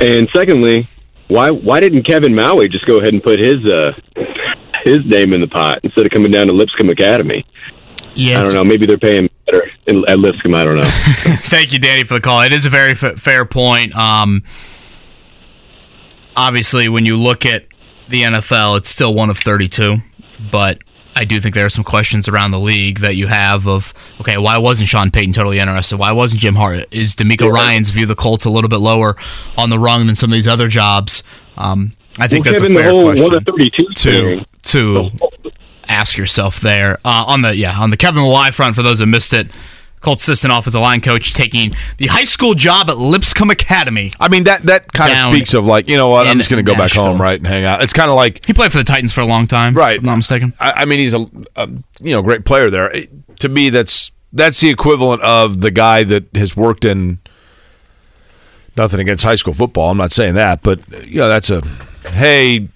[0.00, 0.86] And secondly,
[1.28, 3.92] why why didn't Kevin Mawae just go ahead and put his uh,
[4.84, 7.44] his name in the pot instead of coming down to Lipscomb Academy?
[8.14, 8.64] Yeah, I don't know.
[8.64, 9.70] Maybe they're paying better
[10.08, 10.54] at Lipscomb.
[10.54, 10.84] I don't know.
[10.90, 12.42] Thank you, Danny, for the call.
[12.42, 13.94] It is a very f- fair point.
[13.96, 14.42] Um,
[16.36, 17.66] obviously, when you look at
[18.12, 19.96] the NFL, it's still one of 32,
[20.50, 20.78] but
[21.16, 24.38] I do think there are some questions around the league that you have of, okay,
[24.38, 25.98] why wasn't Sean Payton totally interested?
[25.98, 26.86] Why wasn't Jim Hart?
[26.94, 29.16] Is DeMeco Ryan's view the Colts a little bit lower
[29.58, 31.22] on the rung than some of these other jobs?
[31.56, 35.10] Um, I think Well, that's a the fair whole question one of 32 to to
[35.88, 38.76] ask yourself there uh, on the yeah on the Kevin Mawae front.
[38.76, 39.50] For those that missed it,
[40.02, 44.10] Colts assistant offensive line coach taking the high school job at Lipscomb Academy.
[44.20, 46.64] I mean, that that kind of speaks of like, you know what, I'm just going
[46.64, 47.82] to go back home, right, and hang out.
[47.82, 49.96] It's kind of like He played for the Titans for a long time, Right.
[49.96, 50.52] If I'm not mistaken.
[50.60, 51.24] I, I mean, he's a,
[51.56, 51.68] a
[52.00, 52.90] you know great player there.
[52.90, 57.18] It- to me, that's that's the equivalent of the guy that has worked in.
[58.76, 59.90] Nothing against high school football.
[59.90, 61.60] I'm not saying that, but you know that's a
[62.10, 62.68] hey.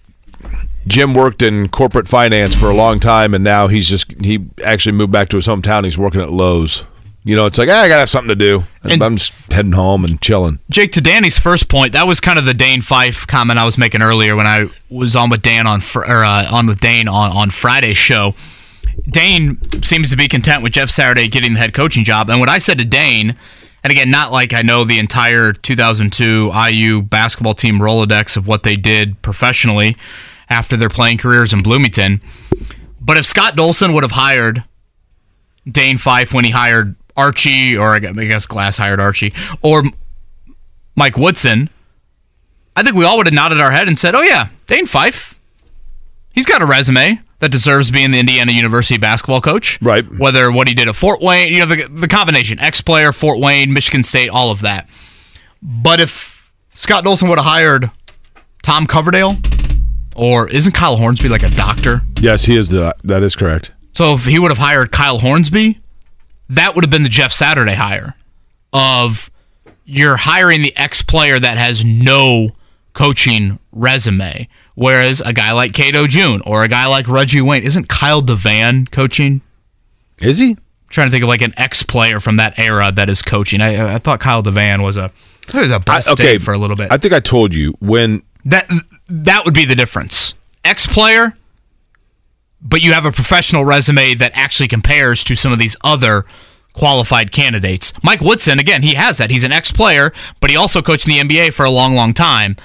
[0.87, 4.93] Jim worked in corporate finance for a long time, and now he's just he actually
[4.93, 5.85] moved back to his hometown.
[5.85, 6.85] He's working at Lowe's.
[7.27, 8.63] You know, it's like ah, I gotta have something to do.
[8.85, 10.61] And- I'm just heading home and chilling.
[10.71, 13.77] Jake, to Danny's first point, that was kind of the Dane Fife comment I was
[13.77, 17.09] making earlier when I was on with Dan on fr- or uh, on with Dane
[17.09, 18.37] on on Friday's show.
[19.09, 22.49] Dane seems to be content with Jeff Saturday getting the head coaching job, and what
[22.49, 23.35] I said to Dane,
[23.83, 28.63] and again, not like I know the entire 2002 IU basketball team Rolodex of what
[28.63, 29.97] they did professionally
[30.49, 32.21] after their playing careers in Bloomington,
[33.01, 34.63] but if Scott Dolson would have hired
[35.69, 39.33] Dane Fife when he hired Archie, or I guess Glass hired Archie,
[39.63, 39.83] or
[40.95, 41.71] Mike Woodson,
[42.75, 45.39] I think we all would have nodded our head and said, "Oh yeah, Dane Fife,
[46.33, 50.05] he's got a resume that deserves being the Indiana University basketball coach." Right.
[50.19, 53.73] Whether what he did at Fort Wayne, you know, the the combination, ex-player, Fort Wayne,
[53.73, 54.89] Michigan State, all of that.
[55.63, 57.91] But if Scott Dolson would have hired
[58.63, 59.37] Tom Coverdale,
[60.15, 62.03] or isn't Kyle Hornsby like a doctor?
[62.21, 62.95] Yes, he is the.
[63.05, 63.73] That is correct.
[63.95, 65.81] So if he would have hired Kyle Hornsby,
[66.49, 68.15] that would have been the Jeff Saturday hire
[68.73, 69.31] of
[69.85, 72.51] you're hiring the ex player that has no
[72.93, 74.49] coaching resume.
[74.75, 78.91] Whereas a guy like Cato June or a guy like Reggie Wayne, isn't Kyle Devan
[78.91, 79.41] coaching?
[80.21, 80.57] Is he?
[80.89, 83.61] trying to think of like an ex player from that era that is coaching.
[83.61, 85.11] I, I thought Kyle Devan was a
[85.51, 86.91] he was a I- State for a little bit.
[86.93, 88.71] I think I told you when that
[89.09, 90.35] that would be the difference.
[90.65, 91.37] Ex player,
[92.61, 96.25] but you have a professional resume that actually compares to some of these other
[96.73, 97.93] qualified candidates.
[98.03, 99.31] Mike Woodson, again, he has that.
[99.31, 102.13] He's an ex player, but he also coached in the NBA for a long, long
[102.13, 102.57] time.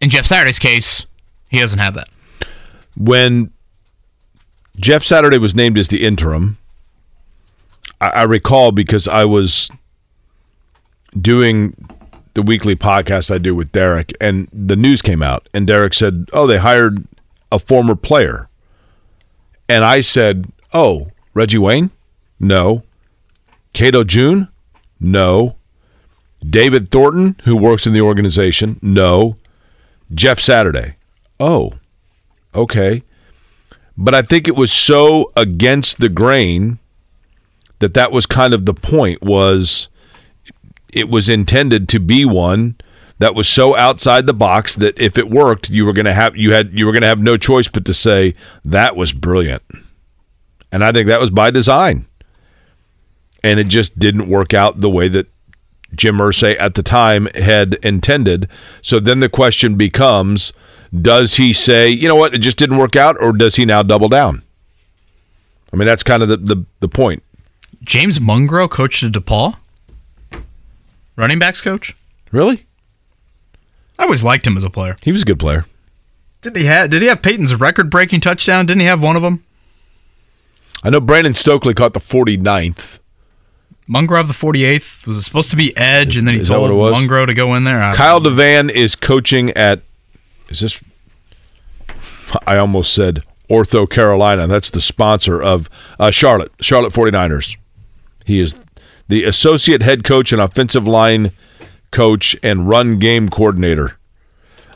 [0.00, 1.06] In Jeff Saturday's case,
[1.48, 2.08] he doesn't have that.
[2.96, 3.50] when
[4.76, 6.56] Jeff Saturday was named as the interim,
[8.00, 9.70] I, I recall because I was
[11.20, 11.74] doing
[12.34, 16.28] the weekly podcast I do with Derek, and the news came out, and Derek said,
[16.32, 17.04] "Oh, they hired
[17.50, 18.48] a former player,"
[19.68, 21.90] and I said, "Oh, Reggie Wayne?
[22.40, 22.82] No.
[23.72, 24.48] Cato June?
[25.00, 25.56] No.
[26.48, 28.78] David Thornton, who works in the organization?
[28.82, 29.36] No.
[30.14, 30.96] Jeff Saturday?
[31.38, 31.72] Oh,
[32.54, 33.02] okay."
[33.96, 36.78] But I think it was so against the grain
[37.80, 39.88] that that was kind of the point was
[40.92, 42.76] it was intended to be one
[43.18, 46.36] that was so outside the box that if it worked, you were going to have
[46.36, 48.34] you had you were going to have no choice but to say
[48.64, 49.62] that was brilliant.
[50.70, 52.06] And I think that was by design.
[53.42, 55.28] And it just didn't work out the way that
[55.94, 58.48] Jim Irsay at the time had intended.
[58.82, 60.52] So then the question becomes
[60.94, 63.82] does he say, you know what, it just didn't work out, or does he now
[63.82, 64.42] double down?
[65.72, 67.22] I mean, that's kind of the, the, the point.
[67.82, 69.56] James Mungro coached at DePauw?
[71.16, 71.94] Running backs coach?
[72.32, 72.66] Really?
[73.98, 74.96] I always liked him as a player.
[75.02, 75.66] He was a good player.
[76.40, 78.66] Did he have did he have Peyton's record breaking touchdown?
[78.66, 79.44] Didn't he have one of them?
[80.84, 83.00] I know Brandon Stokley caught the 49th.
[83.90, 85.06] Mungro the 48th.
[85.06, 86.94] Was it supposed to be Edge, and then he told what it was?
[86.94, 87.82] Mungro to go in there?
[87.82, 89.80] I- Kyle Devan is coaching at,
[90.50, 90.80] is this,
[92.46, 94.46] I almost said Ortho Carolina.
[94.46, 95.68] That's the sponsor of
[95.98, 97.56] uh, Charlotte, Charlotte 49ers.
[98.26, 98.54] He is
[99.08, 101.32] the associate head coach and offensive line
[101.90, 103.98] coach and run game coordinator.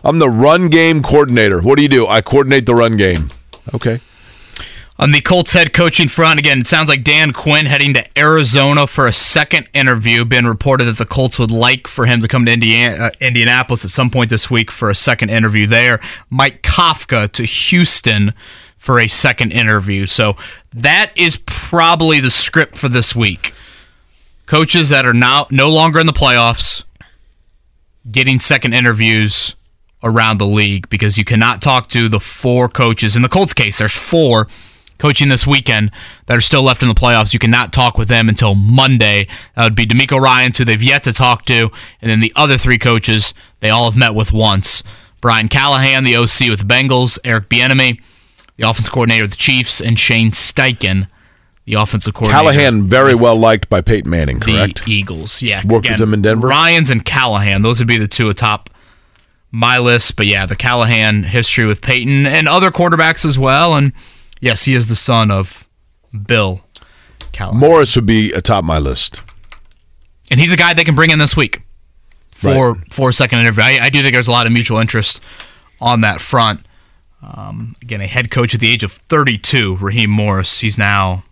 [0.04, 1.60] I'm the run game coordinator.
[1.60, 2.06] What do you do?
[2.06, 3.30] I coordinate the run game.
[3.72, 4.00] Okay.
[4.98, 8.86] On the Colts head coaching front, again, it sounds like Dan Quinn heading to Arizona
[8.86, 10.24] for a second interview.
[10.24, 13.84] Been reported that the Colts would like for him to come to Indiana, uh, Indianapolis
[13.84, 15.98] at some point this week for a second interview there.
[16.30, 18.34] Mike Kafka to Houston
[18.76, 20.06] for a second interview.
[20.06, 20.36] So
[20.72, 23.54] that is probably the script for this week.
[24.46, 26.84] Coaches that are now no longer in the playoffs
[28.10, 29.54] getting second interviews
[30.02, 33.16] around the league because you cannot talk to the four coaches.
[33.16, 34.48] In the Colts case, there's four
[34.98, 35.90] coaching this weekend
[36.26, 37.32] that are still left in the playoffs.
[37.32, 39.26] You cannot talk with them until Monday.
[39.56, 41.70] That would be DeMeco Ryan, who they've yet to talk to,
[42.00, 44.82] and then the other three coaches they all have met with once.
[45.20, 48.02] Brian Callahan, the OC with the Bengals, Eric Bieniemy,
[48.56, 51.08] the offense coordinator of the Chiefs, and Shane Steichen,
[51.72, 52.42] the offensive coordinator.
[52.52, 54.86] Callahan, very well liked by Peyton Manning, the correct?
[54.88, 55.40] Eagles.
[55.42, 56.48] Yeah, Worked with them in Denver?
[56.48, 58.70] Ryan's and Callahan; those would be the two atop
[59.50, 60.16] my list.
[60.16, 63.74] But yeah, the Callahan history with Peyton and other quarterbacks as well.
[63.74, 63.92] And
[64.40, 65.66] yes, he is the son of
[66.26, 66.62] Bill
[67.32, 69.22] Callahan, Morris would be atop my list.
[70.30, 71.62] and he's a guy they can bring in this week
[72.30, 73.62] for for a second interview.
[73.62, 75.24] I, I do think there's a lot of mutual interest
[75.80, 76.66] on that front.
[77.22, 80.58] Um, again, a head coach at the age of 32, Raheem Morris.
[80.58, 81.22] He's now,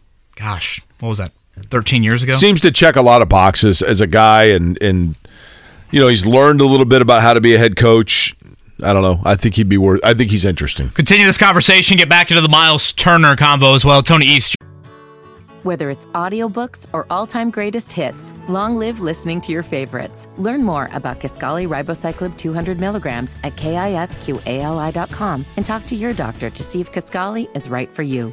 [0.41, 1.33] gosh, what was that?
[1.69, 2.35] 13 years ago.
[2.35, 5.15] Seems to check a lot of boxes as a guy, and and
[5.91, 8.35] you know he's learned a little bit about how to be a head coach.
[8.83, 9.21] I don't know.
[9.25, 10.01] I think he'd be worth.
[10.03, 10.89] I think he's interesting.
[10.89, 11.99] Continue this conversation.
[11.99, 14.03] Get back into the Myles Turner combo as well.
[14.03, 14.57] Tony East.
[15.63, 20.27] Whether it's audiobooks or all-time greatest hits, long live listening to your favorites.
[20.39, 26.63] Learn more about Kisqali Ribociclib 200 milligrams at kisqali.com and talk to your doctor to
[26.63, 28.33] see if Kisqali is right for you.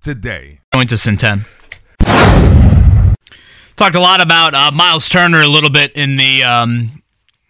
[0.00, 0.60] today.
[0.72, 1.44] Going to Centen.
[3.76, 7.02] Talked a lot about uh, Myles Turner a little bit in the um,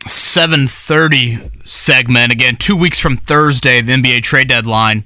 [0.07, 2.33] 7:30 segment.
[2.33, 5.05] Again, two weeks from Thursday, the NBA trade deadline.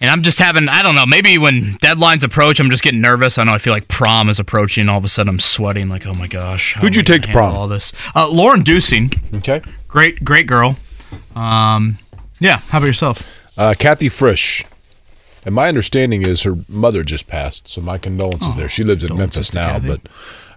[0.00, 3.38] And I'm just having, I don't know, maybe when deadlines approach, I'm just getting nervous.
[3.38, 4.88] I know I feel like prom is approaching.
[4.88, 6.74] All of a sudden, I'm sweating like, oh my gosh.
[6.74, 7.54] Who'd you take to prom?
[7.54, 7.92] All this.
[8.14, 9.14] Uh, Lauren Dusing.
[9.36, 9.62] Okay.
[9.88, 10.76] Great, great girl.
[11.34, 11.98] Um,
[12.38, 12.58] yeah.
[12.68, 13.22] How about yourself?
[13.56, 14.64] Uh, Kathy Frisch.
[15.44, 18.68] And my understanding is her mother just passed, so my condolences there.
[18.68, 19.88] She lives in Memphis now, Kathy.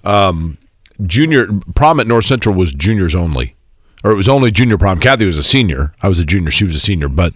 [0.03, 0.57] but um,
[1.05, 3.55] junior prom at North Central was juniors only,
[4.03, 4.99] or it was only junior prom.
[4.99, 5.93] Kathy was a senior.
[6.01, 6.51] I was a junior.
[6.51, 7.35] She was a senior, but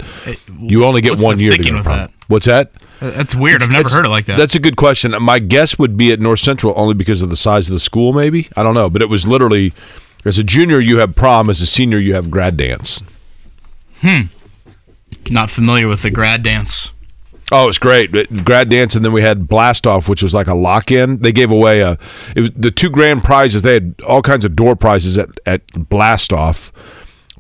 [0.62, 1.98] you only get one year to go to prom.
[1.98, 2.12] that?
[2.28, 2.72] What's that?
[3.02, 3.62] Uh, That's weird.
[3.64, 4.38] I've never That's- heard it like that.
[4.38, 5.12] That's a good question.
[5.22, 8.14] My guess would be at North Central only because of the size of the school,
[8.14, 8.48] maybe.
[8.56, 9.74] I don't know, but it was literally
[10.24, 13.02] as a junior you have prom, as a senior you have grad dance.
[14.02, 14.28] Hmm.
[15.30, 16.92] Not familiar with the grad dance.
[17.52, 18.12] Oh, it was great.
[18.46, 21.20] Grad dance, and then we had blast off, which was like a lock in.
[21.20, 21.98] They gave away a
[22.36, 23.62] it was the two grand prizes.
[23.64, 26.72] They had all kinds of door prizes at at blast off.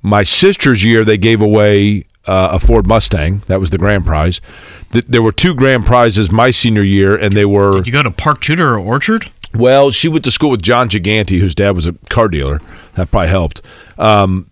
[0.02, 3.44] My sister's year, they gave away uh, a Ford Mustang.
[3.48, 4.42] That was the grand prize.
[4.92, 8.04] Th- there were two grand prizes my senior year, and they were Did you go
[8.04, 9.32] to Park Tudor or Orchard?
[9.54, 12.60] well, she went to school with John Gigante, whose dad was a car dealer.
[12.96, 13.62] That probably helped.
[13.98, 14.50] Um,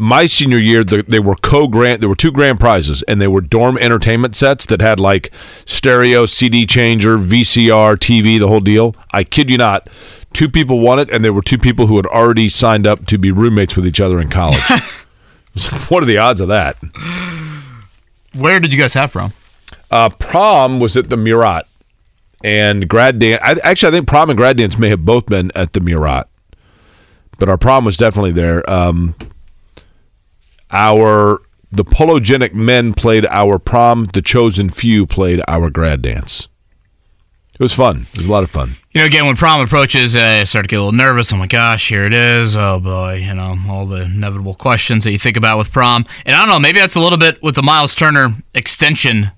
[0.00, 2.00] my senior year, the, they were co grant.
[2.00, 5.30] There were two grand prizes, and they were dorm entertainment sets that had like
[5.66, 8.94] stereo, CD changer, VCR, TV, the whole deal.
[9.12, 9.88] I kid you not.
[10.32, 13.18] two people won it, and there were two people who had already signed up to
[13.18, 14.62] be roommates with each other in college.
[15.88, 16.76] What are the odds of that?
[18.34, 19.32] Where did you guys have prom?
[19.90, 21.66] Uh, prom was at the Murat,
[22.44, 23.42] and grad dance.
[23.44, 26.28] I, actually, I think prom and grad dance may have both been at the Murat,
[27.38, 28.68] but our prom was definitely there.
[28.70, 29.16] Um,
[30.72, 31.40] our
[31.72, 34.06] the pologenic men played our prom.
[34.06, 36.48] The chosen few played our grad dance.
[37.54, 38.06] It was fun.
[38.12, 38.76] It was a lot of fun.
[38.92, 41.30] You know, again, when prom approaches, uh, I start to get a little nervous.
[41.30, 42.56] I'm like, gosh, here it is.
[42.56, 43.16] Oh, boy.
[43.16, 46.06] You know, all the inevitable questions that you think about with prom.
[46.24, 49.30] And I don't know, maybe that's a little bit with the Myles Turner extension.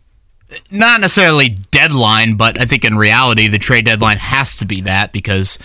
[0.70, 5.12] Not necessarily deadline, but I think in reality, the trade deadline has to be that
[5.12, 5.58] because,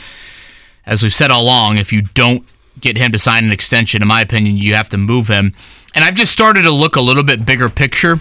[0.84, 2.44] as we've said all along, if you don't
[2.80, 5.54] get him to sign an extension, in my opinion, you have to move him.
[5.96, 8.20] And I've just started to look a little bit bigger picture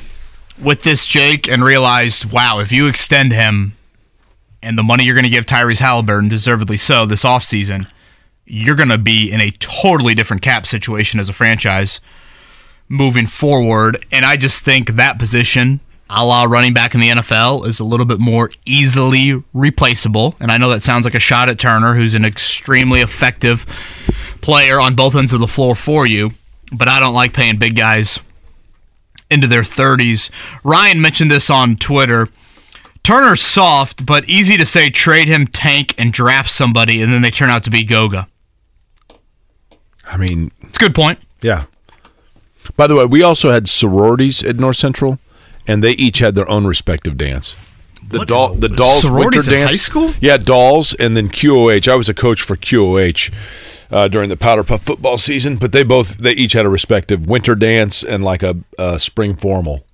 [0.61, 3.73] with this, Jake, and realized, wow, if you extend him,
[4.63, 7.87] and the money you're going to give Tyrese Haliburton, deservedly so, this offseason,
[8.47, 12.01] you're going to be in a totally different cap situation as a franchise
[12.89, 14.05] moving forward.
[14.11, 17.85] And I just think that position, a la running back in the NFL, is a
[17.85, 20.35] little bit more easily replaceable.
[20.41, 23.67] And I know that sounds like a shot at Turner, who's an extremely effective
[24.41, 26.31] player on both ends of the floor for you,
[26.73, 28.21] but I don't like paying big guys
[29.31, 30.31] into their 30s.
[30.63, 32.29] Ryan mentioned this on Twitter.
[33.03, 37.31] Turner's soft, but easy to say trade him, tank, and draft somebody, and then they
[37.31, 38.27] turn out to be Goga.
[40.07, 41.19] I mean, it's a good point.
[41.43, 41.65] Yeah.
[42.77, 45.19] By the way, we also had sororities at North Central,
[45.67, 47.57] and they each had their own respective dance.
[48.09, 49.71] The doll, the dolls winter dance.
[49.71, 50.13] high school?
[50.21, 51.89] Yeah, dolls, and then QOH.
[51.89, 53.33] I was a coach for QOH
[53.91, 57.29] uh, during the Powder Puff football season, but they both they each had a respective
[57.29, 59.85] winter dance and like a, a spring formal.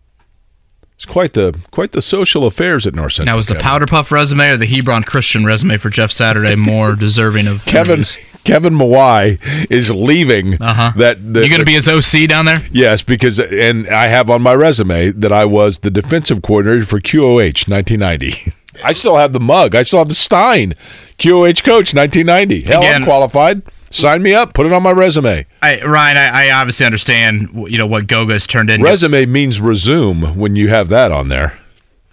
[0.95, 3.33] It's quite the quite the social affairs at North Central.
[3.33, 3.57] Now, was the.
[3.57, 8.01] Powder Puff resume or the Hebron Christian resume for Jeff Saturday more deserving of Kevin
[8.01, 8.19] interviews?
[8.45, 9.39] Kevin Mawae
[9.71, 10.61] is leaving.
[10.61, 10.93] Uh-huh.
[10.97, 12.59] That you're going to be his OC down there?
[12.71, 16.99] Yes, because and I have on my resume that I was the defensive coordinator for
[17.01, 18.53] QOH 1990.
[18.85, 19.75] I still have the mug.
[19.75, 20.75] I still have the Stein
[21.19, 22.63] QOH coach 1990.
[22.67, 23.63] Hell, Again- I'm qualified.
[23.91, 24.55] Sign me up.
[24.55, 25.45] Put it on my resume.
[25.61, 28.83] I, Ryan, I, I obviously understand you know what Goga has turned into.
[28.83, 31.59] Resume means resume when you have that on there.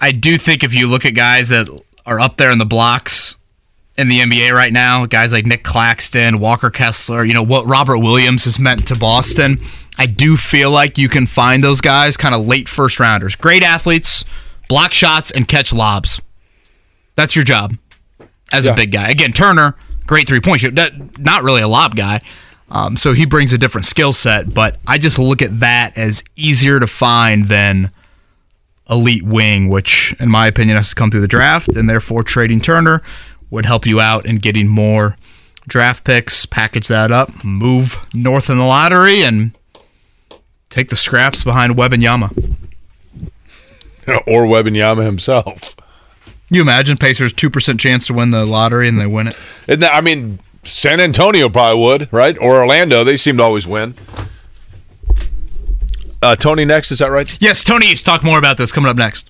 [0.02, 1.68] I do think if you look at guys that
[2.06, 3.38] are up there in the blocks
[4.00, 8.00] in the NBA right now, guys like Nick Claxton, Walker Kessler, you know what Robert
[8.00, 9.60] Williams has meant to Boston.
[9.98, 13.36] I do feel like you can find those guys kind of late first rounders.
[13.36, 14.24] Great athletes,
[14.70, 16.22] block shots and catch lobs.
[17.16, 17.76] That's your job
[18.54, 19.10] as a big guy.
[19.10, 19.76] Again, Turner,
[20.08, 20.76] great three point shoot.
[20.76, 22.22] That- Not really a lob guy.
[22.72, 26.24] Um, so he brings a different skill set, but I just look at that as
[26.36, 27.92] easier to find than
[28.90, 32.62] elite wing, which, in my opinion, has to come through the draft, and therefore trading
[32.62, 33.02] Turner
[33.50, 35.16] would help you out in getting more
[35.68, 39.52] draft picks, package that up, move north in the lottery, and
[40.70, 42.58] take the scraps behind Wembanyama.
[44.28, 45.76] or Wembanyama himself.
[46.50, 49.38] You imagine Pacers two percent chance to win the lottery and they win it.
[49.68, 52.38] And I mean, San Antonio probably would, right?
[52.40, 53.04] Or Orlando.
[53.04, 53.94] They seem to always win.
[56.22, 57.32] Uh, Tony next, is that right?
[57.42, 59.30] Yes, Tony, let's talk more about this coming up next.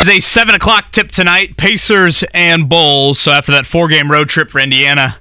[0.00, 1.58] It's a seven o'clock tip tonight.
[1.58, 3.18] Pacers and Bulls.
[3.20, 5.18] So after that four-game road trip for Indiana,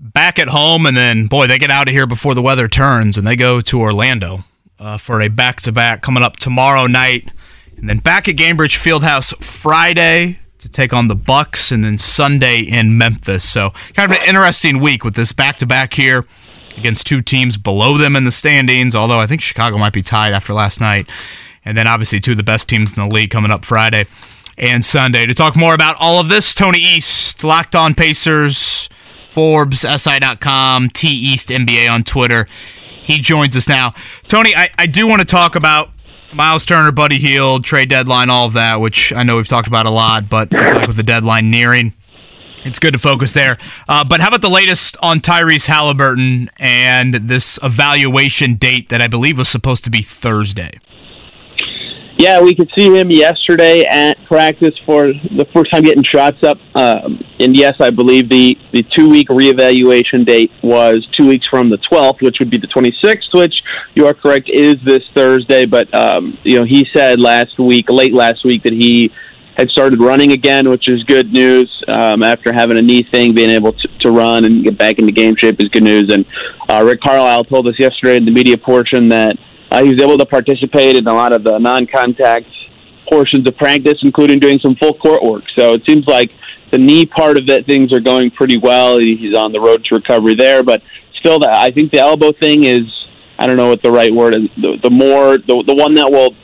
[0.00, 3.16] back at home, and then boy, they get out of here before the weather turns,
[3.16, 4.40] and they go to Orlando
[4.80, 7.30] uh, for a back-to-back coming up tomorrow night,
[7.76, 12.62] and then back at Gainbridge Fieldhouse Friday to take on the Bucks, and then Sunday
[12.62, 13.44] in Memphis.
[13.44, 16.26] So kind of an interesting week with this back-to-back here
[16.76, 18.96] against two teams below them in the standings.
[18.96, 21.08] Although I think Chicago might be tied after last night.
[21.66, 24.06] And then obviously two of the best teams in the league coming up Friday
[24.56, 25.26] and Sunday.
[25.26, 28.88] To talk more about all of this, Tony East, Locked On Pacers,
[29.30, 32.46] Forbes, SI.com, T East NBA on Twitter.
[33.02, 33.92] He joins us now.
[34.28, 35.90] Tony, I, I do want to talk about
[36.34, 39.86] Myles Turner, Buddy Hield, trade deadline, all of that, which I know we've talked about
[39.86, 41.92] a lot, but like with the deadline nearing,
[42.64, 43.58] It's good to focus there.
[43.88, 49.06] Uh, but how about the latest on Tyrese Haliburton and this evaluation date that I
[49.06, 50.72] believe was supposed to be Thursday?
[52.18, 56.58] Yeah, we could see him yesterday at practice for the first time getting shots up.
[56.74, 61.68] Um, and yes, I believe the, the two week reevaluation date was two weeks from
[61.68, 63.54] the 12th, which would be the 26th, which
[63.94, 65.66] you are correct is this Thursday.
[65.66, 69.12] But, um, you know, he said last week, late last week, that he
[69.58, 71.70] had started running again, which is good news.
[71.86, 75.12] Um, after having a knee thing, being able to, to run and get back into
[75.12, 76.10] game shape is good news.
[76.10, 76.24] And
[76.70, 79.36] uh, Rick Carlisle told us yesterday in the media portion that
[79.70, 82.46] uh, he was able to participate in a lot of the non-contact
[83.08, 85.44] portions of practice, including doing some full court work.
[85.56, 86.30] So it seems like
[86.70, 88.98] the knee part of it, things are going pretty well.
[88.98, 90.82] He's on the road to recovery there, but
[91.18, 92.82] still, the, I think the elbow thing is,
[93.38, 96.10] I don't know what the right word is, the, the more, the, the one that
[96.10, 96.34] will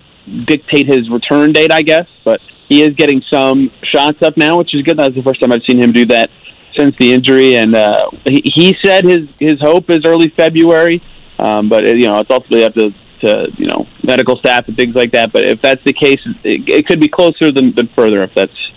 [0.44, 4.74] dictate his return date, I guess, but he is getting some shots up now, which
[4.74, 4.98] is good.
[4.98, 6.30] That's the first time I've seen him do that
[6.76, 11.02] since the injury, and uh, he, he said his his hope is early February.
[11.38, 14.94] Um, but you know, it's ultimately up to, to you know medical staff and things
[14.94, 15.32] like that.
[15.32, 18.72] But if that's the case, it, it could be closer than, than further if that's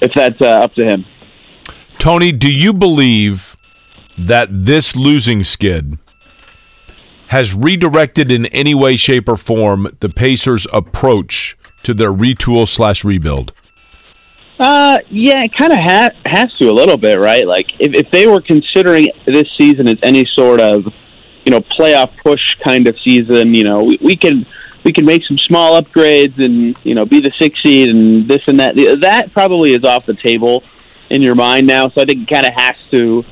[0.00, 1.04] if that's uh, up to him.
[1.98, 3.56] Tony, do you believe
[4.16, 5.98] that this losing skid
[7.28, 13.04] has redirected in any way, shape, or form the Pacers' approach to their retool slash
[13.04, 13.52] rebuild?
[14.58, 17.46] Uh, yeah, it kind of ha- has to a little bit, right?
[17.46, 20.92] Like if if they were considering this season as any sort of
[21.44, 24.46] you know playoff push kind of season, you know we, we can
[24.84, 28.42] we can make some small upgrades and you know be the six seed and this
[28.46, 28.76] and that.
[29.02, 30.62] That probably is off the table
[31.10, 31.88] in your mind now.
[31.88, 33.24] So I think it kind of has to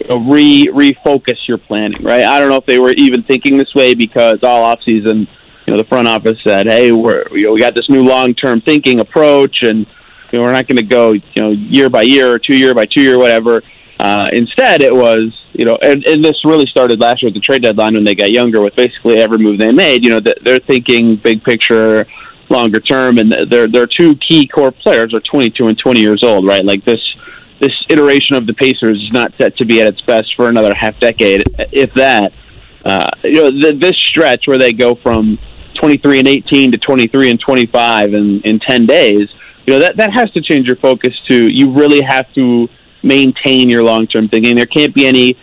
[0.00, 2.22] you know, re refocus your planning, right?
[2.22, 5.28] I don't know if they were even thinking this way because all off season,
[5.66, 8.34] you know, the front office said, "Hey, we're you know, we got this new long
[8.34, 9.86] term thinking approach, and
[10.32, 12.74] you know, we're not going to go you know year by year or two year
[12.74, 13.62] by two year, whatever."
[13.98, 17.40] Uh, instead, it was you know, and, and this really started last year at the
[17.40, 18.60] trade deadline when they got younger.
[18.60, 22.06] With basically every move they made, you know, they're thinking big picture,
[22.48, 26.46] longer term, and their their two key core players are 22 and 20 years old,
[26.46, 26.64] right?
[26.64, 27.00] Like this
[27.60, 30.72] this iteration of the Pacers is not set to be at its best for another
[30.74, 31.42] half decade,
[31.72, 32.32] if that.
[32.84, 35.36] Uh, you know, the, this stretch where they go from
[35.74, 39.28] 23 and 18 to 23 and 25 in, in 10 days,
[39.66, 42.68] you know, that, that has to change your focus to you really have to
[43.02, 44.56] maintain your long term thinking.
[44.56, 45.36] There can't be any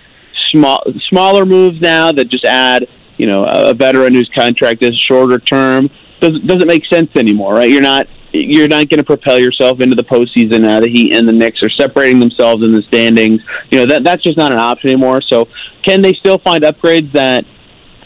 [0.52, 2.88] small smaller moves now that just add,
[3.18, 5.90] you know, a veteran whose contract is shorter term.
[6.22, 7.70] Doesn't doesn't make sense anymore, right?
[7.70, 10.66] You're not you're not going to propel yourself into the postseason.
[10.66, 13.42] Uh, the Heat and the Knicks are separating themselves in the standings.
[13.72, 15.22] You know that that's just not an option anymore.
[15.22, 15.48] So,
[15.84, 17.46] can they still find upgrades that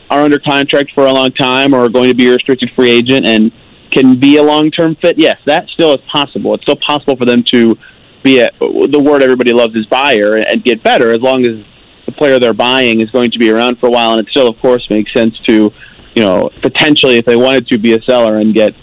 [0.09, 2.89] are under contract for a long time or are going to be a restricted free
[2.89, 3.51] agent and
[3.91, 5.17] can be a long term fit?
[5.17, 6.53] Yes, that still is possible.
[6.55, 7.77] It's still possible for them to
[8.23, 11.65] be a the word everybody loves is buyer and get better as long as
[12.05, 14.47] the player they're buying is going to be around for a while and it still
[14.47, 15.71] of course makes sense to
[16.15, 18.73] you know potentially if they wanted to be a seller and get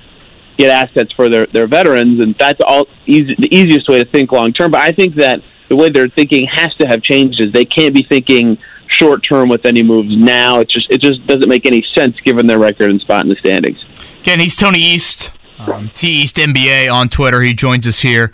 [0.56, 4.32] get assets for their, their veterans, and that's all easy, the easiest way to think
[4.32, 4.70] long term.
[4.70, 7.40] But I think that the way they're thinking has to have changed.
[7.40, 8.58] Is they can't be thinking
[8.88, 10.60] short term with any moves now.
[10.60, 13.36] It just it just doesn't make any sense given their record and spot in the
[13.36, 13.78] standings.
[14.20, 17.42] Again, he's Tony East, um, T East NBA on Twitter.
[17.42, 18.32] He joins us here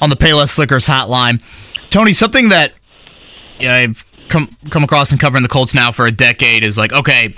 [0.00, 1.42] on the Payless Liquors hotline.
[1.90, 2.72] Tony, something that
[3.60, 7.34] I've come come across in covering the Colts now for a decade is like, okay,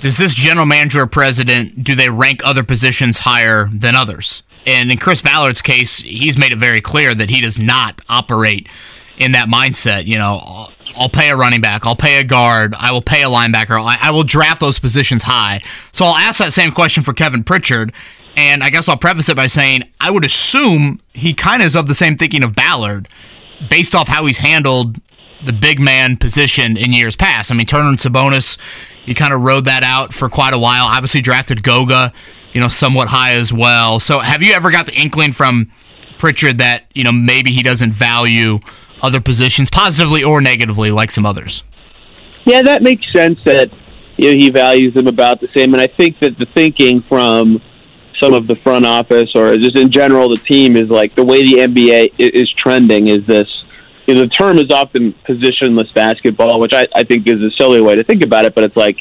[0.00, 4.42] does this general manager or president do they rank other positions higher than others?
[4.66, 8.68] And in Chris Ballard's case, he's made it very clear that he does not operate
[9.16, 10.06] in that mindset.
[10.06, 13.22] You know, I'll, I'll pay a running back, I'll pay a guard, I will pay
[13.22, 15.62] a linebacker, I, I will draft those positions high.
[15.92, 17.92] So I'll ask that same question for Kevin Pritchard.
[18.38, 21.74] And I guess I'll preface it by saying I would assume he kind of is
[21.74, 23.08] of the same thinking of Ballard
[23.68, 25.00] based off how he's handled
[25.44, 27.50] the big man position in years past.
[27.50, 28.56] I mean, Turner and Sabonis,
[29.04, 30.84] he kind of rode that out for quite a while.
[30.84, 32.12] Obviously, drafted Goga,
[32.52, 33.98] you know, somewhat high as well.
[33.98, 35.72] So, have you ever got the inkling from
[36.18, 38.60] Pritchard that you know maybe he doesn't value
[39.02, 41.64] other positions positively or negatively like some others?
[42.44, 43.42] Yeah, that makes sense.
[43.42, 43.72] That
[44.16, 47.60] you know he values them about the same, and I think that the thinking from
[48.20, 51.42] some of the front office or just in general the team is like the way
[51.42, 53.48] the NBA is trending is this
[54.08, 57.82] you know, the term is often positionless basketball, which I, I think is a silly
[57.82, 58.54] way to think about it.
[58.54, 58.96] But it's like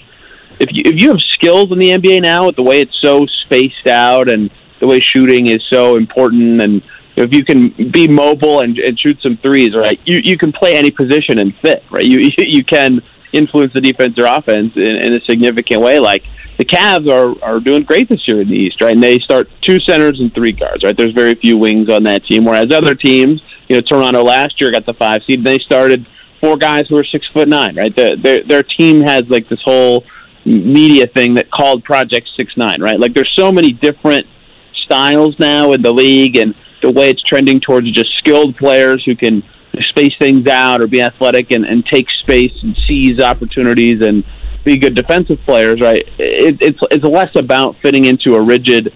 [0.60, 3.26] if you, if you have skills in the NBA now, with the way it's so
[3.46, 6.82] spaced out and the way shooting is so important, and
[7.16, 10.76] if you can be mobile and, and shoot some threes, right, you you can play
[10.76, 12.06] any position and fit, right?
[12.06, 13.00] You you can
[13.38, 16.00] influence the defense or offense in, in a significant way.
[16.00, 16.26] Like
[16.58, 18.94] the Cavs are are doing great this year in the East, right?
[18.94, 20.98] And they start two centers and three guards, right?
[20.98, 24.72] There's very few wings on that team, whereas other teams you know, Toronto last year
[24.72, 25.44] got the five seed.
[25.44, 26.08] They started
[26.40, 27.96] four guys who were six foot nine, right?
[27.96, 30.06] Their, their, their team has like this whole
[30.46, 33.00] media thing that called Project Six Nine, right?
[33.00, 34.26] Like there's so many different
[34.74, 39.16] styles now in the league, and the way it's trending towards just skilled players who
[39.16, 39.44] can
[39.90, 44.24] space things out or be athletic and, and take space and seize opportunities and
[44.64, 46.04] be good defensive players, right?
[46.18, 48.94] It, it's it's less about fitting into a rigid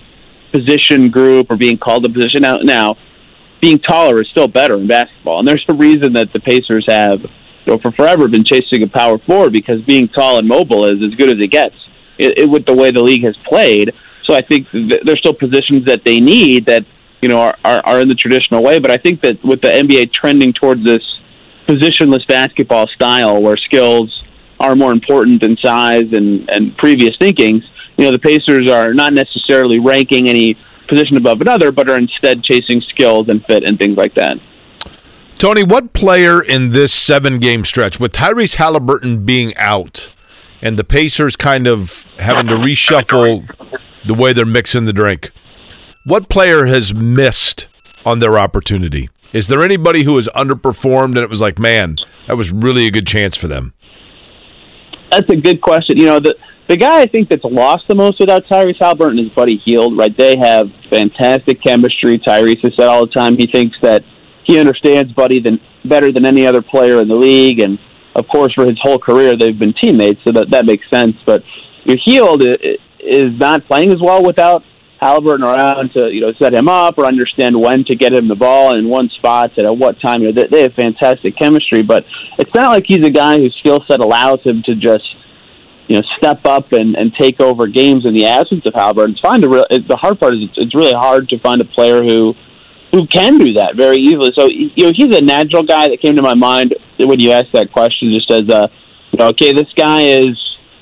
[0.52, 2.42] position group or being called a position.
[2.42, 2.98] Now, now
[3.62, 7.22] being taller is still better in basketball, and there's a reason that the Pacers have,
[7.22, 7.30] you
[7.68, 11.16] know, for forever been chasing a power forward because being tall and mobile is as
[11.16, 11.76] good as it gets.
[12.18, 13.94] It, it with the way the league has played,
[14.26, 16.86] so I think th- there's still positions that they need that
[17.22, 18.80] you know are, are are in the traditional way.
[18.80, 21.04] But I think that with the NBA trending towards this
[21.68, 24.24] positionless basketball style where skills
[24.60, 27.64] are more important than size and and previous thinkings,
[27.98, 30.58] you know the Pacers are not necessarily ranking any
[30.88, 34.38] position above another, but are instead chasing skills and fit and things like that.
[35.38, 40.12] Tony, what player in this seven game stretch, with Tyrese Haliburton being out
[40.62, 43.50] and the Pacers kind of having to reshuffle
[44.06, 45.32] the way they're mixing the drink,
[46.06, 47.68] what player has missed
[48.06, 49.10] on their opportunity?
[49.34, 51.96] Is there anybody who has underperformed and it was like, man,
[52.28, 53.74] that was really a good chance for them?
[55.12, 55.98] That's a good question.
[55.98, 56.36] You know, the
[56.68, 59.98] the guy I think that's lost the most without Tyrese Haliburton is Buddy Hield.
[59.98, 60.16] Right?
[60.18, 62.18] They have fantastic chemistry.
[62.18, 64.04] Tyrese has said all the time he thinks that
[64.46, 67.78] he understands Buddy than better than any other player in the league, and
[68.16, 71.16] of course, for his whole career, they've been teammates, so that that makes sense.
[71.26, 71.44] But
[71.84, 72.44] your Hield
[73.00, 74.64] is not playing as well without
[75.02, 78.36] Haliburton around to you know set him up or understand when to get him the
[78.36, 80.22] ball in one spot at what time.
[80.22, 82.06] You know, they, they have fantastic chemistry, but
[82.38, 85.04] it's not like he's a guy whose skill set allows him to just
[85.88, 89.12] you know step up and, and take over games in the absence of Haliburton.
[89.12, 91.62] It's fine to re- it, the hard part is it's, it's really hard to find
[91.62, 92.36] a player who
[92.94, 94.30] who can do that very easily.
[94.38, 97.54] So you know he's a natural guy that came to my mind when you asked
[97.54, 98.14] that question.
[98.14, 98.70] Just as a
[99.12, 100.38] you know, okay, this guy is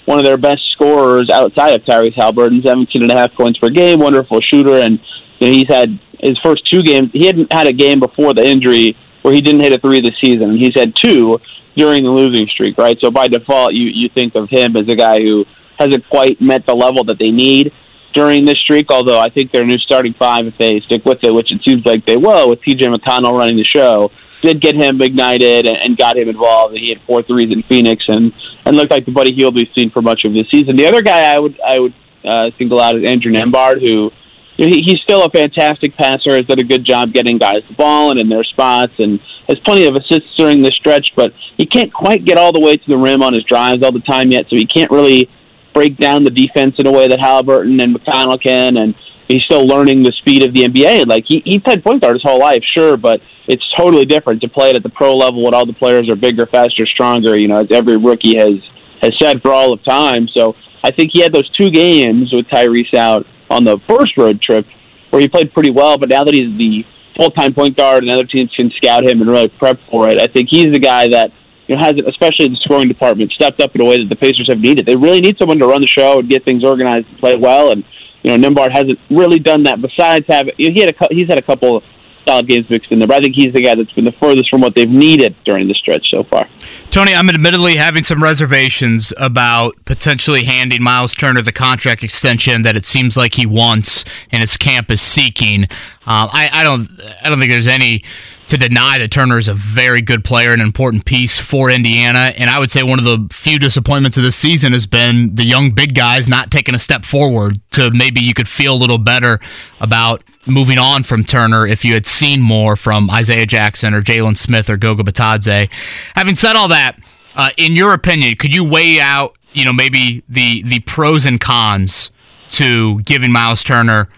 [0.10, 3.70] one of their best scorers outside of Tyrese Haliburton, 17 and a half points per
[3.70, 5.00] game, wonderful shooter, and
[5.38, 7.12] you know, he's had his first two games.
[7.14, 10.20] He hadn't had a game before the injury where he didn't hit a three this
[10.20, 10.58] season.
[10.58, 11.38] He's had two
[11.78, 12.98] during the losing streak, right?
[13.00, 15.46] So by default, you you think of him as a guy who
[15.78, 17.72] hasn't quite met the level that they need
[18.16, 18.92] during this streak.
[18.92, 21.86] Although I think their new starting five, if they stick with it, which it seems
[21.86, 22.88] like they will, with T.J.
[22.88, 24.10] McConnell running the show,
[24.42, 26.74] did get him ignited and, and got him involved.
[26.74, 28.34] And he had four threes in Phoenix and
[28.66, 30.76] and looked like the Buddy Hield we've seen for much of this season.
[30.76, 34.12] The other guy I would I would uh, single out is Andrew Nembhard, who
[34.58, 36.36] he, he's still a fantastic passer.
[36.36, 39.58] Has done a good job getting guys the ball and in their spots, and has
[39.66, 41.08] plenty of assists during this stretch.
[41.16, 43.92] But he can't quite get all the way to the rim on his drives all
[43.92, 45.30] the time yet, so he can't really
[45.74, 48.78] break down the defense in a way that Haliburton and McConnell can.
[48.78, 48.96] And
[49.30, 51.08] he's still learning the speed of the NBA.
[51.08, 54.50] Like he, he's played point guard his whole life, sure, but it's totally different to
[54.50, 57.40] play it at the pro level when all the players are bigger, faster, stronger.
[57.40, 58.60] You know, as every rookie has
[59.02, 60.28] has said for all of time.
[60.36, 64.42] So I think he had those two games with Tyrese out on the first road
[64.42, 64.66] trip
[65.10, 65.98] where he played pretty well.
[65.98, 66.84] But now that he's the
[67.18, 70.20] full time point guard and other teams can scout him and really prep for it,
[70.20, 71.32] I think he's the guy that
[71.68, 74.48] you know hasn't, especially the scoring department, stepped up in a way that the Pacers
[74.50, 74.86] have needed.
[74.86, 77.72] They really need someone to run the show and get things organized and play well.
[77.72, 77.84] And
[78.24, 79.82] you know, Nembhard hasn't really done that.
[79.82, 81.84] Besides having, you know, he had a he's had a couple
[82.28, 83.08] solid games mixed in there.
[83.08, 85.68] But I think he's the guy that's been the furthest from what they've needed during
[85.68, 86.48] the stretch so far.
[86.92, 92.76] Tony, I'm admittedly having some reservations about potentially handing Myles Turner the contract extension that
[92.76, 95.64] it seems like he wants and his camp is seeking.
[96.06, 96.90] Uh, I, I don't
[97.24, 98.04] I don't think there's any
[98.50, 102.34] to deny that Turner is a very good player, an important piece for Indiana.
[102.38, 105.44] And I would say one of the few disappointments of this season has been the
[105.44, 108.98] young big guys not taking a step forward to maybe you could feel a little
[108.98, 109.40] better
[109.80, 114.36] about moving on from Turner if you had seen more from Isaiah Jackson or Jalen
[114.36, 115.70] Smith or Goga Bitadze.
[116.16, 116.98] Having said all that,
[117.36, 121.40] uh, in your opinion, could you weigh out, you know, maybe the the pros and
[121.40, 122.10] cons
[122.50, 124.10] to giving Myles Turner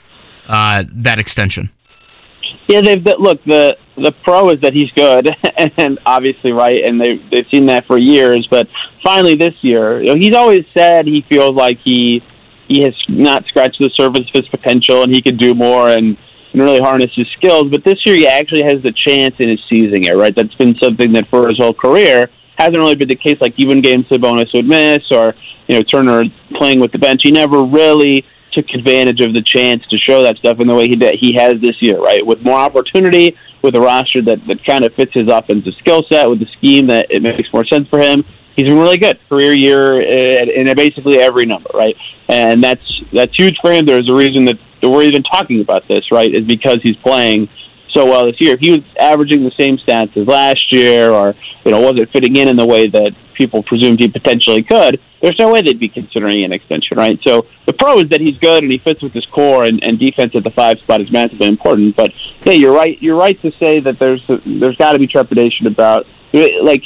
[0.48, 1.70] uh, that extension?
[2.68, 5.30] Yeah, they've look the the pro is that he's good,
[5.78, 8.48] and obviously right, and they they've seen that for years.
[8.50, 8.68] But
[9.04, 12.22] finally, this year, you know, he's always said he feels like he
[12.68, 16.18] he has not scratched the surface of his potential, and he could do more and,
[16.54, 17.66] and really harness his skills.
[17.70, 20.36] But this year, he actually has the chance in his season here, right?
[20.36, 23.38] That's been something that for his whole career hasn't really been the case.
[23.42, 25.36] Like even games Sabonis would miss, or
[25.68, 26.24] you know Turner
[26.56, 30.38] playing with the bench, he never really took advantage of the chance to show that
[30.38, 32.26] stuff in the way he did, he has this year, right?
[32.26, 36.30] With more opportunity, with a roster that, that kind of fits his offensive skill set,
[36.30, 38.24] with the scheme that it makes more sense for him.
[38.56, 41.96] He's been really good, career year eh, in, in basically every number, right?
[42.28, 43.86] And that's that's huge for him.
[43.86, 46.30] There's a reason that we're even talking about this, right?
[46.30, 47.50] Is because he's playing
[47.94, 48.54] so well this year.
[48.54, 51.36] If he was averaging the same stats as last year, or
[51.66, 55.38] you know wasn't fitting in in the way that people presumed he potentially could, there's
[55.40, 57.20] no way they'd be considering an extension, right?
[57.26, 60.00] So the pro is that he's good and he fits with his core, and, and
[60.00, 61.96] defense at the five spot is massively important.
[61.96, 62.12] But
[62.44, 63.02] yeah, you're right.
[63.02, 66.84] You're right to say that there's there's got to be trepidation about like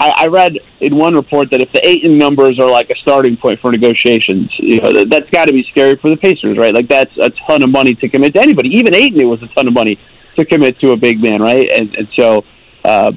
[0.00, 3.36] I, I read in one report that if the Ayton numbers are like a starting
[3.36, 6.74] point for negotiations, you know, that, that's got to be scary for the Pacers, right?
[6.74, 8.70] Like that's a ton of money to commit to anybody.
[8.70, 9.98] Even Ayton, it was a ton of money
[10.36, 11.68] to commit to a big man, right?
[11.70, 12.44] And, and so,
[12.84, 13.12] uh,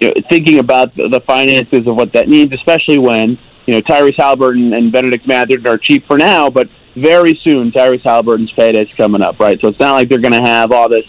[0.00, 4.16] you know, thinking about the, finances of what that means, especially when you know Tyrese
[4.16, 9.22] Haliburton and Benedict Mathurin are cheap for now, but very soon Tyrese Haliburton's payday's coming
[9.22, 9.58] up, right?
[9.60, 11.06] So it's not like they're going to have all this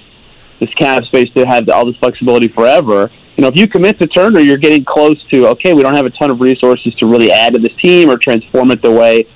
[0.60, 4.07] this cap space to have all this flexibility forever you know, if you commit to
[4.07, 5.73] Turner, you're getting close to okay.
[5.73, 8.72] We don't have a ton of resources to really add to this team or transform
[8.72, 9.27] it the way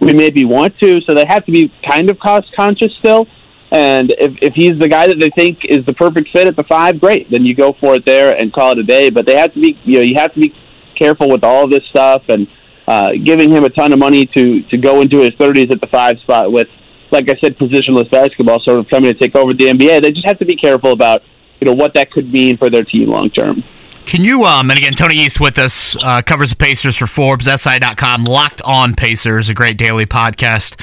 [0.00, 1.00] we maybe want to.
[1.02, 3.26] So they have to be kind of cost conscious still.
[3.72, 6.64] And if if he's the guy that they think is the perfect fit at the
[6.64, 7.30] five, great.
[7.30, 9.10] Then you go for it there and call it a day.
[9.10, 10.54] But they have to be, you know, you have to be
[10.96, 12.46] careful with all this stuff and
[12.86, 15.88] uh, giving him a ton of money to to go into his 30s at the
[15.88, 16.68] five spot with,
[17.10, 20.02] like I said, positionless basketball sort of coming to take over the NBA.
[20.02, 21.22] They just have to be careful about
[21.60, 23.64] you know what that could mean for their team long term.
[24.06, 27.46] Can you, um, and again, Tony East with us, uh, covers the Pacers for Forbes,
[27.46, 30.80] SI.com, Locked On Pacers, a great daily podcast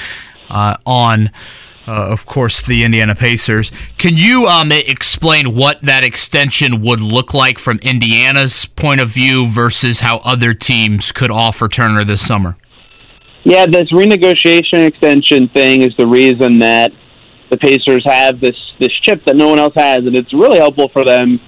[0.49, 1.31] uh, on,
[1.87, 3.71] uh, of course, the Indiana Pacers.
[3.97, 9.47] Can you um, explain what that extension would look like from Indiana's point of view
[9.47, 12.57] versus how other teams could offer Turner this summer?
[13.43, 16.93] Yeah, this renegotiation extension thing is the reason that
[17.49, 20.89] the Pacers have this this chip that no one else has, and it's really helpful
[20.89, 21.39] for them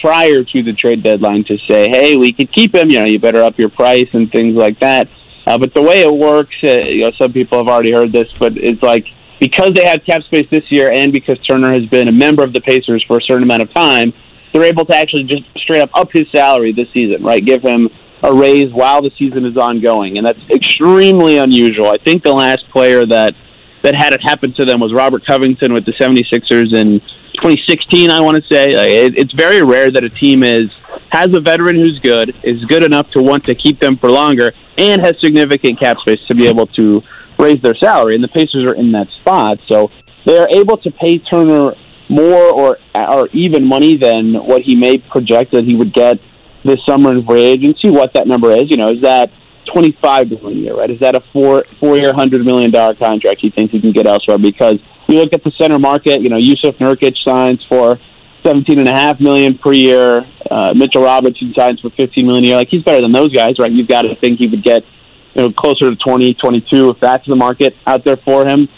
[0.00, 2.88] prior to the trade deadline to say, "Hey, we could keep him.
[2.90, 5.08] You know, you better up your price and things like that."
[5.46, 8.32] Uh, but the way it works, uh, you know, some people have already heard this,
[8.38, 9.08] but it's like
[9.40, 12.52] because they have cap space this year, and because Turner has been a member of
[12.52, 14.12] the Pacers for a certain amount of time,
[14.52, 17.44] they're able to actually just straight up up his salary this season, right?
[17.44, 17.88] Give him
[18.22, 21.86] a raise while the season is ongoing, and that's extremely unusual.
[21.86, 23.34] I think the last player that
[23.82, 27.00] that had it happen to them was Robert Covington with the 76ers in
[27.36, 28.72] 2016, I want to say.
[29.06, 30.70] It, it's very rare that a team is
[31.10, 34.52] has a veteran who's good, is good enough to want to keep them for longer,
[34.76, 37.02] and has significant cap space to be able to
[37.40, 38.14] raise their salary.
[38.14, 39.90] And the Pacers are in that spot, so
[40.26, 41.74] they are able to pay Turner
[42.08, 46.18] more or or even money than what he may project that he would get
[46.64, 47.90] this summer in free agency.
[47.90, 49.30] What that number is, you know, is that
[49.72, 50.90] 25 million a year, right?
[50.90, 54.06] Is that a four four year, hundred million dollar contract he thinks he can get
[54.06, 54.38] elsewhere?
[54.38, 54.76] Because
[55.08, 57.98] you look at the center market, you know, Jusuf Nurkic signs for
[58.44, 60.26] seventeen and a half million per year.
[60.50, 62.56] Uh, Mitchell Robinson signs for fifteen million a year.
[62.56, 63.70] Like he's better than those guys, right?
[63.70, 64.82] You've got to think he would get
[65.34, 68.68] you know closer to 20, 22 if that's the market out there for him.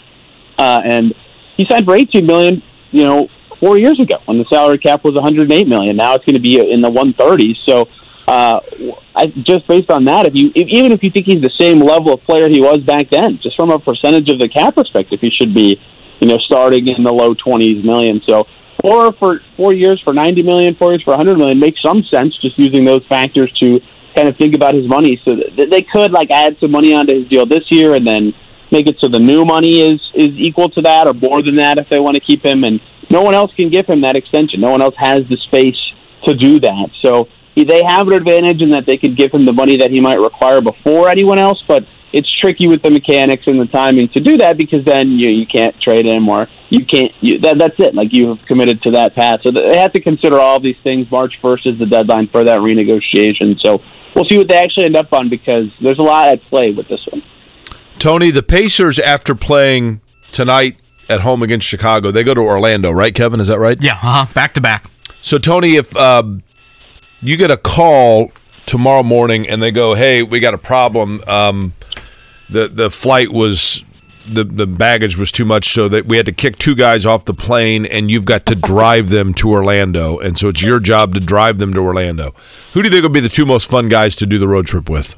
[0.57, 1.13] Uh, and
[1.57, 2.61] he signed for eighteen million,
[2.91, 3.27] you know,
[3.59, 5.97] four years ago when the salary cap was one hundred eight million.
[5.97, 7.57] Now it's going to be in the one thirties.
[7.65, 7.87] So
[8.27, 8.59] uh,
[9.15, 11.79] I, just based on that, if you if, even if you think he's the same
[11.79, 15.19] level of player he was back then, just from a percentage of the cap perspective,
[15.21, 15.79] he should be,
[16.19, 18.21] you know, starting in the low twenties million.
[18.27, 18.47] So
[18.81, 22.37] four for four years for ninety million, four years for hundred million makes some sense.
[22.41, 23.79] Just using those factors to
[24.15, 27.13] kind of think about his money, so that they could like add some money onto
[27.19, 28.33] his deal this year, and then
[28.71, 31.77] make it so the new money is is equal to that or more than that
[31.77, 32.63] if they want to keep him.
[32.63, 32.79] And
[33.09, 34.61] no one else can give him that extension.
[34.61, 35.79] No one else has the space
[36.25, 36.89] to do that.
[37.01, 40.01] So they have an advantage in that they could give him the money that he
[40.01, 44.19] might require before anyone else, but it's tricky with the mechanics and the timing to
[44.19, 47.75] do that because then you you can't trade him or you can't you, that that's
[47.79, 50.77] it like you have committed to that path so they have to consider all these
[50.83, 53.81] things march 1st is the deadline for that renegotiation so
[54.15, 56.87] we'll see what they actually end up on because there's a lot at play with
[56.87, 57.23] this one.
[57.99, 60.77] Tony the pacers after playing tonight
[61.09, 63.39] at home against chicago they go to orlando right kevin?
[63.39, 63.77] Is that right?
[63.81, 64.33] Yeah uh-huh.
[64.33, 64.89] Back to back.
[65.21, 66.43] So tony if um,
[67.21, 68.31] you get a call
[68.65, 71.21] tomorrow morning and they go, "Hey, we got a problem.
[71.27, 71.73] Um,
[72.49, 73.83] the the flight was
[74.31, 77.25] the the baggage was too much, so that we had to kick two guys off
[77.25, 81.13] the plane, and you've got to drive them to Orlando, and so it's your job
[81.13, 82.33] to drive them to Orlando.
[82.73, 84.67] Who do you think would be the two most fun guys to do the road
[84.67, 85.15] trip with?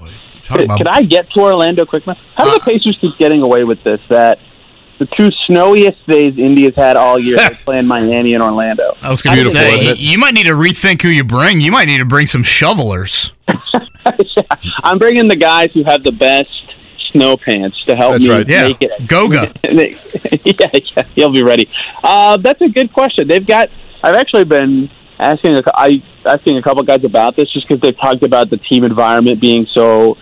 [0.47, 2.03] Can, can I get to Orlando quick?
[2.05, 3.99] How do the uh, Pacers keep getting away with this?
[4.09, 4.39] That
[4.99, 7.37] the two snowiest days India's had all year.
[7.37, 8.95] they play in Miami and Orlando.
[9.01, 11.61] I was going to say, you might need to rethink who you bring.
[11.61, 13.33] You might need to bring some shovelers.
[14.83, 16.49] I'm bringing the guys who have the best
[17.15, 18.47] snow pants to help that's me right.
[18.47, 18.67] yeah.
[18.67, 19.07] make it.
[19.07, 19.53] Goga.
[19.63, 21.69] yeah, yeah, he'll be ready.
[22.03, 23.27] Uh, that's a good question.
[23.27, 23.69] They've got.
[24.03, 24.89] I've actually been
[25.19, 28.57] asking a, I asking a couple guys about this just because they've talked about the
[28.57, 30.17] team environment being so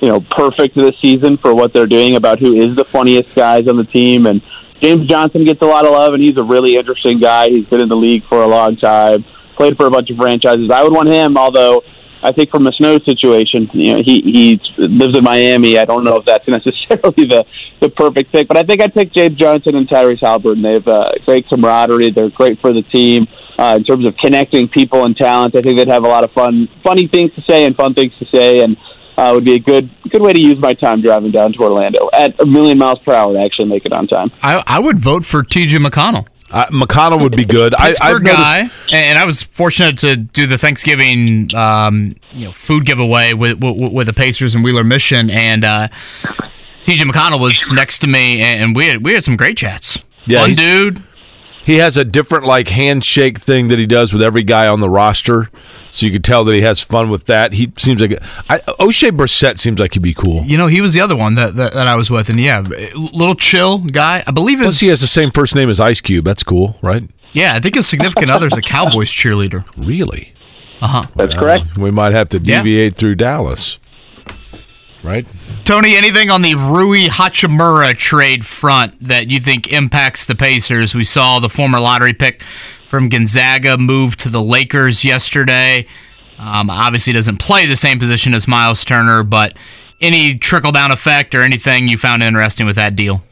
[0.00, 3.66] you know, perfect this season for what they're doing about who is the funniest guys
[3.66, 4.26] on the team.
[4.26, 4.42] And
[4.80, 7.48] James Johnson gets a lot of love, and he's a really interesting guy.
[7.48, 9.24] He's been in the league for a long time,
[9.56, 10.70] played for a bunch of franchises.
[10.70, 11.82] I would want him, although
[12.22, 15.78] I think from a snow situation, you know, he he lives in Miami.
[15.78, 17.44] I don't know if that's necessarily the
[17.80, 20.62] the perfect pick, but I think I'd pick James Johnson and Tyrese Haliburton.
[20.62, 22.10] They have uh, great camaraderie.
[22.10, 23.28] They're great for the team
[23.58, 25.54] uh, in terms of connecting people and talent.
[25.56, 28.12] I think they'd have a lot of fun, funny things to say and fun things
[28.18, 28.76] to say, and
[29.16, 32.08] uh, would be a good good way to use my time driving down to Orlando
[32.12, 34.30] at a million miles per hour to actually make it on time.
[34.42, 35.78] I, I would vote for T.J.
[35.78, 36.26] McConnell.
[36.50, 37.74] Uh, McConnell would be good.
[37.74, 42.46] I, I've Pittsburgh noticed- guy, and I was fortunate to do the Thanksgiving, um, you
[42.46, 45.88] know, food giveaway with with, with the Pacers and Wheeler Mission, and uh,
[46.82, 47.04] T.J.
[47.04, 50.00] McConnell was next to me, and we had we had some great chats.
[50.24, 51.02] Yeah, Fun dude.
[51.68, 54.88] He has a different like handshake thing that he does with every guy on the
[54.88, 55.50] roster,
[55.90, 57.52] so you could tell that he has fun with that.
[57.52, 58.12] He seems like
[58.48, 60.44] I, Oshae Brissett seems like he'd be cool.
[60.44, 62.60] You know, he was the other one that, that, that I was with, and yeah,
[62.96, 64.24] little chill guy.
[64.26, 66.24] I believe Plus, he has the same first name as Ice Cube.
[66.24, 67.02] That's cool, right?
[67.34, 69.66] yeah, I think his significant other's a Cowboys cheerleader.
[69.76, 70.32] Really?
[70.80, 71.02] Uh huh.
[71.16, 71.76] That's correct.
[71.76, 72.62] We might have to Yeah.
[72.62, 73.78] deviate through Dallas,
[75.02, 75.26] right?
[75.68, 80.94] Tony, anything on the Rui Hachimura trade front that you think impacts the Pacers?
[80.94, 82.42] We saw the former lottery pick
[82.86, 85.86] from Gonzaga move to the Lakers yesterday.
[86.38, 89.58] Um, obviously, doesn't play the same position as Miles Turner, but
[90.00, 93.22] any trickle down effect or anything you found interesting with that deal?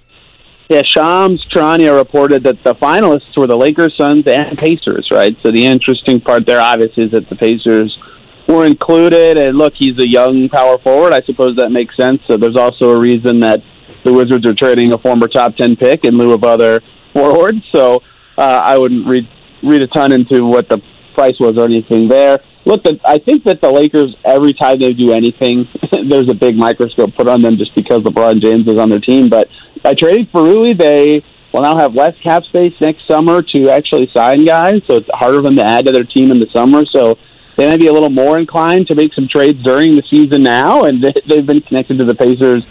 [0.68, 5.34] Yeah, Shams Charania reported that the finalists were the Lakers, Suns, and Pacers, right?
[5.40, 7.98] So the interesting part there, obviously, is that the Pacers
[8.46, 9.38] were included.
[9.38, 11.12] And look, he's a young power forward.
[11.12, 12.20] I suppose that makes sense.
[12.26, 13.62] So there's also a reason that
[14.04, 16.80] the Wizards are trading a former top 10 pick in lieu of other
[17.12, 17.62] forwards.
[17.72, 18.02] So
[18.38, 19.28] uh, I wouldn't read,
[19.62, 20.80] read a ton into what the
[21.14, 22.38] price was or anything there.
[22.64, 25.68] Look, the, I think that the Lakers, every time they do anything,
[26.08, 29.28] there's a big microscope put on them just because LeBron James is on their team.
[29.28, 29.48] But
[29.82, 34.10] by trading for Rui, they will now have less cap space next summer to actually
[34.12, 34.82] sign guys.
[34.86, 36.84] So it's harder for them to add to their team in the summer.
[36.84, 37.18] So
[37.56, 40.82] they may be a little more inclined to make some trades during the season now.
[40.82, 42.64] And they- they've been connected to the Pacers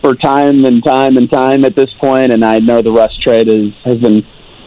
[0.00, 2.32] for time and time and time at this point.
[2.32, 4.24] And I know the Russ trade is, has been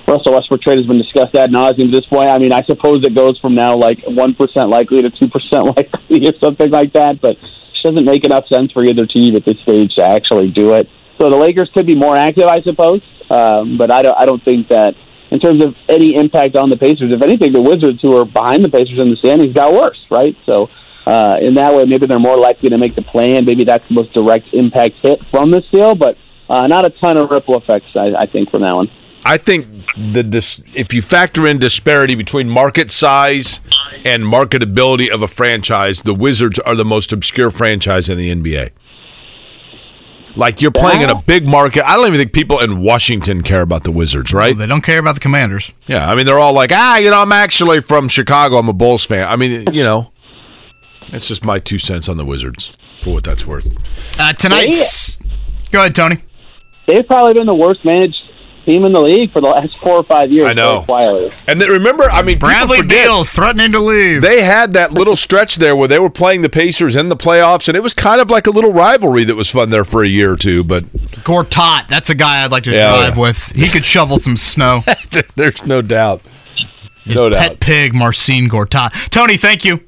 [0.08, 2.30] Russell Westbrook trade has been discussed ad nauseum at this point.
[2.30, 5.66] I mean, I suppose it goes from now like one percent likely to two percent
[5.78, 7.40] likely or something like that, but it
[7.84, 10.90] doesn't make enough sense for either team at this stage to actually do it.
[11.18, 14.18] So the Lakers could be more active, I suppose, um, but I don't.
[14.18, 14.96] I don't think that
[15.32, 17.14] in terms of any impact on the Pacers.
[17.16, 20.36] If anything, the Wizards, who are behind the Pacers in the standings, got worse, right?
[20.46, 20.70] So.
[21.04, 23.88] Uh, in that way, maybe they're more likely to make the play, and maybe that's
[23.88, 25.96] the most direct impact hit from this deal.
[25.96, 26.16] But
[26.48, 28.88] uh, not a ton of ripple effects, I, I think, from that one.
[29.24, 29.66] I think
[29.98, 33.62] the dis- if you factor in disparity between market size
[34.04, 38.72] and marketability of a franchise, the Wizards are the most obscure franchise in the NBA.
[40.36, 41.88] Like you're playing in a big market.
[41.88, 44.58] I don't even think people in Washington care about the Wizards, right?
[44.58, 45.72] They don't care about the Commanders.
[45.88, 48.58] Yeah, I mean they're all like, ah, you know, I'm actually from Chicago.
[48.58, 49.28] I'm a Bulls fan.
[49.28, 50.12] I mean, you know,
[51.10, 52.72] that's just my two cents on the Wizards
[53.02, 53.68] for what that's worth.
[54.20, 55.18] Uh, tonight's.
[55.72, 56.18] Go ahead, Tony.
[56.88, 58.32] They've probably been the worst managed
[58.66, 60.48] team in the league for the last four or five years.
[60.50, 60.86] I know.
[61.48, 64.22] And then remember, I mean, people Bradley forget- Beal's threatening to leave.
[64.22, 67.68] They had that little stretch there where they were playing the Pacers in the playoffs,
[67.68, 70.08] and it was kind of like a little rivalry that was fun there for a
[70.08, 70.64] year or two.
[70.64, 70.84] But
[71.24, 73.22] Gortat, that's a guy I'd like to Yeah, drive yeah.
[73.22, 73.46] with.
[73.56, 74.82] He could shovel some snow.
[75.36, 76.22] there's no doubt.
[77.06, 77.40] No doubt.
[77.40, 79.10] Pet pig, Marcin Gortat.
[79.10, 79.80] Tony, thank you.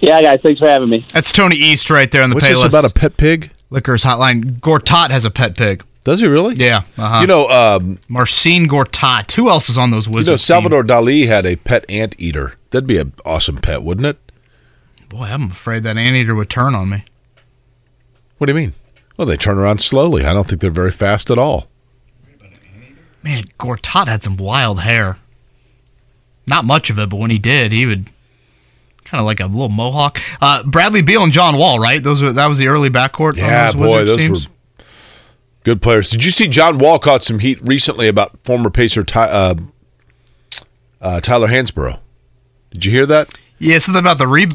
[0.00, 1.06] Yeah, guys, thanks for having me.
[1.14, 3.50] That's Tony East right there on the What's this Payless about a pet pig?
[3.70, 4.60] Liquors Hotline.
[4.60, 5.82] Gortat has a pet pig.
[6.06, 6.54] Does he really?
[6.54, 6.82] Yeah.
[6.96, 7.20] Uh-huh.
[7.20, 9.32] You know, um, Marcin Gortat.
[9.32, 10.28] Who else is on those wizards?
[10.28, 12.54] you know, Salvador Dali had a pet anteater.
[12.70, 14.16] That'd be an awesome pet, wouldn't it?
[15.08, 17.02] Boy, I'm afraid that anteater would turn on me.
[18.38, 18.74] What do you mean?
[19.16, 20.24] Well, they turn around slowly.
[20.24, 21.66] I don't think they're very fast at all.
[23.24, 25.18] Man, Gortat had some wild hair.
[26.46, 28.08] Not much of it, but when he did, he would
[29.04, 30.20] kind of like a little mohawk.
[30.40, 32.00] Uh, Bradley Beal and John Wall, right?
[32.00, 33.36] Those were that was the early backcourt.
[33.36, 34.48] Yeah, on those boy, Wizards those teams.
[34.48, 34.54] were
[35.66, 36.08] good players.
[36.08, 39.54] Did you see John Wall caught some heat recently about former Pacer Ty, uh,
[41.00, 41.98] uh, Tyler Hansbrough?
[42.70, 43.34] Did you hear that?
[43.58, 44.46] Yeah, something about the re.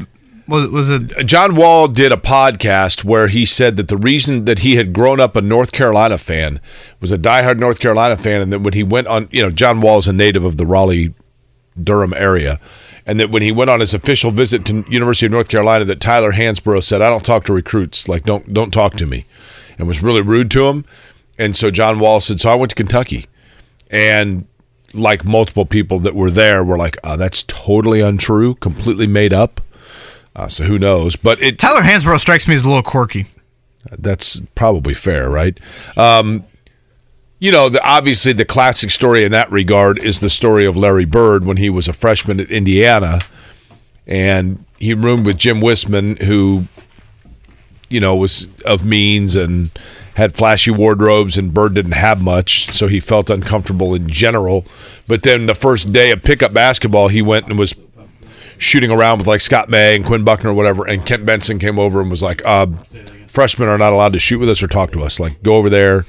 [0.48, 1.26] Was, was it?
[1.26, 5.20] John Wall did a podcast where he said that the reason that he had grown
[5.20, 6.62] up a North Carolina fan
[6.98, 9.82] was a diehard North Carolina fan, and that when he went on, you know, John
[9.82, 11.12] Wall is a native of the Raleigh,
[11.80, 12.58] Durham area,
[13.04, 16.00] and that when he went on his official visit to University of North Carolina, that
[16.00, 19.26] Tyler Hansbrough said, "I don't talk to recruits, like don't don't talk to me,"
[19.82, 20.84] and was really rude to him.
[21.38, 23.26] And so John Wall said, "So I went to Kentucky,"
[23.90, 24.46] and
[24.94, 29.60] like multiple people that were there were like, uh, "That's totally untrue, completely made up."
[30.36, 31.16] Uh, so who knows?
[31.16, 33.26] But it Tyler Hansbrough strikes me as a little quirky.
[33.98, 35.60] that's probably fair, right?
[35.96, 36.44] Um,
[37.40, 41.04] You know, the, obviously the classic story in that regard is the story of Larry
[41.04, 43.18] Bird when he was a freshman at Indiana,
[44.06, 46.68] and he roomed with Jim Wisman, who,
[47.92, 49.70] you know, was of means and
[50.14, 54.64] had flashy wardrobes, and Bird didn't have much, so he felt uncomfortable in general.
[55.08, 57.74] But then the first day of pickup basketball, he went and was
[58.58, 61.78] shooting around with like Scott May and Quinn Buckner or whatever, and Kent Benson came
[61.78, 62.66] over and was like, uh,
[63.26, 65.18] "Freshmen are not allowed to shoot with us or talk to us.
[65.18, 66.04] Like, go over there."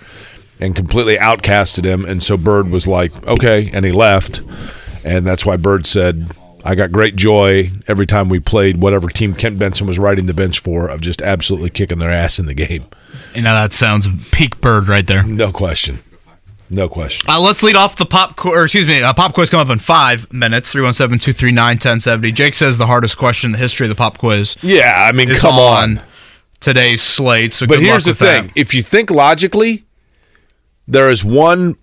[0.60, 4.42] And completely outcasted him, and so Bird was like, "Okay," and he left,
[5.04, 6.30] and that's why Bird said,
[6.64, 10.34] "I got great joy every time we played whatever team Kent Benson was riding the
[10.34, 12.86] bench for of just absolutely kicking their ass in the game."
[13.36, 15.24] You know, that sounds peak bird right there.
[15.24, 16.00] No question.
[16.70, 17.30] No question.
[17.30, 19.70] Uh, let's lead off the pop, qu- or excuse me, uh, pop quiz come up
[19.70, 20.72] in five minutes.
[20.72, 22.32] 317 239 1070.
[22.32, 24.58] Jake says the hardest question in the history of the pop quiz.
[24.62, 26.02] Yeah, I mean, come on.
[26.60, 27.54] Today's slate.
[27.54, 28.58] So but here's the thing: that.
[28.58, 29.84] if you think logically,
[30.88, 31.76] there is one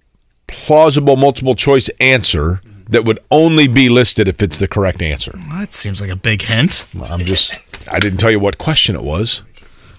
[0.46, 5.32] plausible multiple choice answer that would only be listed if it's the correct answer.
[5.50, 6.84] That seems like a big hint.
[7.08, 7.54] I'm just.
[7.90, 9.42] I didn't tell you what question it was.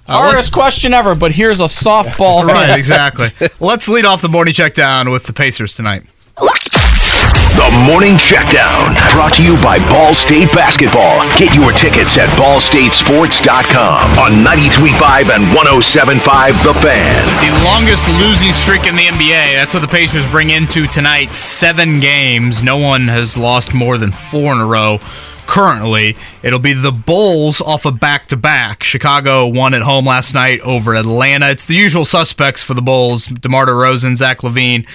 [0.08, 2.44] Uh, hardest question ever, but here's a softball.
[2.48, 3.28] right, exactly.
[3.60, 6.04] Let's lead off the morning check down with the Pacers tonight.
[6.42, 11.22] The Morning Checkdown, brought to you by Ball State Basketball.
[11.38, 17.26] Get your tickets at ballstatesports.com on 93.5 and 107.5 The Fan.
[17.46, 19.54] The longest losing streak in the NBA.
[19.54, 21.36] That's what the Pacers bring into tonight.
[21.36, 22.64] Seven games.
[22.64, 25.00] No one has lost more than four in a row.
[25.46, 28.84] Currently, it'll be the Bulls off a back to back.
[28.84, 31.52] Chicago won at home last night over Atlanta.
[31.52, 34.88] It's the usual suspects for the Bulls DeMar DeRozan, Zach LaVine,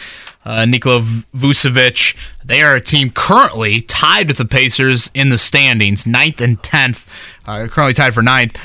[0.46, 1.02] uh, Nikola
[1.34, 2.16] Vucevic.
[2.44, 7.06] They are a team currently tied with the Pacers in the standings, ninth and 10th.
[7.44, 8.56] Uh, currently tied for ninth.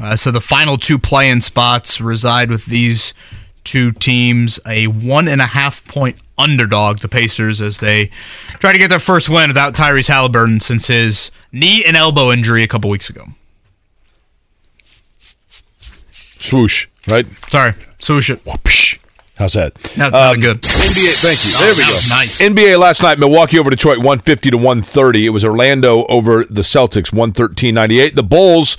[0.00, 3.12] Uh, so the final two play in spots reside with these
[3.64, 4.58] two teams.
[4.66, 8.10] A one and a half point underdog, the Pacers, as they
[8.58, 12.62] try to get their first win without Tyrese Haliburton since his knee and elbow injury
[12.62, 13.26] a couple weeks ago.
[16.38, 17.26] Swoosh, right?
[17.48, 18.42] Sorry, swoosh it.
[18.44, 18.98] Whoopsh.
[19.38, 19.74] How's that?
[19.96, 20.62] That sounded um, good.
[20.62, 21.52] NBA, thank you.
[21.54, 22.14] Oh, There we that go.
[22.16, 22.40] nice.
[22.40, 25.26] NBA last night, Milwaukee over Detroit, 150 to 130.
[25.26, 28.14] It was Orlando over the Celtics, 113-98.
[28.14, 28.78] The Bulls,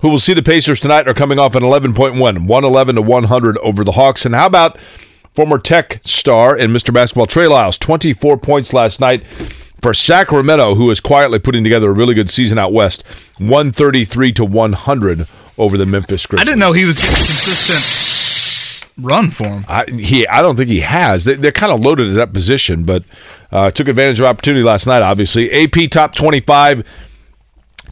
[0.00, 3.02] who will see the Pacers tonight, are coming off an 11 point win, 111 to
[3.02, 4.26] 100 over the Hawks.
[4.26, 4.78] And how about
[5.32, 6.92] former Tech star and Mr.
[6.92, 9.24] Basketball Trey Lyles, 24 points last night
[9.80, 13.02] for Sacramento, who is quietly putting together a really good season out west,
[13.38, 15.26] 133 to 100
[15.56, 16.42] over the Memphis Grizzlies.
[16.42, 17.80] I didn't know he was getting consistent
[18.98, 19.64] run for him.
[19.68, 21.24] I, he, I don't think he has.
[21.24, 23.04] They, they're kind of loaded at that position, but
[23.52, 25.02] uh, took advantage of opportunity last night.
[25.02, 26.86] Obviously, AP top twenty-five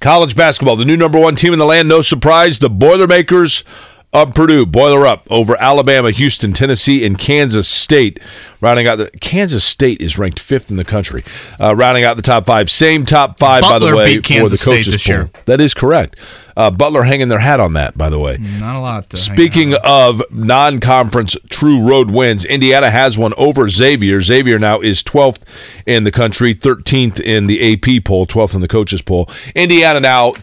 [0.01, 0.77] college basketball.
[0.77, 1.89] The new number one team in the land.
[1.89, 3.65] No surprise, the Boilermakers
[4.12, 4.66] of Purdue.
[4.66, 8.19] Boiler up over Alabama, Houston, Tennessee, and Kansas State.
[8.61, 11.24] Rounding out the Kansas State is ranked fifth in the country.
[11.61, 12.70] Uh, rounding out the top five.
[12.70, 15.16] Same top five, by the way, for the State coaches this poll.
[15.16, 15.31] year.
[15.47, 16.16] That is correct.
[16.57, 18.37] Uh, Butler hanging their hat on that, by the way.
[18.39, 19.16] Not a lot.
[19.16, 24.20] Speaking of non-conference true road wins, Indiana has one over Xavier.
[24.20, 25.43] Xavier now is 12th
[25.87, 29.29] in the country, 13th in the AP poll, 12th in the coaches poll.
[29.55, 30.35] Indiana now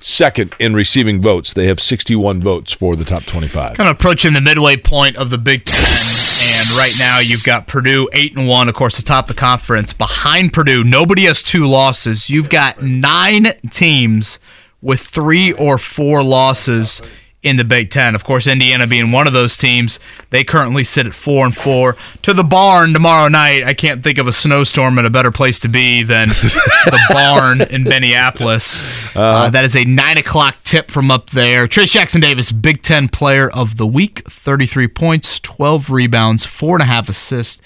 [0.00, 1.52] second in receiving votes.
[1.52, 3.76] They have 61 votes for the top 25.
[3.76, 7.66] kind of approaching the midway point of the Big Ten, and right now you've got
[7.66, 9.92] Purdue eight and one, of course, the top of the conference.
[9.92, 12.30] Behind Purdue, nobody has two losses.
[12.30, 14.38] You've got nine teams
[14.82, 17.00] with three or four losses
[17.42, 18.14] in the Big Ten.
[18.14, 19.98] Of course, Indiana being one of those teams,
[20.30, 21.96] they currently sit at four and four.
[22.22, 23.64] To the barn tomorrow night.
[23.64, 27.62] I can't think of a snowstorm and a better place to be than the barn
[27.62, 28.82] in Minneapolis.
[29.16, 31.66] Uh, that is a nine o'clock tip from up there.
[31.66, 36.82] Trayce Jackson Davis, Big Ten Player of the Week, thirty-three points, twelve rebounds, four and
[36.82, 37.60] a half assists,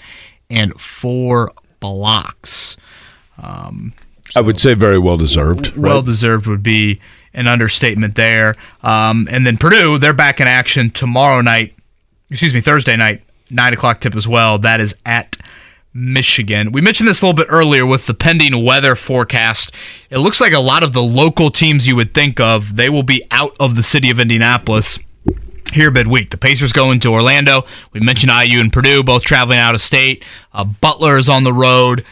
[0.49, 2.77] and four blocks.
[3.41, 3.93] Um,
[4.37, 5.75] I would say very well deserved.
[5.75, 5.89] right?
[5.89, 7.01] well deserved would be
[7.33, 8.55] an understatement there.
[8.83, 11.73] Um, and then Purdue, they're back in action tomorrow night.
[12.29, 14.59] Excuse me, Thursday night, nine o'clock tip as well.
[14.59, 15.37] That is at
[15.91, 16.71] Michigan.
[16.71, 19.73] We mentioned this a little bit earlier with the pending weather forecast.
[20.11, 23.01] It looks like a lot of the local teams you would think of, they will
[23.01, 24.99] be out of the city of Indianapolis
[25.73, 26.29] here midweek.
[26.29, 27.63] The Pacers going to Orlando.
[27.91, 30.23] We mentioned IU and Purdue both traveling out of state.
[30.53, 32.05] Uh, Butler is on the road.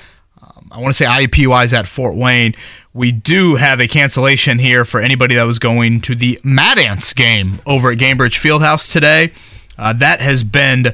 [0.75, 2.53] I want to say IUPUI is at Fort Wayne.
[2.93, 7.13] We do have a cancellation here for anybody that was going to the Mad Ants
[7.13, 9.31] game over at Gainbridge Fieldhouse today.
[9.77, 10.87] Uh, that has been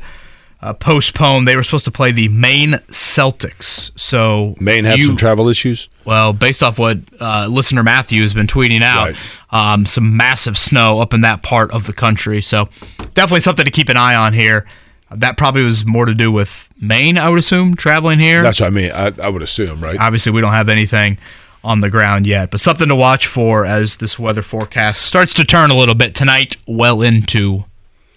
[0.62, 1.48] uh, postponed.
[1.48, 3.92] They were supposed to play the Maine Celtics.
[4.00, 5.90] So Maine have you- some travel issues.
[6.06, 9.16] well, based off what uh, listener Matthew has been tweeting out,
[9.50, 12.40] um, some massive snow up in that part of the country.
[12.42, 12.70] So
[13.16, 14.68] definitely something to keep an eye on here.
[15.14, 18.44] That probably was more to do with Maine, I would assume, traveling here.
[18.44, 18.92] That's what I mean.
[18.92, 20.00] I, I would assume, right?
[20.00, 21.18] Obviously, we don't have anything
[21.64, 25.44] on the ground yet, but something to watch for as this weather forecast starts to
[25.44, 27.66] turn a little bit tonight, well into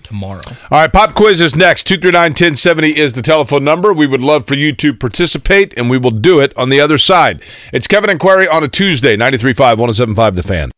[0.02, 0.42] tomorrow.
[0.70, 1.86] All right, pop quiz is next.
[1.88, 3.92] 239-1070 is the telephone number.
[3.92, 6.98] We would love for you to participate, and we will do it on the other
[6.98, 7.42] side.
[7.72, 10.70] It's Kevin and Query on a Tuesday, 93.5, 107.5 The Fan.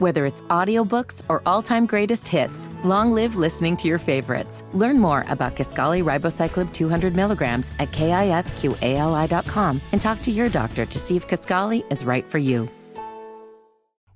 [0.00, 4.64] Whether it's audiobooks or all-time greatest hits, long live listening to your favorites.
[4.72, 10.98] Learn more about Kisqali Ribociclib 200 milligrams at kisqali.com and talk to your doctor to
[10.98, 12.66] see if Kisqali is right for you.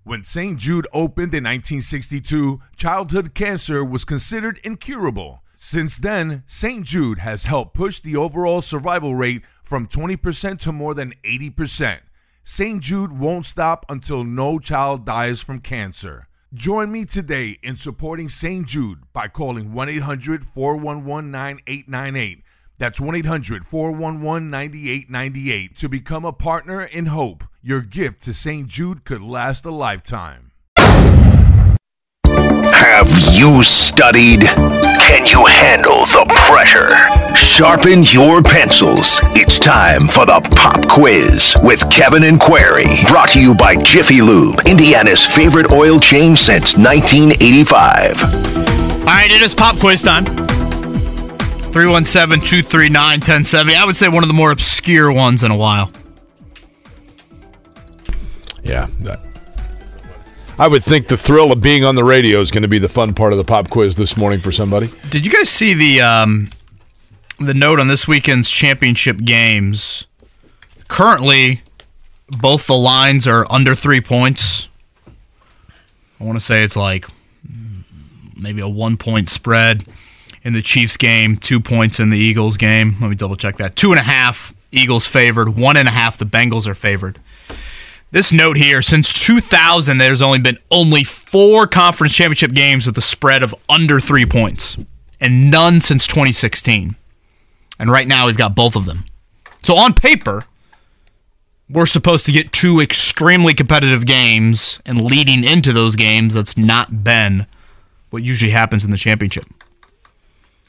[0.04, 0.58] When St.
[0.58, 5.42] Jude opened in 1962, childhood cancer was considered incurable.
[5.54, 6.86] Since then, St.
[6.86, 12.00] Jude has helped push the overall survival rate from 20% to more than 80%.
[12.46, 12.82] St.
[12.82, 16.28] Jude won't stop until no child dies from cancer.
[16.52, 18.68] Join me today in supporting St.
[18.68, 22.42] Jude by calling 1 800 411 9898.
[22.76, 27.44] That's 1 800 411 9898 to become a partner in hope.
[27.62, 28.68] Your gift to St.
[28.68, 30.43] Jude could last a lifetime.
[32.94, 34.42] Have you studied?
[34.42, 36.94] Can you handle the pressure?
[37.34, 39.18] Sharpen your pencils.
[39.34, 42.84] It's time for the pop quiz with Kevin and Query.
[43.08, 48.22] Brought to you by Jiffy Lube, Indiana's favorite oil change since 1985.
[48.22, 48.30] All
[49.06, 50.24] right, it is pop quiz time.
[50.24, 53.74] 317 239 1070.
[53.74, 55.90] I would say one of the more obscure ones in a while.
[58.62, 58.86] Yeah.
[59.00, 59.33] That.
[60.58, 62.88] I would think the thrill of being on the radio is going to be the
[62.88, 64.90] fun part of the pop quiz this morning for somebody.
[65.10, 66.50] Did you guys see the um,
[67.40, 70.06] the note on this weekend's championship games?
[70.86, 71.62] Currently,
[72.28, 74.68] both the lines are under three points.
[76.20, 77.06] I want to say it's like
[78.36, 79.86] maybe a one point spread
[80.44, 82.96] in the Chiefs game, two points in the Eagles game.
[83.00, 83.74] Let me double check that.
[83.74, 87.20] Two and a half Eagles favored, one and a half the Bengals are favored.
[88.14, 93.00] This note here, since 2000, there's only been only four conference championship games with a
[93.00, 94.76] spread of under three points,
[95.20, 96.94] and none since 2016.
[97.80, 99.06] And right now, we've got both of them.
[99.64, 100.44] So on paper,
[101.68, 107.02] we're supposed to get two extremely competitive games, and leading into those games, that's not
[107.02, 107.48] been
[108.10, 109.46] what usually happens in the championship.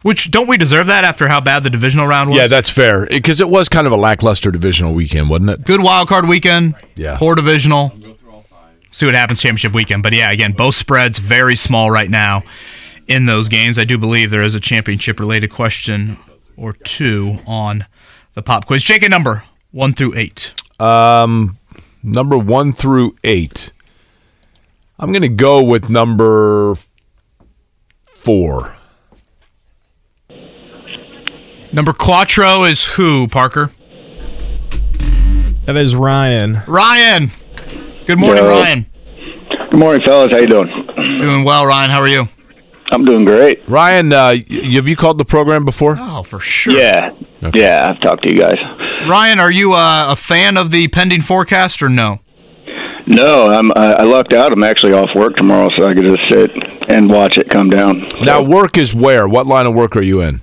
[0.06, 2.38] Which don't we deserve that after how bad the divisional round was?
[2.38, 5.66] Yeah, that's fair because it was kind of a lackluster divisional weekend, wasn't it?
[5.66, 6.76] good wild card weekend.
[6.94, 7.18] Yeah.
[7.18, 7.92] Poor divisional.
[8.92, 10.04] See what happens championship weekend.
[10.04, 12.44] But yeah, again, both spreads very small right now
[13.08, 13.80] in those games.
[13.80, 16.18] I do believe there is a championship related question
[16.56, 17.88] or two on
[18.36, 18.84] the pop quiz.
[18.84, 20.54] Jake, a number one through eight.
[20.80, 21.58] Um,
[22.04, 23.72] number one through eight.
[25.00, 26.76] I'm going to go with number
[28.14, 28.75] four.
[31.76, 33.70] Number quattro is who, Parker?
[35.66, 36.62] That is Ryan.
[36.68, 37.32] Ryan.
[38.06, 38.50] Good morning, Yo.
[38.50, 38.86] Ryan.
[39.72, 40.30] Good morning, fellas.
[40.32, 40.70] How you doing?
[41.18, 41.90] Doing well, Ryan.
[41.90, 42.30] How are you?
[42.94, 43.68] I'm doing great.
[43.68, 45.98] Ryan, uh, y- have you called the program before?
[46.00, 46.74] Oh, for sure.
[46.80, 47.10] Yeah,
[47.54, 47.90] yeah.
[47.92, 48.56] I've talked to you guys.
[49.10, 52.20] Ryan, are you uh, a fan of the pending forecast or no?
[53.06, 53.72] No, I'm.
[53.74, 54.54] I I lucked out.
[54.54, 56.50] I'm actually off work tomorrow, so I could just sit
[56.90, 58.08] and watch it come down.
[58.22, 59.28] Now, work is where?
[59.28, 60.42] What line of work are you in?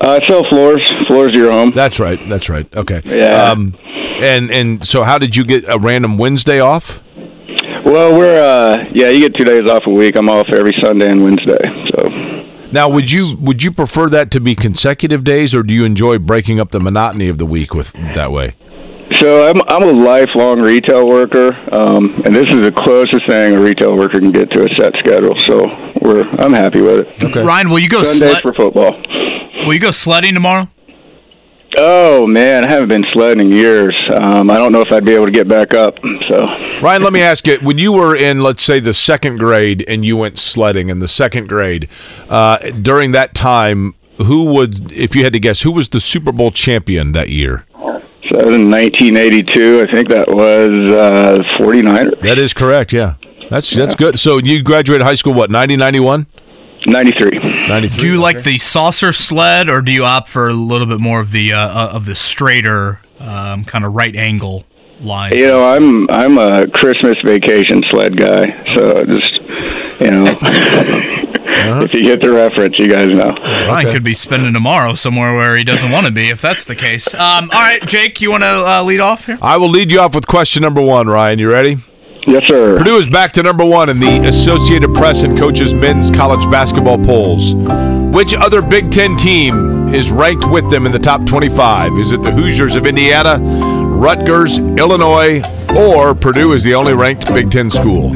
[0.00, 0.92] Uh, I sell floors.
[1.08, 1.72] Floors to your home.
[1.74, 2.18] That's right.
[2.28, 2.66] That's right.
[2.76, 3.02] Okay.
[3.04, 3.50] Yeah.
[3.50, 3.76] Um,
[4.20, 7.00] and and so, how did you get a random Wednesday off?
[7.84, 8.40] Well, we're.
[8.40, 10.16] Uh, yeah, you get two days off a week.
[10.16, 11.56] I'm off every Sunday and Wednesday.
[11.94, 12.08] So
[12.72, 16.18] Now, would you would you prefer that to be consecutive days, or do you enjoy
[16.18, 18.54] breaking up the monotony of the week with that way?
[19.14, 23.60] So I'm I'm a lifelong retail worker, um, and this is the closest thing a
[23.60, 25.34] retail worker can get to a set schedule.
[25.48, 25.64] So
[26.02, 27.24] we're I'm happy with it.
[27.24, 27.42] Okay.
[27.42, 28.92] Ryan, will you go Sundays sled- for football?
[29.66, 30.68] Will you go sledding tomorrow?
[31.76, 33.94] Oh man, I haven't been sledding in years.
[34.14, 35.94] Um, I don't know if I'd be able to get back up.
[36.28, 36.38] So
[36.80, 40.04] Ryan, let me ask you: When you were in, let's say, the second grade, and
[40.04, 41.88] you went sledding in the second grade,
[42.28, 46.32] uh, during that time, who would, if you had to guess, who was the Super
[46.32, 47.64] Bowl champion that year?
[48.30, 49.86] So that was in 1982.
[49.88, 52.20] I think that was uh, 49ers.
[52.22, 52.92] That is correct.
[52.92, 53.14] Yeah,
[53.50, 54.18] that's that's good.
[54.18, 55.50] So you graduated high school what?
[55.50, 56.26] 90, 91?
[56.86, 57.37] 93.
[57.66, 57.98] 93.
[57.98, 61.20] Do you like the saucer sled, or do you opt for a little bit more
[61.20, 64.64] of the uh, uh, of the straighter um, kind of right angle
[65.00, 65.34] line?
[65.34, 68.64] You know, I'm I'm a Christmas vacation sled guy.
[68.74, 69.40] So just
[70.00, 70.38] you know,
[71.82, 73.30] if you get the reference, you guys know.
[73.68, 76.76] Ryan could be spending tomorrow somewhere where he doesn't want to be, if that's the
[76.76, 77.12] case.
[77.14, 79.38] Um, all right, Jake, you want to uh, lead off here?
[79.42, 81.06] I will lead you off with question number one.
[81.06, 81.76] Ryan, you ready?
[82.26, 82.76] Yes, sir.
[82.78, 86.98] Purdue is back to number one in the Associated Press and Coaches men's college basketball
[86.98, 87.54] polls.
[88.14, 91.92] Which other Big Ten team is ranked with them in the top 25?
[91.94, 95.42] Is it the Hoosiers of Indiana, Rutgers, Illinois,
[95.76, 98.12] or Purdue is the only ranked Big Ten school?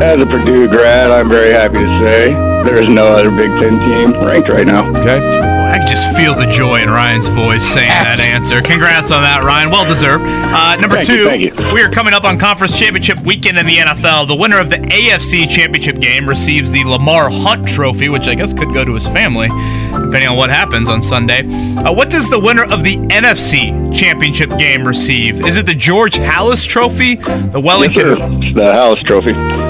[0.00, 2.28] As a Purdue grad, I'm very happy to say
[2.64, 4.88] there is no other Big Ten team ranked right now.
[4.90, 5.49] Okay.
[5.90, 8.62] I can just feel the joy in Ryan's voice saying that answer.
[8.62, 9.70] Congrats on that, Ryan.
[9.70, 10.22] Well deserved.
[10.24, 11.74] Uh, number Thank two, you, you.
[11.74, 14.28] we are coming up on conference championship weekend in the NFL.
[14.28, 18.52] The winner of the AFC championship game receives the Lamar Hunt Trophy, which I guess
[18.52, 19.48] could go to his family,
[19.90, 21.40] depending on what happens on Sunday.
[21.82, 25.44] Uh, what does the winner of the NFC championship game receive?
[25.44, 28.06] Is it the George Halas Trophy, the Wellington?
[28.06, 28.52] Yes, sir.
[28.54, 29.69] The House Trophy.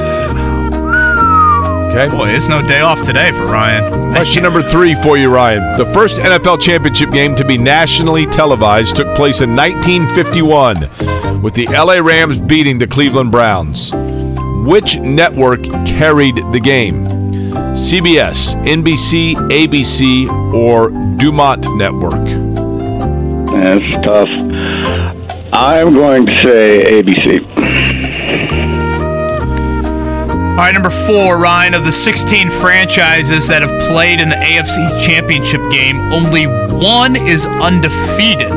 [1.91, 2.09] Okay.
[2.09, 4.13] Boy, it's no day off today for Ryan.
[4.13, 5.77] Question number three for you, Ryan.
[5.77, 11.67] The first NFL championship game to be nationally televised took place in 1951 with the
[11.67, 13.91] LA Rams beating the Cleveland Browns.
[14.65, 17.07] Which network carried the game?
[17.75, 22.25] CBS, NBC, ABC, or DuMont Network?
[23.51, 24.29] That's tough.
[25.53, 27.70] I'm going to say ABC.
[30.61, 35.01] All right, number four, Ryan, of the 16 franchises that have played in the AFC
[35.03, 38.53] Championship game, only one is undefeated.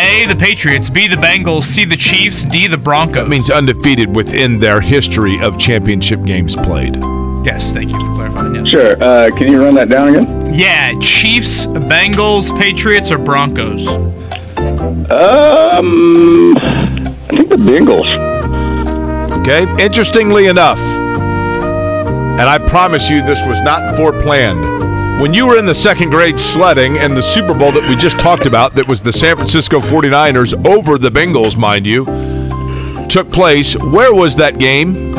[0.00, 3.22] A, the Patriots, B, the Bengals, C, the Chiefs, D, the Broncos.
[3.22, 6.96] That means undefeated within their history of championship games played.
[7.44, 8.56] Yes, thank you for clarifying.
[8.56, 8.66] Yes.
[8.66, 9.00] Sure.
[9.00, 10.52] Uh, can you run that down again?
[10.52, 13.86] Yeah, Chiefs, Bengals, Patriots, or Broncos?
[13.86, 14.16] Um,
[16.58, 18.29] I think the Bengals.
[19.40, 19.66] Okay.
[19.82, 25.20] Interestingly enough, and I promise you this was not foreplanned.
[25.20, 28.18] When you were in the second grade sledding and the Super Bowl that we just
[28.18, 32.06] talked about, that was the San Francisco 49ers over the Bengals, mind you,
[33.08, 35.12] took place, where was that game?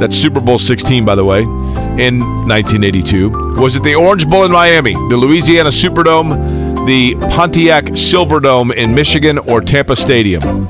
[0.00, 3.60] That's Super Bowl 16, by the way, in 1982.
[3.60, 9.38] Was it the Orange Bowl in Miami, the Louisiana Superdome, the Pontiac Silverdome in Michigan,
[9.38, 10.68] or Tampa Stadium?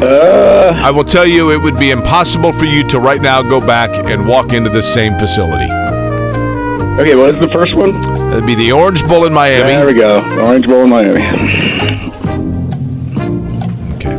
[0.00, 0.47] Uh,
[0.82, 3.90] I will tell you, it would be impossible for you to right now go back
[4.06, 5.64] and walk into the same facility.
[7.00, 7.96] Okay, what is the first one?
[8.32, 9.68] It'd be the Orange Bowl in Miami.
[9.68, 10.18] There we go.
[10.42, 11.22] Orange Bowl in Miami.
[13.94, 14.14] Okay.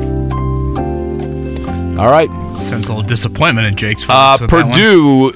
[2.02, 2.30] All right.
[2.58, 4.16] Sense a little disappointment in Jake's voice.
[4.16, 4.72] Uh, with that one.
[4.74, 5.32] Purdue,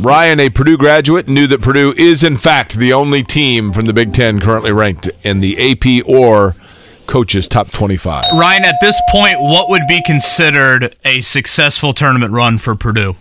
[0.00, 3.92] Ryan, a Purdue graduate, knew that Purdue is, in fact, the only team from the
[3.92, 6.54] Big Ten currently ranked in the AP or
[7.10, 8.22] coaches top 25.
[8.38, 13.16] Ryan, at this point, what would be considered a successful tournament run for Purdue?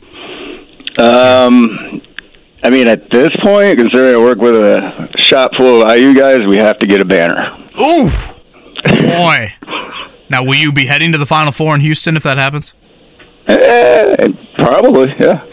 [0.99, 2.01] Um,
[2.63, 6.41] I mean, at this point, considering I work with a shop full of IU guys,
[6.47, 7.57] we have to get a banner.
[7.81, 8.09] Ooh,
[8.83, 9.53] boy.
[10.29, 12.73] now, will you be heading to the Final Four in Houston if that happens?
[13.47, 15.43] Eh, probably, yeah.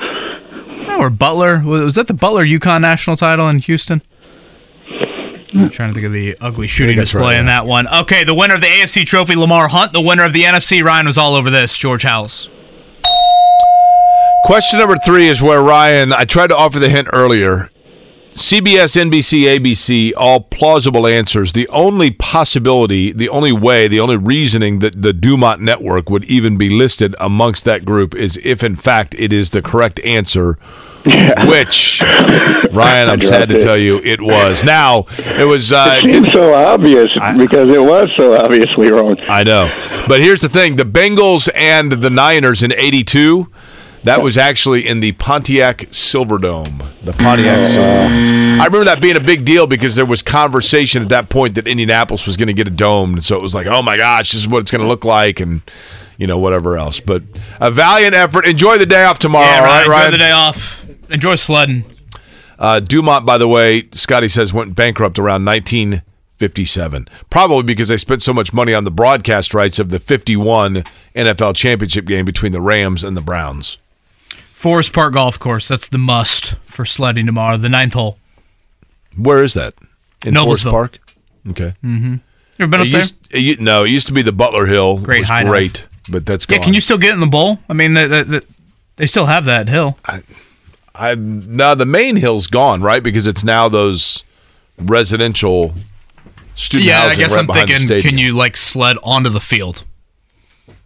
[0.88, 1.62] No, or Butler.
[1.64, 4.02] Was was that the Butler UConn national title in Houston?
[5.56, 5.64] Mm.
[5.64, 7.60] I'm trying to think of the ugly shooting display right, in yeah.
[7.62, 7.86] that one.
[8.02, 9.92] Okay, the winner of the AFC Trophy, Lamar Hunt.
[9.92, 11.76] The winner of the NFC, Ryan was all over this.
[11.76, 12.48] George Halas.
[14.44, 17.70] Question number three is where Ryan, I tried to offer the hint earlier.
[18.36, 21.54] CBS, NBC, ABC, all plausible answers.
[21.54, 26.58] The only possibility, the only way, the only reasoning that the DuMont network would even
[26.58, 30.58] be listed amongst that group is if, in fact, it is the correct answer,
[31.48, 32.02] which,
[32.72, 33.62] Ryan, I'm sad to it.
[33.62, 34.62] tell you, it was.
[34.62, 35.72] Now, it was.
[35.72, 39.16] Uh, It seems so obvious because it was so obviously wrong.
[39.30, 39.68] I know.
[40.08, 43.46] But here's the thing the Bengals and the Niners in 82,
[44.06, 47.04] that was actually in the Pontiac Silverdome.
[47.04, 48.60] The Pontiac Silverdome.
[48.60, 51.66] I remember that being a big deal because there was conversation at that point that
[51.66, 53.14] Indianapolis was going to get a dome.
[53.14, 55.04] And so it was like, oh my gosh, this is what it's going to look
[55.04, 55.40] like.
[55.40, 55.60] And,
[56.18, 57.00] you know, whatever else.
[57.00, 57.24] But
[57.60, 58.46] a valiant effort.
[58.46, 60.86] Enjoy the day off tomorrow, yeah, Ryan, right, enjoy the day off.
[61.10, 61.84] Enjoy sledding.
[62.58, 67.08] Uh, DuMont, by the way, Scotty says went bankrupt around 1957.
[67.28, 70.84] Probably because they spent so much money on the broadcast rights of the 51
[71.14, 73.78] NFL championship game between the Rams and the Browns.
[74.66, 75.68] Forest Park Golf Course.
[75.68, 77.56] That's the must for sledding tomorrow.
[77.56, 78.18] The ninth hole.
[79.16, 79.74] Where is that?
[80.24, 80.98] In Forest Park?
[81.50, 81.74] Okay.
[81.84, 82.14] Mm-hmm.
[82.14, 82.20] You
[82.58, 83.40] ever been It up there?
[83.42, 84.98] it no, it used to be the Butler Hill.
[84.98, 86.58] Great was great, but that's gone.
[86.58, 87.60] Yeah, can you still get in the bowl?
[87.68, 88.46] I mean, the, the, the,
[88.96, 89.98] they still have that hill.
[90.96, 93.04] I now the main hill's gone, right?
[93.04, 94.24] Because it's now those
[94.80, 95.74] residential
[96.56, 99.84] student yeah, I guess right I'm thinking, can you like sled onto the field,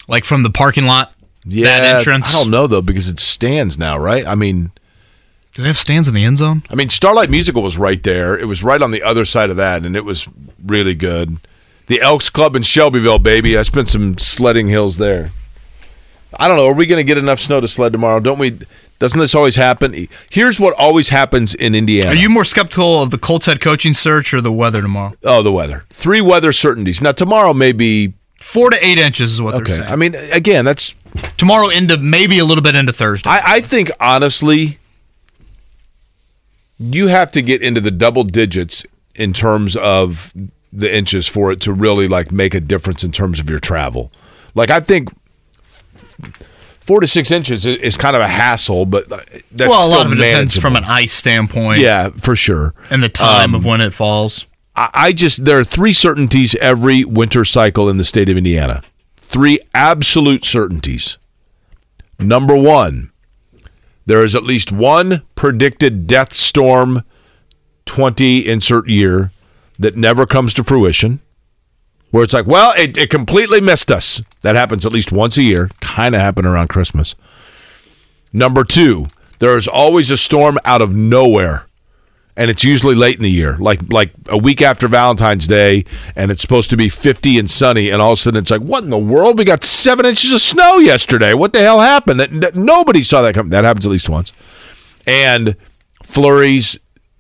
[0.07, 1.15] like from the parking lot?
[1.45, 2.35] Yeah, that entrance.
[2.35, 4.27] I don't know though because it stands now, right?
[4.27, 4.71] I mean,
[5.55, 6.63] Do they have stands in the end zone?
[6.71, 8.39] I mean, Starlight Musical was right there.
[8.39, 10.29] It was right on the other side of that, and it was
[10.65, 11.39] really good.
[11.87, 13.57] The Elks Club in Shelbyville, baby.
[13.59, 15.31] I spent some sledding hills there.
[16.39, 16.67] I don't know.
[16.67, 18.21] Are we going to get enough snow to sled tomorrow?
[18.21, 18.59] Don't we?
[19.01, 20.07] Doesn't this always happen?
[20.31, 22.11] Here's what always happens in Indiana.
[22.11, 25.15] Are you more skeptical of the Colts head coaching search or the weather tomorrow?
[25.25, 25.87] Oh, the weather.
[25.91, 27.01] Three weather certainties.
[27.01, 29.65] Now tomorrow may be four to eight inches is what okay.
[29.65, 29.93] they're saying.
[29.93, 30.95] I mean, again, that's
[31.37, 33.31] tomorrow into maybe a little bit into Thursday.
[33.31, 34.79] I, I think honestly,
[36.79, 38.85] you have to get into the double digits
[39.15, 40.33] in terms of
[40.73, 44.13] the inches for it to really like make a difference in terms of your travel.
[44.55, 45.09] Like I think
[46.81, 49.99] four to six inches is, is kind of a hassle, but that's well, a lot
[50.01, 51.81] still of it depends from an ice standpoint.
[51.81, 52.75] Yeah, for sure.
[52.91, 54.47] and the time Um, of when it falls.
[54.77, 58.83] I I just there are three certainties every winter cycle in the state of Indiana.
[59.31, 61.17] Three absolute certainties.
[62.19, 63.13] Number one,
[64.05, 67.05] there is at least one predicted death storm
[67.87, 69.31] 20 insert year
[69.79, 71.21] that never comes to fruition.
[72.11, 74.21] Where it's like, well, it, it completely missed us.
[74.43, 75.71] That happens at least once a year.
[75.81, 77.15] Kind of happen around Christmas.
[78.33, 79.07] Number two,
[79.39, 81.67] there is always a storm out of nowhere
[82.41, 85.85] and it's usually late in the year, like like a week after Valentine's Day,
[86.17, 88.63] and it's supposed to be 50 and sunny, and all of a sudden it's like,
[88.63, 89.37] what in the world?
[89.37, 91.35] We got seven inches of snow yesterday.
[91.35, 92.19] What the hell happened?
[92.19, 93.51] That, that- nobody saw that come.
[93.51, 94.33] That happens at least once,
[95.07, 95.55] and
[96.03, 96.79] flurries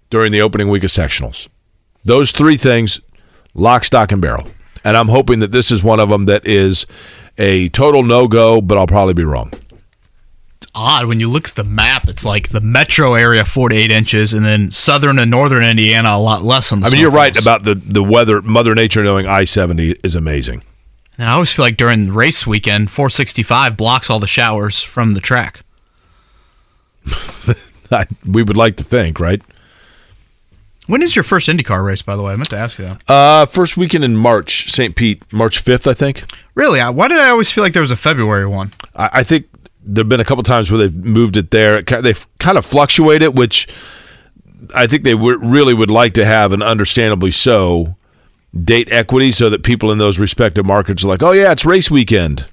[0.08, 1.48] during the opening week of sectionals.
[2.02, 2.98] Those three things,
[3.52, 4.46] lock, stock, and barrel.
[4.84, 6.86] And I'm hoping that this is one of them that is
[7.36, 9.52] a total no go, but I'll probably be wrong.
[10.74, 12.08] Odd when you look at the map.
[12.08, 16.10] It's like the metro area four to eight inches, and then southern and northern Indiana
[16.10, 16.86] a lot less on the.
[16.86, 18.40] I mean, you're right about the the weather.
[18.42, 20.62] Mother Nature knowing I 70 is amazing.
[21.18, 25.20] And I always feel like during race weekend, 465 blocks all the showers from the
[25.20, 25.60] track.
[28.24, 29.42] We would like to think, right?
[30.86, 32.32] When is your first IndyCar race, by the way?
[32.32, 33.10] I meant to ask you that.
[33.10, 34.94] Uh, first weekend in March, St.
[34.96, 36.24] Pete, March 5th, I think.
[36.54, 36.80] Really?
[36.80, 38.72] Why did I always feel like there was a February one?
[38.94, 39.46] I, I think
[39.82, 41.82] there have been a couple times where they've moved it there.
[41.82, 43.66] They've kind of fluctuated, which
[44.74, 47.96] I think they w- really would like to have, and understandably so,
[48.64, 51.90] date equity so that people in those respective markets are like, oh, yeah, it's race
[51.90, 52.46] weekend.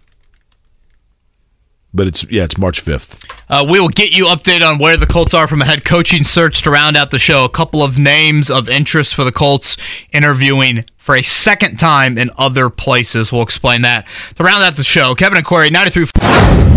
[1.94, 3.41] But it's, yeah, it's March 5th.
[3.49, 6.24] Uh, we will get you updated on where the Colts are from a head coaching
[6.24, 7.44] search to round out the show.
[7.44, 9.78] A couple of names of interest for the Colts
[10.14, 13.32] interviewing for a second time in other places.
[13.32, 14.08] We'll explain that.
[14.36, 16.77] To round out the show, Kevin and Query, 93.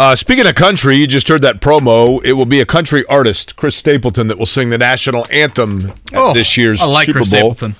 [0.00, 2.24] Uh, speaking of country, you just heard that promo.
[2.24, 5.98] It will be a country artist, Chris Stapleton, that will sing the national anthem at
[6.14, 7.54] Oh, this year's I like Super Chris Bowl.
[7.54, 7.76] Stapleton.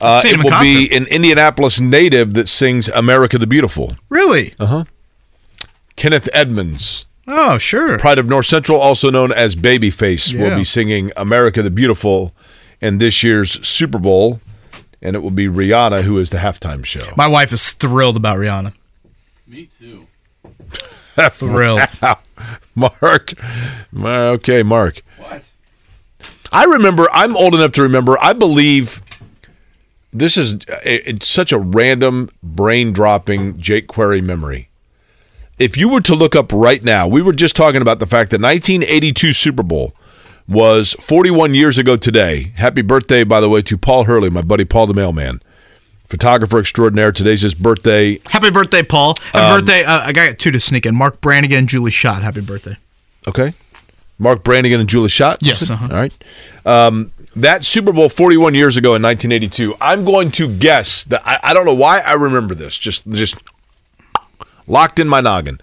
[0.00, 4.54] Uh, it will be an Indianapolis native that sings "America the Beautiful." Really?
[4.60, 4.84] Uh huh.
[5.96, 7.98] Kenneth Edmonds, Oh, sure.
[7.98, 12.32] Pride of North Central, also known as Babyface, will be singing "America the Beautiful"
[12.80, 14.40] in this year's Super Bowl,
[15.02, 17.12] and it will be Rihanna who is the halftime show.
[17.16, 18.72] My wife is thrilled about Rihanna.
[19.48, 20.06] Me too.
[21.30, 21.80] Thrilled.
[22.02, 22.18] Wow.
[22.74, 23.32] Mark.
[23.92, 25.02] Ma- Okay, Mark.
[25.18, 25.50] What?
[26.52, 29.00] I remember, I'm old enough to remember, I believe
[30.12, 34.68] this is it's such a random brain dropping Jake Query memory.
[35.58, 38.30] If you were to look up right now, we were just talking about the fact
[38.30, 39.94] that 1982 Super Bowl
[40.46, 42.52] was 41 years ago today.
[42.56, 45.40] Happy birthday, by the way, to Paul Hurley, my buddy Paul the mailman,
[46.08, 47.12] photographer extraordinaire.
[47.12, 48.20] Today's his birthday.
[48.28, 49.14] Happy birthday, Paul.
[49.32, 49.84] Happy Um, birthday.
[49.84, 50.94] Uh, I got two to sneak in.
[50.94, 52.22] Mark Brannigan, Julie Schott.
[52.22, 52.76] Happy birthday.
[53.28, 53.54] Okay.
[54.18, 55.38] Mark Brannigan and Julie Schott?
[55.42, 55.88] Yes, uh-huh.
[55.90, 56.12] All right.
[56.64, 61.38] Um, that Super Bowl 41 years ago in 1982, I'm going to guess that I,
[61.42, 62.78] I don't know why I remember this.
[62.78, 63.36] Just, just
[64.66, 65.60] locked in my noggin.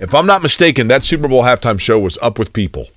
[0.00, 2.88] If I'm not mistaken, that Super Bowl halftime show was Up with People.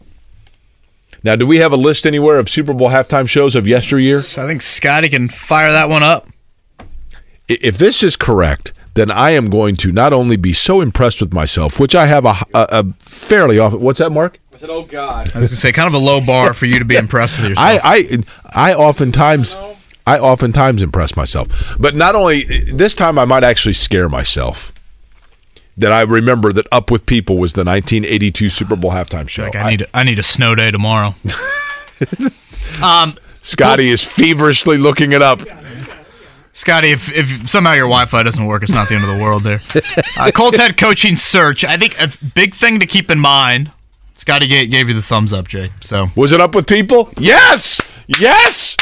[1.23, 4.21] Now, do we have a list anywhere of Super Bowl halftime shows of yesteryear?
[4.21, 6.27] So I think Scotty can fire that one up.
[7.49, 11.19] I- If this is correct, then I am going to not only be so impressed
[11.19, 13.81] with myself, which I have a, a, a fairly often.
[13.81, 14.37] What's that, Mark?
[14.53, 15.31] I said, oh God.
[15.35, 17.49] I was gonna say, kind of a low bar for you to be impressed with
[17.49, 17.81] yourself.
[17.83, 18.07] I,
[18.53, 19.57] I I oftentimes
[20.07, 24.71] I oftentimes impress myself, but not only this time I might actually scare myself.
[25.77, 29.43] that I remember that Up with People was the 1982 Super Bowl halftime show.
[29.43, 31.15] Like, I need I need a snow day tomorrow.
[32.83, 35.41] um, Scotty is feverishly looking it up.
[36.55, 39.43] Scotty, if, if somehow your Wi-Fi doesn't work, it's not the end of the world.
[39.43, 39.59] There,
[40.17, 41.65] uh, Colts head coaching search.
[41.65, 43.73] I think a big thing to keep in mind.
[44.13, 45.71] Scotty gave, gave you the thumbs up, Jay.
[45.81, 47.11] So Was it Up with People?
[47.19, 48.77] Yes, yes.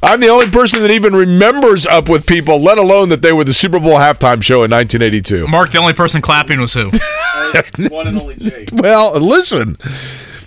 [0.00, 3.42] I'm the only person that even remembers Up with People, let alone that they were
[3.42, 5.48] the Super Bowl halftime show in 1982.
[5.48, 6.92] Mark, the only person clapping was who?
[7.88, 8.70] One and only Jake.
[8.72, 9.76] Well, listen.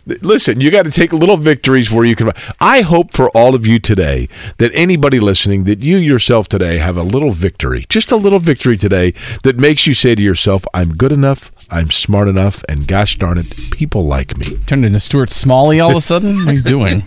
[0.05, 2.31] Listen, you got to take little victories where you can.
[2.59, 6.97] I hope for all of you today that anybody listening, that you yourself today have
[6.97, 9.13] a little victory, just a little victory today
[9.43, 13.37] that makes you say to yourself, I'm good enough, I'm smart enough, and gosh darn
[13.37, 14.57] it, people like me.
[14.65, 16.45] Turned into Stuart Smalley all of a sudden.
[16.45, 17.03] What are you doing?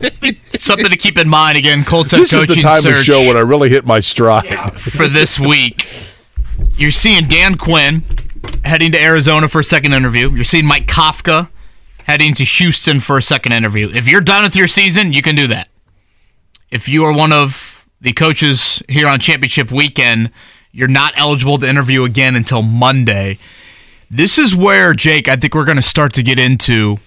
[0.52, 1.58] Something to keep in mind.
[1.58, 3.84] Again, Colts head This is coaching the time of search show when I really hit
[3.84, 4.46] my stride.
[4.78, 5.88] for this week.
[6.76, 8.04] You're seeing Dan Quinn
[8.64, 10.30] heading to Arizona for a second interview.
[10.30, 11.48] You're seeing Mike Kafka
[12.04, 13.90] heading to Houston for a second interview.
[13.92, 15.68] If you're done with your season, you can do that.
[16.70, 20.30] If you are one of the coaches here on championship weekend,
[20.72, 23.38] you're not eligible to interview again until Monday.
[24.10, 26.98] This is where, Jake, I think we're going to start to get into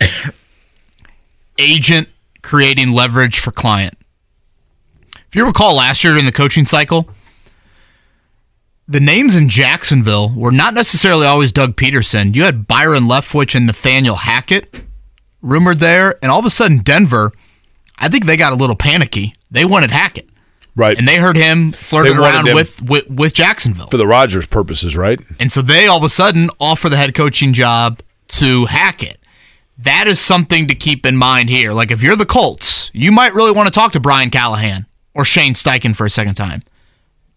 [1.58, 2.08] agent
[2.42, 3.94] creating leverage for client.
[5.28, 7.10] If you recall last year during the coaching cycle,
[8.88, 12.34] the names in Jacksonville were not necessarily always Doug Pederson.
[12.34, 14.82] You had Byron Leftwich and Nathaniel Hackett
[15.42, 17.32] rumored there, and all of a sudden Denver,
[17.98, 19.34] I think they got a little panicky.
[19.50, 20.28] They wanted Hackett,
[20.74, 20.96] right?
[20.98, 24.96] And they heard him flirting around him- with, with with Jacksonville, For the Rogers purposes,
[24.96, 25.20] right?
[25.38, 29.18] and so they all of a sudden offer the head coaching job to Hackett.
[29.78, 31.72] That is something to keep in mind here.
[31.72, 35.24] Like if you're the Colts, you might really want to talk to Brian Callahan or
[35.24, 36.62] Shane Steichen for a second time.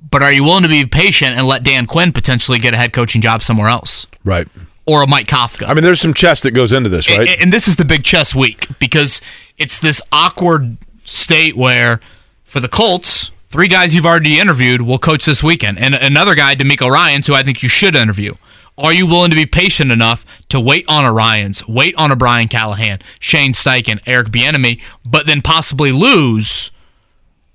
[0.10, 2.92] But are you willing to be patient and let Dan Quinn potentially get a head
[2.94, 4.08] coaching job somewhere else?
[4.26, 4.48] Right.
[4.86, 5.68] Or a Mike Kafka?
[5.68, 7.28] I mean, there's some chess that goes into this, right?
[7.28, 9.22] A- And this is the big chess week because
[9.58, 12.00] it's this awkward state where
[12.44, 16.56] for the Colts, three guys you've already interviewed will coach this weekend, and another guy,
[16.56, 18.34] DeMeco Ryans, who I think you should interview.
[18.78, 22.16] Are you willing to be patient enough to wait on a Ryans, wait on a
[22.16, 26.72] Brian Callahan, Shane Steichen, Eric Bieniemy, but then possibly lose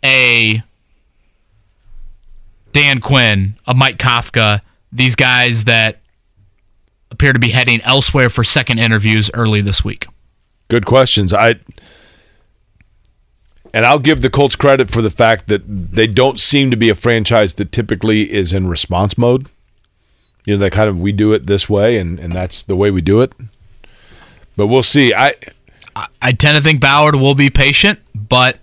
[0.04, 0.62] a
[2.76, 4.60] Dan Quinn, a Mike Kafka,
[4.92, 6.02] these guys that
[7.10, 10.06] appear to be heading elsewhere for second interviews early this week.
[10.68, 11.32] Good questions.
[11.32, 11.54] I
[13.72, 16.90] and I'll give the Colts credit for the fact that they don't seem to be
[16.90, 19.48] a franchise that typically is in response mode.
[20.44, 22.90] You know, they kind of we do it this way and and that's the way
[22.90, 23.32] we do it.
[24.54, 25.14] But we'll see.
[25.14, 25.34] I
[26.20, 28.58] I tend to think Ballard will be patient, but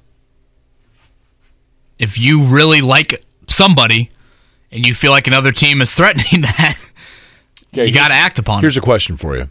[1.98, 3.20] if you really like
[3.54, 4.10] somebody
[4.72, 6.78] and you feel like another team is threatening that,
[7.72, 8.80] you got to act upon Here's it.
[8.80, 9.50] Here's a question for you.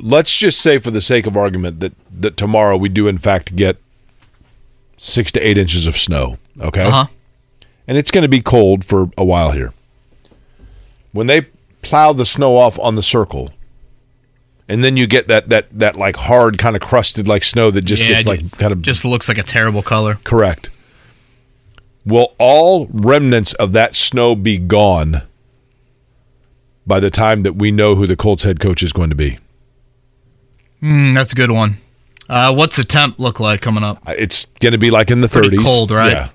[0.00, 3.54] Let's just say, for the sake of argument, that that tomorrow we do in fact
[3.56, 3.76] get
[4.96, 6.36] six to eight inches of snow.
[6.60, 7.06] Okay, Uh-huh.
[7.86, 9.72] and it's going to be cold for a while here.
[11.12, 11.42] When they
[11.82, 13.50] plow the snow off on the circle,
[14.68, 17.82] and then you get that that that like hard kind of crusted like snow that
[17.82, 20.16] just Yeah, gets like kind of just looks like a terrible color.
[20.24, 20.70] correct.
[22.06, 25.22] Will all remnants of that snow be gone
[26.86, 29.38] by the time that we know who the Colts head coach is going to be?
[30.80, 31.78] Hmm, that's a good one.
[32.28, 34.02] Uh, what's the temp look like coming up?
[34.06, 35.62] It's going to be like in the Pretty 30s.
[35.64, 36.12] cold, right?
[36.12, 36.28] Yeah.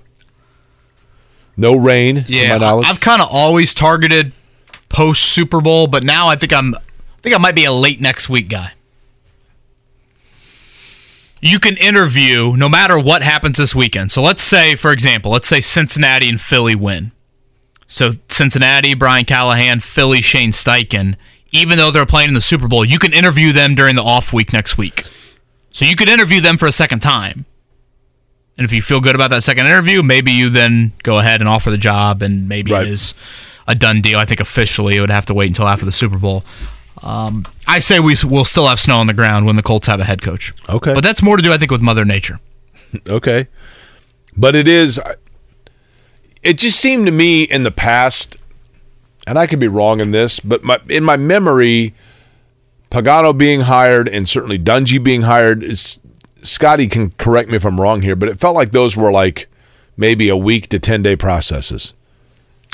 [1.56, 2.86] No rain, Yeah, my knowledge.
[2.86, 4.32] I- I've kind of always targeted
[4.88, 6.78] post Super Bowl, but now I think I'm, I
[7.22, 8.72] think I might be a late next week guy.
[11.46, 14.10] You can interview no matter what happens this weekend.
[14.10, 17.12] So let's say, for example, let's say Cincinnati and Philly win.
[17.86, 21.16] So Cincinnati, Brian Callahan, Philly, Shane Steichen.
[21.52, 24.32] Even though they're playing in the Super Bowl, you can interview them during the off
[24.32, 25.04] week next week.
[25.70, 27.44] So you could interview them for a second time.
[28.56, 31.48] And if you feel good about that second interview, maybe you then go ahead and
[31.48, 33.14] offer the job, and maybe it is
[33.68, 34.18] a done deal.
[34.18, 36.42] I think officially it would have to wait until after the Super Bowl.
[37.02, 40.00] Um, I say we will still have snow on the ground when the Colts have
[40.00, 40.52] a head coach.
[40.68, 40.94] Okay.
[40.94, 42.40] but that's more to do, I think, with Mother Nature.
[43.08, 43.48] okay.
[44.36, 45.00] But it is
[46.42, 48.36] it just seemed to me in the past
[49.26, 51.94] and I could be wrong in this, but my, in my memory
[52.90, 55.98] Pagano being hired and certainly Dungy being hired is
[56.42, 59.48] Scotty can correct me if I'm wrong here, but it felt like those were like
[59.96, 61.94] maybe a week to 10 day processes.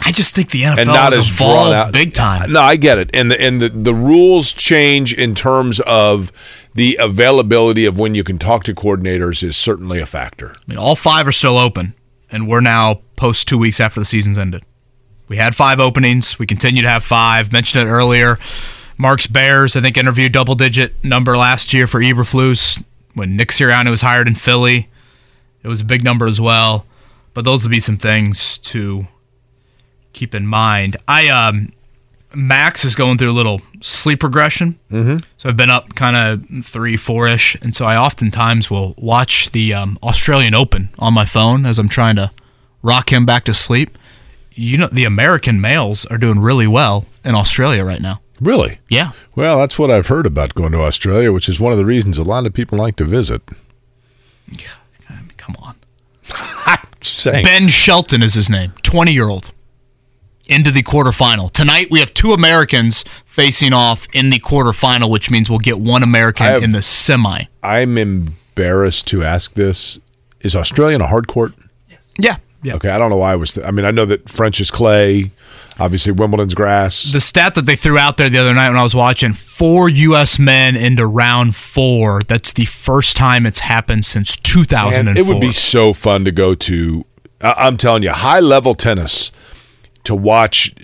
[0.04, 2.52] I just think the NFL and not has evolved big time.
[2.52, 6.32] No, I get it, and the and the, the rules change in terms of
[6.74, 10.52] the availability of when you can talk to coordinators is certainly a factor.
[10.52, 11.94] I mean, all five are still open,
[12.30, 14.64] and we're now post two weeks after the season's ended.
[15.28, 16.38] We had five openings.
[16.38, 17.52] We continue to have five.
[17.52, 18.38] Mentioned it earlier.
[18.98, 22.82] Mark's Bears, I think, interviewed double digit number last year for Eberflus
[23.14, 24.88] when Nick Sirianni was hired in Philly.
[25.62, 26.86] It was a big number as well.
[27.32, 29.06] But those would be some things to
[30.12, 30.96] keep in mind.
[31.08, 31.72] I um
[32.34, 34.78] Max is going through a little sleep regression.
[34.90, 35.18] Mm-hmm.
[35.36, 39.50] So I've been up kind of three, four ish, and so I oftentimes will watch
[39.50, 42.30] the um, Australian Open on my phone as I'm trying to
[42.82, 43.98] rock him back to sleep.
[44.52, 48.20] You know, the American males are doing really well in Australia right now.
[48.40, 48.78] Really?
[48.88, 49.12] Yeah.
[49.34, 52.16] Well, that's what I've heard about going to Australia, which is one of the reasons
[52.18, 53.42] a lot of people like to visit.
[55.36, 55.76] Come on.
[57.02, 57.44] Saying.
[57.44, 59.52] Ben Shelton is his name, 20 year old.
[60.50, 61.50] Into the quarterfinal.
[61.52, 66.02] Tonight we have two Americans facing off in the quarterfinal, which means we'll get one
[66.02, 67.44] American have- in the semi.
[67.62, 69.98] I'm embarrassed to ask this.
[70.40, 71.52] Is Australian a hard court?
[71.88, 72.04] Yes.
[72.18, 72.36] Yeah.
[72.62, 72.74] Yeah.
[72.74, 73.58] Okay, I don't know why I was.
[73.58, 75.30] I mean, I know that French is clay.
[75.78, 77.04] Obviously, Wimbledon's grass.
[77.10, 79.88] The stat that they threw out there the other night when I was watching four
[79.88, 80.38] U.S.
[80.38, 82.20] men into round four.
[82.26, 85.04] That's the first time it's happened since 2004.
[85.04, 87.06] Man, it would be so fun to go to.
[87.40, 89.32] I- I'm telling you, high level tennis.
[90.04, 90.74] To watch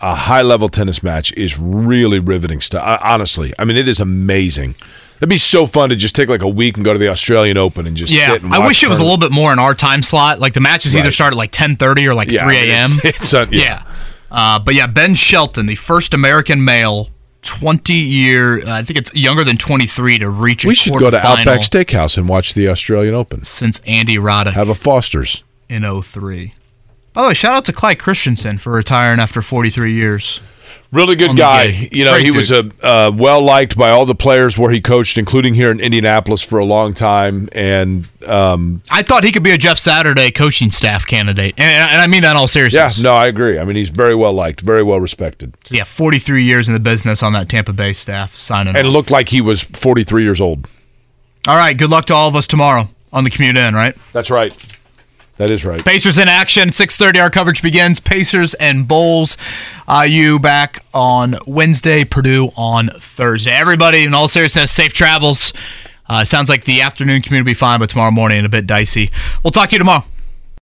[0.00, 2.82] a high level tennis match is really riveting stuff.
[2.84, 4.74] I- Honestly, I mean, it is amazing.
[5.16, 7.56] It'd be so fun to just take like a week and go to the Australian
[7.56, 9.58] Open and just yeah, sit and I wish it was a little bit more in
[9.58, 10.38] our time slot.
[10.38, 12.90] Like the matches either start at like 10:30 or like Yeah, 3 I mean, a.m.
[13.04, 13.62] it's- it's a- yeah.
[13.64, 13.82] yeah.
[14.30, 17.08] Uh, but yeah, Ben Shelton, the first American male,
[17.42, 20.64] 20 year, uh, I think it's younger than 23 to reach.
[20.64, 23.42] A We should go to Outback Steakhouse and watch the Australian Open.
[23.44, 26.52] Since Andy Roddick have a Foster's in 03.
[27.18, 30.40] By the way, shout out to Clyde Christensen for retiring after 43 years.
[30.92, 31.72] Really good guy.
[31.72, 31.92] gig.
[31.92, 34.80] You know, Great he was a uh, well liked by all the players where he
[34.80, 37.48] coached, including here in Indianapolis for a long time.
[37.50, 42.00] And um, I thought he could be a Jeff Saturday coaching staff candidate, and, and
[42.00, 43.02] I mean that in all yeah, seriousness.
[43.02, 43.58] no, I agree.
[43.58, 47.24] I mean, he's very well liked, very well respected, yeah, 43 years in the business
[47.24, 48.76] on that Tampa Bay staff, signing.
[48.76, 50.68] and it looked like he was 43 years old.
[51.48, 53.74] All right, good luck to all of us tomorrow on the commute in.
[53.74, 53.96] Right.
[54.12, 54.54] That's right.
[55.38, 55.82] That is right.
[55.84, 56.70] Pacers in action.
[56.70, 58.00] 6:30 our coverage begins.
[58.00, 59.36] Pacers and Bulls.
[59.86, 62.04] Uh, you back on Wednesday.
[62.04, 63.52] Purdue on Thursday.
[63.52, 65.52] Everybody, in all seriousness, safe travels.
[66.08, 69.10] Uh, sounds like the afternoon commute will be fine, but tomorrow morning a bit dicey.
[69.44, 70.04] We'll talk to you tomorrow.